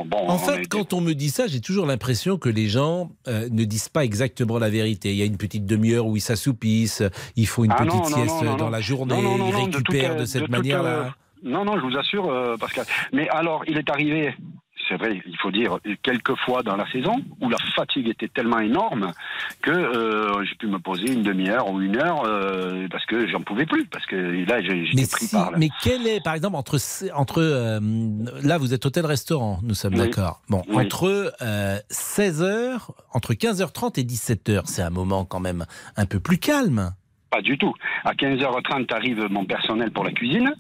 [0.05, 3.11] bon, En on fait, quand on me dit ça, j'ai toujours l'impression que les gens
[3.29, 5.11] euh, ne disent pas exactement la vérité.
[5.11, 7.03] Il y a une petite demi-heure où ils s'assoupissent,
[7.37, 9.15] ils font une Ah petite non, sieste non, non, dans la journée,
[9.55, 10.91] Non, non, de toute, récupèrent de, euh, cette toute, manière-là.
[10.91, 11.09] euh,
[11.43, 12.85] Non, non, je vous assure, euh, Pascal.
[13.13, 14.35] Mais alors, il est arrivé,
[14.89, 18.59] c'est vrai, il faut dire, quelques fois dans la saison où la fatigue était tellement
[18.61, 19.13] énorme
[19.63, 23.41] que euh, j'ai pu me poser une demi-heure ou une heure euh, parce que j'en
[23.41, 26.57] pouvais plus, parce que là, j'ai- j'étais pris si, par mais quel est, par exemple,
[26.57, 26.79] entre,
[27.15, 27.81] entre euh,
[28.43, 30.01] là, vous êtes hôtel-restaurant, nous sommes Oui.
[30.01, 30.43] d'accord.
[30.51, 30.85] Bon, Oui.
[30.87, 31.33] entre
[31.91, 32.79] 16h,
[33.13, 35.65] entre 15h30 et 17h, c'est un moment quand même
[35.97, 36.93] un peu plus calme.
[37.35, 37.75] Pas du tout.
[38.05, 40.55] À 15h30 arrive mon personnel pour la cuisine.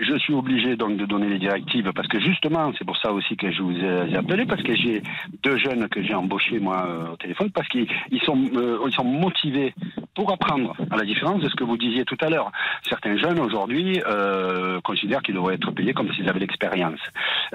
[0.00, 3.36] Je suis obligé donc de donner les directives parce que justement, c'est pour ça aussi
[3.36, 5.02] que je vous ai appelé parce que j'ai
[5.42, 7.86] deux jeunes que j'ai embauchés moi au téléphone parce qu'ils
[8.30, 9.74] euh, sont motivés
[10.16, 12.50] pour apprendre à la différence de ce que vous disiez tout à l'heure.
[12.88, 16.98] Certains jeunes aujourd'hui euh, considèrent qu'ils devraient être payés comme s'ils avaient l'expérience.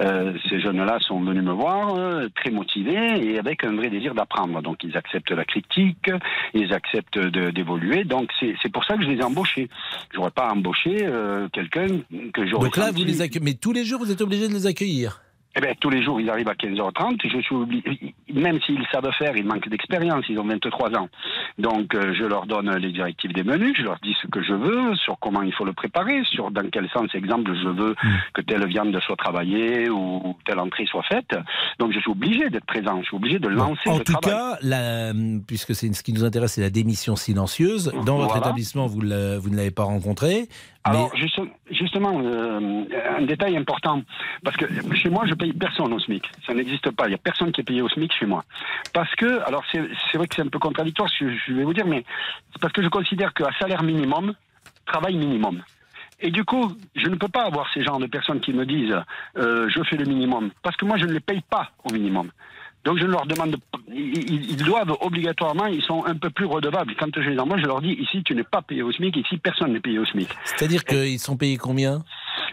[0.00, 4.14] Euh, ces jeunes-là sont venus me voir euh, très motivés et avec un vrai désir
[4.14, 4.62] d'apprendre.
[4.62, 6.10] Donc ils acceptent la critique,
[6.54, 8.04] ils acceptent d'évoluer.
[8.04, 9.68] Donc c'est c'est pour ça que je les ai embauchés.
[10.14, 11.88] J'aurais pas embauché euh, quelqu'un
[12.32, 14.46] que j'aurais Donc là, senti- vous les accueillez, mais tous les jours, vous êtes obligé
[14.48, 15.20] de les accueillir?
[15.56, 17.20] Eh bien, tous les jours, ils arrivent à 15h30.
[17.30, 20.24] Je suis obligé, même s'ils savent faire, ils manquent d'expérience.
[20.28, 21.08] Ils ont 23 ans.
[21.58, 23.74] Donc, euh, je leur donne les directives des menus.
[23.76, 26.68] Je leur dis ce que je veux, sur comment il faut le préparer, sur dans
[26.70, 28.16] quel sens, exemple, je veux Hmm.
[28.34, 31.36] que telle viande soit travaillée ou telle entrée soit faite.
[31.78, 32.98] Donc, je suis obligé d'être présent.
[33.02, 34.30] Je suis obligé de lancer En le tout travail.
[34.38, 35.12] cas, la-
[35.46, 37.92] puisque c'est ce qui nous intéresse, c'est la démission silencieuse.
[38.06, 40.48] Dans votre établissement, vous, ne l'avez pas rencontré.
[40.84, 42.84] Alors, juste- justement, euh,
[43.18, 44.02] un détail important,
[44.44, 44.66] parce que
[44.96, 46.24] chez moi, je paye personne au SMIC.
[46.44, 47.06] Ça n'existe pas.
[47.06, 48.42] Il n'y a personne qui est payé au SMIC chez moi.
[48.92, 49.78] Parce que, alors c'est
[50.18, 52.04] vrai que c'est un peu contradictoire, que je vais vous dire, mais
[52.60, 54.34] parce que je considère qu'à salaire minimum,
[54.86, 55.62] travail minimum.
[56.24, 58.96] Et du coup, je ne peux pas avoir ces genres de personnes qui me disent
[59.38, 62.30] euh, je fais le minimum, parce que moi, je ne les paye pas au minimum.
[62.84, 63.56] Donc je leur demande,
[63.94, 66.94] ils, ils- doivent obligatoirement, ils sont un peu plus redevables.
[66.98, 69.36] Quand je les envoie, je leur dis ici tu n'es pas payé au SMIC, ici
[69.38, 70.28] personne n'est payé au SMIC.
[70.44, 72.02] C'est-à-dire qu'ils sont payés combien?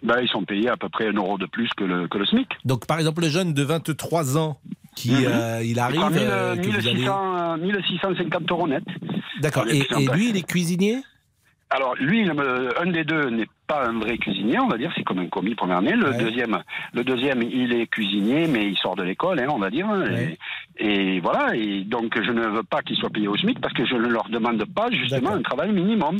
[0.03, 2.25] Ben, ils sont payés à peu près un euro de plus que le, que le
[2.25, 2.47] SMIC.
[2.63, 4.59] Donc, par exemple, le jeune de 23 ans
[4.95, 5.25] qui Mhm.
[5.27, 8.83] euh, il arrive, prend 1000, euh, que vous allez- 1600, 1650 euros net.
[9.41, 9.65] D'accord.
[9.67, 10.97] Et lui, il est cuisinier?
[11.71, 15.19] Alors, lui, un des deux n'est pas un vrai cuisinier, on va dire, c'est comme
[15.19, 15.91] un commis première année.
[15.93, 16.17] Le, Ouais.
[16.17, 16.57] deuxième,
[16.93, 19.87] le deuxième, il est cuisinier, mais il sort de l'école, hein, on va dire.
[19.87, 20.35] Ouais.
[20.79, 23.75] Et, et voilà, et donc je ne veux pas qu'ils soient payés au SMIC parce
[23.75, 26.19] que je ne leur demande pas justement un travail minimum.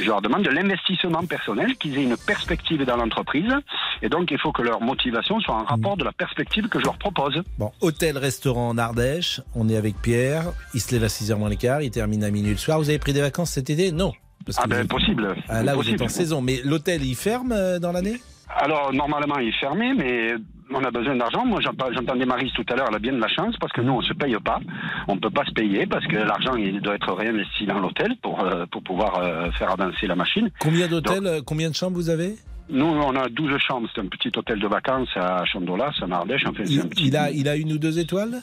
[0.00, 3.52] Je leur demande de l'investissement personnel, qu'ils aient une perspective dans l'entreprise.
[4.00, 6.84] Et donc, il faut que leur motivation soit en rapport de la perspective que je
[6.86, 7.42] leur propose.
[7.58, 11.56] Bon, hôtel-restaurant en Ardèche, on est avec Pierre, il se lève à 6h moins le
[11.56, 12.78] quart, il termine à minuit le soir.
[12.78, 13.92] Vous avez pris des vacances cet été?
[13.92, 14.14] Non.
[14.46, 15.34] Parce Ah ben, vous êtes- possible.
[15.48, 15.96] Ah, là, vous Possible.
[15.96, 16.42] êtes en saison.
[16.42, 18.16] Mais l'hôtel, il ferme euh, dans l'année?
[18.56, 20.34] Alors, normalement, il est fermé, mais
[20.70, 21.44] on a besoin d'argent.
[21.46, 23.92] Moi, j'entendais Marise tout à l'heure, elle a bien de la chance, parce que nous,
[23.92, 24.60] on se paye pas.
[25.08, 28.40] On peut pas se payer, parce que l'argent, il doit être réinvesti dans l'hôtel pour,
[28.44, 30.50] euh, pour pouvoir euh, faire avancer la machine.
[30.60, 32.36] Combien d'hôtels, combien de chambres vous avez?
[32.68, 33.88] Nous, on a 12 chambres.
[33.94, 36.44] C'est un petit hôtel de vacances à Chandolas, en Ardèche.
[36.46, 37.08] Enfin, il, petit...
[37.08, 38.40] il a, il a une ou deux étoiles?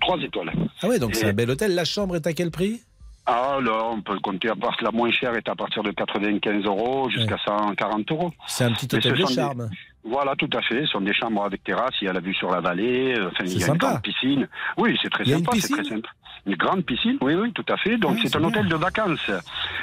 [0.00, 0.52] Trois étoiles.
[0.82, 1.74] Ah ouais, donc c'est un bel hôtel.
[1.74, 2.80] La chambre est à quel prix?
[3.30, 6.64] Ah, là, on peut compter à partir la moins chère est à partir de 95
[6.64, 8.32] euros jusqu'à 140 euros.
[8.46, 9.68] C'est un petit hôtel de des- charme.
[10.08, 10.80] Voilà, tout à fait.
[10.82, 13.44] Ce sont des chambres avec terrasse, il y a la vue sur la vallée, enfin,
[13.44, 13.72] il y a sympa.
[13.72, 14.48] une grande piscine.
[14.76, 15.94] Oui, c'est très Il y a une sympa, c'est très.
[16.46, 17.96] Une grande piscine, oui, oui, tout à fait.
[17.98, 18.48] Donc Ah, c'est un bien.
[18.48, 19.30] hôtel de vacances.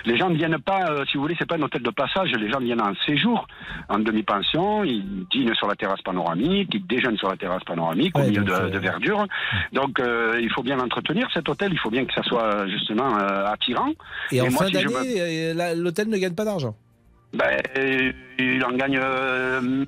[0.06, 2.32] Les gens ne viennent pas, euh, si vous voulez, c'est pas un hôtel de passage,
[2.32, 3.46] les gens viennent en séjour,
[3.90, 8.24] en demi-pension, ils dînent sur la terrasse panoramique, ils déjeunent sur la terrasse panoramique, au
[8.24, 9.26] milieu de, euh, de verdure.
[9.74, 13.16] Donc euh, il faut bien l'entretenir, cet hôtel, il faut bien que ça soit justement
[13.20, 13.92] euh, attirant.
[14.32, 16.76] Et, en moi, fin si je me- d'année, l'hôtel ne gagne pas d'argent.
[17.36, 17.62] Ben,
[18.40, 19.86] il en gagne euh,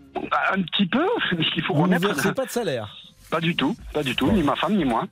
[0.54, 1.06] un petit peu,
[1.38, 2.14] mais il faut Vous ne remettre.
[2.14, 2.96] versez pas de salaire.
[3.30, 5.06] Pas du tout, pas du tout, ni ma femme ni moi.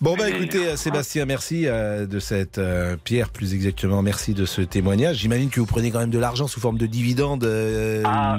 [0.00, 4.44] Bon bah écoutez euh, Sébastien, merci euh, de cette euh, Pierre plus exactement, merci de
[4.44, 5.16] ce témoignage.
[5.16, 7.42] J'imagine que vous prenez quand même de l'argent sous forme de dividendes.
[7.42, 8.38] euh, Ah,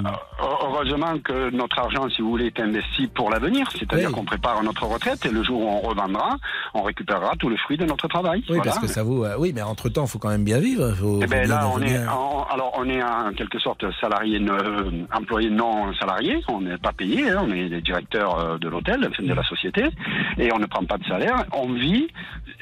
[0.62, 3.68] heureusement que notre argent, si vous voulez, est investi pour l'avenir.
[3.78, 4.14] C'est-à-dire Oui.
[4.14, 6.38] qu'on prépare notre retraite et le jour où on revendra,
[6.72, 8.40] on récupérera tout le fruit de notre travail.
[8.48, 8.62] Oui, Voilà.
[8.64, 9.26] parce que ça vaut.
[9.26, 10.92] euh, oui, mais entre temps, il faut quand même bien vivre.
[10.94, 14.40] Faut, Eh ben bien là, on est, en, alors on est en quelque sorte salarié,
[15.14, 16.40] employé non salarié.
[16.48, 17.28] On n'est pas payé.
[17.28, 19.84] hein, on est directeurs euh, de l'hôtel, de la société,
[20.38, 21.44] et on ne prend pas de salaire.
[21.52, 22.08] On vit,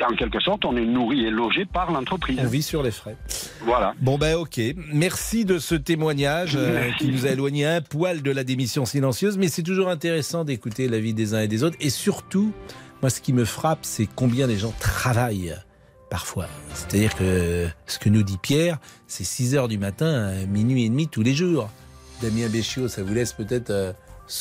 [0.03, 2.39] en quelque sorte, on est nourri et logé par l'entreprise.
[2.41, 3.17] On vit sur les frais.
[3.63, 3.95] Voilà.
[4.01, 4.61] Bon ben ok,
[4.93, 9.37] merci de ce témoignage euh, qui nous a éloigné un poil de la démission silencieuse,
[9.39, 12.53] mais c'est toujours intéressant d'écouter la vie des uns et des autres, et surtout,
[13.03, 15.55] moi ce qui me frappe, c'est combien les gens travaillent
[16.11, 16.47] parfois.
[16.73, 20.89] C'est-à-dire que ce que nous dit Pierre, c'est 6 heures du matin, à minuit et
[20.89, 21.69] demi tous les jours.
[22.23, 23.93] Damien Béchiot, ça vous laisse peut-être euh,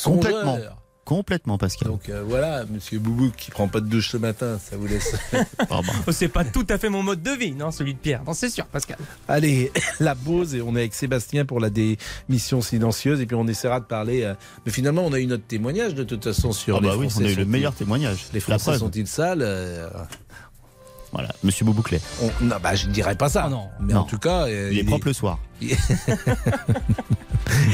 [0.02, 0.54] Complètement.
[0.54, 0.54] songeur.
[0.64, 0.77] Complètement,
[1.58, 1.88] Pascal.
[1.88, 5.14] Donc euh, voilà, Monsieur Boubouk qui prend pas de douche ce matin, ça vous laisse.
[5.70, 5.80] Ah.
[6.06, 8.22] Oh, C'est pas tout à fait mon mode de vie, non, celui de Pierre.
[8.26, 8.96] Non, c'est sûr, Pascal.
[9.28, 13.46] Allez, la pause et on est avec Sébastien pour la démission silencieuse et puis on
[13.46, 14.22] essaiera de parler.
[14.22, 14.34] euh,
[14.66, 17.08] Mais finalement, on a eu notre témoignage de toute façon sur Ah les bah oui,
[17.10, 18.26] Français on a eu le meilleur témoignage.
[18.32, 19.88] Les Français sont-ils sales euh,
[21.12, 22.00] Voilà, Monsieur Boubouclet.
[22.22, 23.48] on- Non, bah je ne dirais pas ça.
[23.48, 23.68] non.
[23.80, 24.00] Mais Non.
[24.00, 25.38] en tout cas, euh, Il est propre le soir.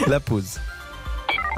[0.06, 0.59] la pause.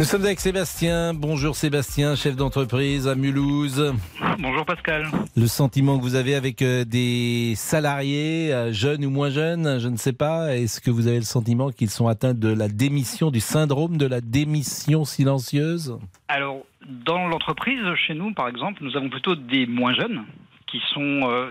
[0.00, 1.12] Nous sommes avec Sébastien.
[1.12, 3.92] Bonjour Sébastien, chef d'entreprise à Mulhouse.
[4.38, 5.04] Bonjour Pascal.
[5.36, 9.88] Le sentiment que vous avez avec euh, des salariés, euh, jeunes ou moins jeunes, je
[9.88, 10.56] ne sais pas.
[10.56, 14.06] Est-ce que vous avez le sentiment qu'ils sont atteints de la démission, du syndrome de
[14.06, 15.98] la démission silencieuse?
[16.28, 20.24] Alors, dans l'entreprise, chez nous, par exemple, nous avons plutôt des moins jeunes
[20.66, 21.50] qui sont euh,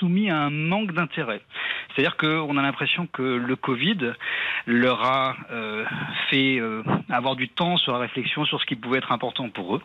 [0.00, 1.42] soumis à un manque d'intérêt.
[1.94, 4.12] C'est-à-dire qu'on a l'impression que le Covid
[4.66, 5.84] leur a euh,
[6.30, 9.76] fait euh, avoir du temps sur la réflexion sur ce qui pouvait être important pour
[9.76, 9.82] eux.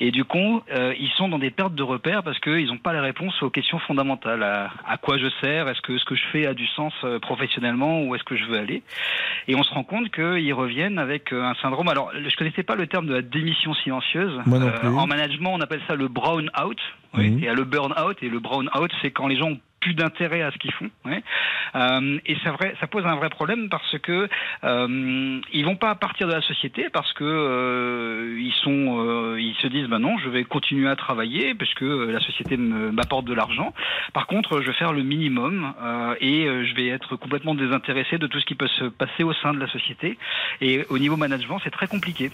[0.00, 2.92] Et du coup, euh, ils sont dans des pertes de repères parce qu'ils n'ont pas
[2.92, 4.42] les réponses aux questions fondamentales.
[4.42, 5.68] À, à quoi je sers?
[5.68, 8.58] Est-ce que ce que je fais a du sens professionnellement Où est-ce que je veux
[8.58, 8.82] aller?
[9.48, 11.88] Et on se rend compte qu'ils reviennent avec un syndrome.
[11.88, 14.40] Alors, je connaissais pas le terme de la démission silencieuse.
[14.84, 16.78] En management, on appelle ça le brown out.
[17.14, 17.26] Oui.
[17.26, 19.49] Il y a le burn out et le brown out, c'est quand les gens
[19.80, 20.90] plus d'intérêt à ce qu'ils font.
[21.74, 24.28] Euh, et c'est vrai, ça pose un vrai problème parce que
[24.64, 29.54] euh, ils vont pas partir de la société parce que euh, ils sont, euh, ils
[29.56, 33.34] se disent bah non, je vais continuer à travailler parce que la société m'apporte de
[33.34, 33.72] l'argent.
[34.12, 38.26] Par contre, je vais faire le minimum euh, et je vais être complètement désintéressé de
[38.26, 40.18] tout ce qui peut se passer au sein de la société.
[40.60, 42.30] Et au niveau management, c'est très compliqué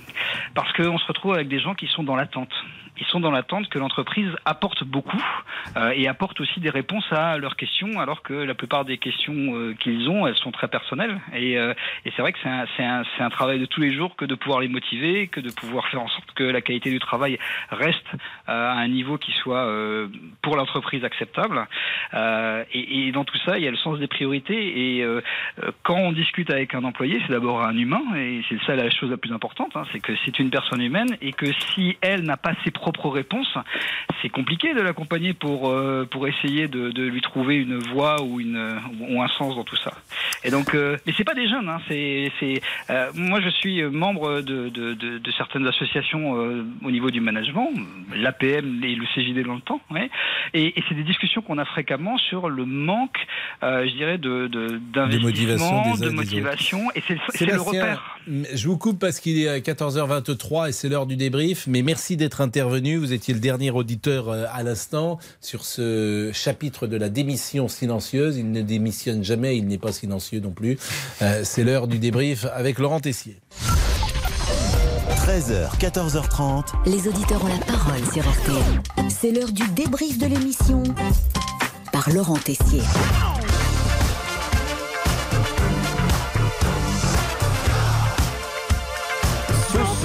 [0.54, 2.52] parce qu'on se retrouve avec des gens qui sont dans l'attente.
[2.98, 5.22] Ils sont dans l'attente que l'entreprise apporte beaucoup
[5.94, 9.74] et apporte aussi des réponses à leurs questions, alors que la plupart des questions euh,
[9.78, 11.20] qu'ils ont, elles sont très personnelles.
[11.34, 12.38] Et, euh, c'est vrai que
[12.76, 15.86] c'est un, travail de tous les jours que de pouvoir les motiver, que de pouvoir
[15.88, 17.38] faire en sorte que la qualité du travail
[17.70, 18.06] reste
[18.48, 19.68] euh, à un niveau qui soit
[20.42, 21.66] pour l'entreprise acceptable.
[22.72, 24.98] Et, dans tout ça, il y a le sens des priorités.
[24.98, 25.06] Et
[25.82, 29.10] quand on discute avec un employé, c'est d'abord un humain, et c'est ça la chose
[29.10, 32.36] la plus importante, hein, c'est que c'est une personne humaine, et que si elle n'a
[32.36, 33.54] pas ses propres réponses,
[34.22, 35.74] c'est compliqué de l'accompagner pour
[36.10, 38.80] pour essayer de, de lui trouver une voie ou une
[39.10, 39.92] ou un sens dans tout ça.
[40.44, 43.82] Et donc, euh, mais c'est pas des jeunes, hein, c'est c'est euh, moi je suis
[43.82, 47.70] membre de de, de, de certaines associations euh, au niveau du management,
[48.14, 50.10] l'APM et le CJD dans le temps, ouais,
[50.54, 53.18] et, et c'est des discussions qu'on a fréquemment sur le manque,
[53.62, 54.80] euh, je dirais, de de-
[55.18, 58.15] motivation d'investissement, des uns de et des motivation, et c'est c'est le repère.
[58.26, 62.16] Je vous coupe parce qu'il est à 14h23 et c'est l'heure du débrief, mais merci
[62.16, 62.96] d'être intervenu.
[62.96, 68.36] Vous étiez le dernier auditeur euh, à l'instant sur ce chapitre de la démission silencieuse.
[68.36, 70.76] Il ne démissionne jamais, il n'est pas silencieux non plus.
[71.22, 73.36] Euh, c'est l'heure du débrief avec Laurent Tessier.
[75.26, 76.64] 13h, 14h30.
[76.86, 79.08] Les auditeurs ont la parole sur RTL.
[79.08, 80.82] C'est l'heure du débrief de l'émission
[81.92, 82.82] par Laurent Tessier.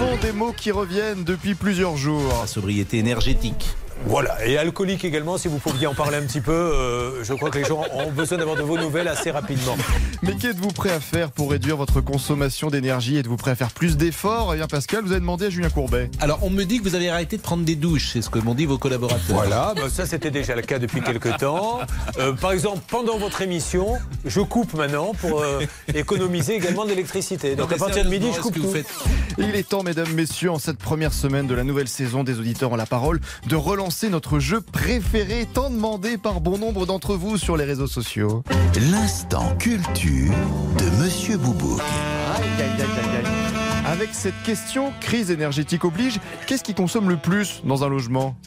[0.02, 2.34] Sont des mots qui reviennent depuis plusieurs jours.
[2.42, 3.76] La sobriété énergétique.
[4.06, 6.52] Voilà, et alcoolique également, si vous pouviez en parler un petit peu.
[6.52, 9.78] euh, je crois que les gens ont besoin d'avoir de vos nouvelles assez rapidement.
[10.24, 13.18] Mais qu'êtes-vous prêt à faire pour réduire votre consommation d'énergie?
[13.18, 14.54] Êtes-vous prêt à faire plus d'efforts?
[14.54, 16.10] Eh bien, Pascal, vous avez demandé à Julien Courbet.
[16.20, 18.40] Alors, on me dit que vous avez arrêté de prendre des douches, c'est ce que
[18.40, 19.22] m'ont dit vos collaborateurs.
[19.30, 21.80] Voilà, bah, ça c'était déjà le cas depuis quelques temps.
[22.18, 23.94] Euh, par exemple, pendant votre émission,
[24.26, 25.62] je coupe maintenant pour euh,
[25.94, 27.56] économiser également de l'électricité.
[27.56, 28.68] Donc à partir de midi, je coupe est-ce tout.
[28.68, 28.94] que vous faites?
[29.38, 32.72] Il est temps, mesdames, messieurs, en cette première semaine de la nouvelle saison des auditeurs
[32.72, 37.16] ont la parole, de relancer lancer notre jeu préféré, tant demandé par bon nombre d'entre
[37.16, 38.42] vous sur les réseaux sociaux.
[38.90, 40.32] L'instant culture
[40.78, 43.86] de Monsieur aïe, aïe, aïe.
[43.86, 48.38] Avec cette question, crise énergétique oblige, qu'est-ce qui consomme le plus dans un logement?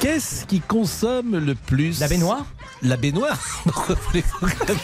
[0.00, 2.46] Qu'est-ce qui consomme le plus La baignoire
[2.82, 4.74] La baignoire Pourquoi voulez-vous que la-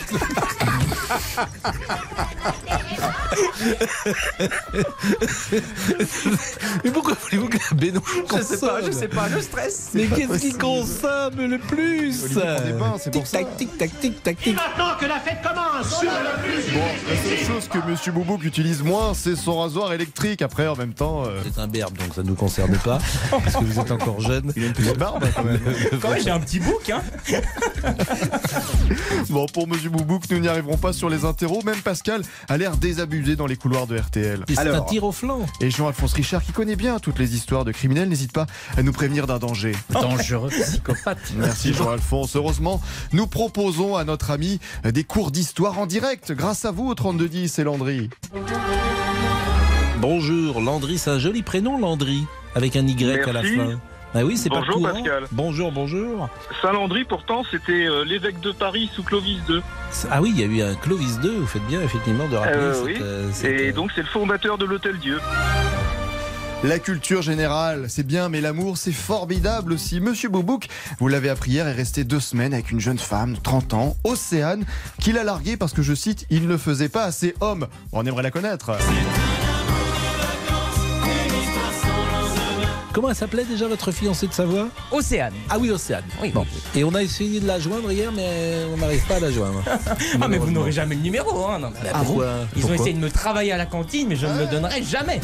[6.85, 8.05] Mais pourquoi voulez-vous que la baignoire
[8.37, 9.91] Je sais pas, je consomme sais pas, le stress.
[9.95, 13.39] Mais qu'est-ce qui consomme le plus Olivier prend des bains, c'est pour ça.
[13.39, 18.13] Tic-tac, tic-tac, tic-tac, tic Maintenant que la fête commence Bon, la seule chose que Monsieur
[18.13, 20.43] Boubouk utilise moins, c'est son rasoir électrique.
[20.43, 21.25] Après, en même temps.
[21.27, 22.99] euh, C'est un berbe, donc ça ne nous concerne pas,
[23.31, 24.53] parce que vous êtes encore jeune.
[24.57, 25.61] Il a une petite barbe quand même.
[26.01, 27.03] Quand même, j'ai un petit bouc, hein.
[29.31, 31.63] Bon, pour Monsieur Boubouk, nous n'y arriverons pas sur les interros.
[31.65, 34.45] Même Pascal a l'air désabusé dans les couloirs de RTL.
[34.49, 35.47] C'est un tir au flanc.
[35.61, 38.47] Et Jean-Alphonse Richard, qui connaît bien toutes les histoires de criminels, n'hésite pas
[38.77, 39.73] à nous prévenir d'un danger.
[39.91, 41.19] Dangereux psychopathe.
[41.37, 42.37] Merci Jean-Alphonse.
[42.37, 42.81] Heureusement,
[43.13, 47.59] nous proposons à notre ami des cours d'histoire en direct grâce à vous au 3210
[47.59, 48.11] et Landry.
[50.01, 52.25] Bonjour, Landry, c'est un joli prénom, Landry,
[52.55, 53.81] avec un Y à la fin.
[54.19, 54.93] Ah oui, c'est pas Bonjour, courant.
[54.95, 55.25] Pascal.
[55.31, 56.31] Bonjour, bonjour.
[56.63, 59.61] Saint-Landry, pourtant, c'était euh, l'évêque de Paris sous Clovis II.
[60.11, 62.57] Ah oui, il y a eu un Clovis II, vous faites bien effectivement de rappeler.
[62.57, 62.97] Euh, cette, oui.
[62.99, 65.19] euh, cette, Et euh, donc, c'est le fondateur de l'Hôtel Dieu.
[66.65, 70.01] La culture générale, c'est bien, mais l'amour, c'est formidable aussi.
[70.01, 70.69] Monsieur Boubouk,
[70.99, 73.97] vous l'avez appris hier, est resté deux semaines avec une jeune femme de 30 ans,
[74.05, 74.65] Océane,
[74.99, 77.67] qu'il a larguée parce que, je cite, il ne faisait pas assez homme.
[77.93, 78.71] On aimerait la connaître.
[82.97, 84.69] Comment elle s'appelait déjà votre fiancée de Savoie?
[84.91, 85.35] Océane.
[85.51, 86.03] Ah oui, Océane.
[86.23, 86.47] Oui, Bon.
[86.75, 89.63] Et on a essayé de la joindre hier, mais on n'arrive pas à la joindre.
[90.23, 91.59] Ah, mais vous n'aurez jamais le numéro, hein.
[91.59, 94.27] Non, mais Ah, pourquoi Ils ont essayé de me travailler à la cantine, mais je
[94.27, 95.21] ne le donnerai jamais.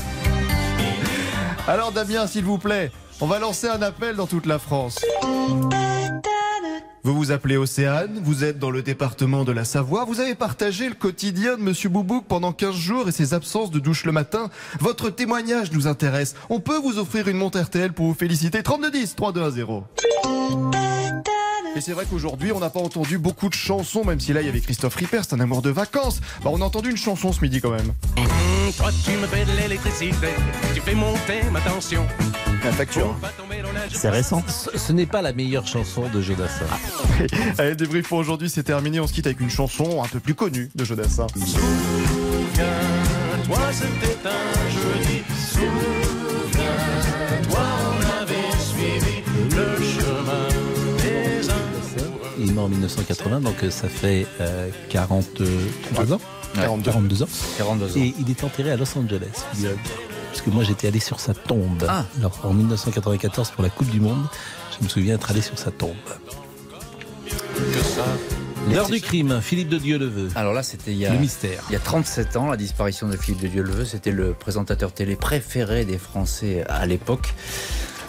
[1.66, 2.92] Alors Damien, s'il vous plaît,
[3.22, 4.98] on va lancer un appel dans toute la France.
[7.04, 10.88] Vous vous appelez Océane, vous êtes dans le département de la Savoie, vous avez partagé
[10.88, 14.50] le quotidien de Monsieur Boubouk pendant 15 jours et ses absences de douche le matin.
[14.78, 16.36] Votre témoignage nous intéresse.
[16.48, 18.62] On peut vous offrir une montre RTL pour vous féliciter.
[18.62, 19.82] 3210 3210.
[21.74, 24.46] Et c'est vrai qu'aujourd'hui, on n'a pas entendu beaucoup de chansons, même si là, il
[24.46, 26.20] y avait Christophe Ripper, c'est un amour de vacances.
[26.44, 27.92] Bah, on a entendu une chanson ce midi quand même.
[28.16, 30.28] Hum, Toi, tu me l'électricité,
[30.74, 30.92] tu fais.
[32.64, 33.14] La facture.
[33.92, 34.42] C'est récent.
[34.46, 36.66] Ce, ce n'est pas la meilleure chanson de Jodassin.
[37.58, 39.00] Allez, le débrief pour aujourd'hui, c'est terminé.
[39.00, 41.26] On se quitte avec une chanson un peu plus connue de Jodassin.
[43.44, 45.22] Toi, c'était un jeudi.
[45.50, 45.72] Souviens-toi,
[47.88, 50.46] on avait suivi le chemin
[51.02, 51.66] des uns.
[52.38, 56.20] Il est mort en 1980, donc euh, ça fait euh, 43 ans.
[56.54, 56.90] 42.
[56.92, 57.28] 42 ans.
[57.58, 57.88] 42 ans.
[57.96, 59.44] Et il est enterré à Los Angeles.
[60.32, 60.38] Figurez-vous.
[60.38, 61.84] Parce que moi j'étais allé sur sa tombe.
[61.88, 62.04] Ah.
[62.18, 64.24] Alors, en 1994 pour la Coupe du Monde,
[64.78, 65.96] je me souviens être allé sur sa tombe.
[68.70, 70.28] L'heure du crime, Philippe de Dieu le veut.
[70.34, 71.62] Alors là, c'était il y a Le mystère.
[71.68, 75.16] Il y a 37 ans, la disparition de Philippe de Dieuleveux, c'était le présentateur télé
[75.16, 77.34] préféré des Français à l'époque.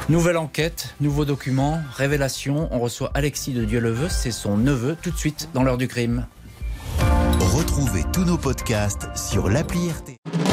[0.09, 2.67] Nouvelle enquête, nouveaux documents, révélation.
[2.71, 6.27] On reçoit Alexis de Dieuleveux, c'est son neveu, tout de suite dans l'heure du crime.
[7.39, 10.52] Retrouvez tous nos podcasts sur l'appli RTL.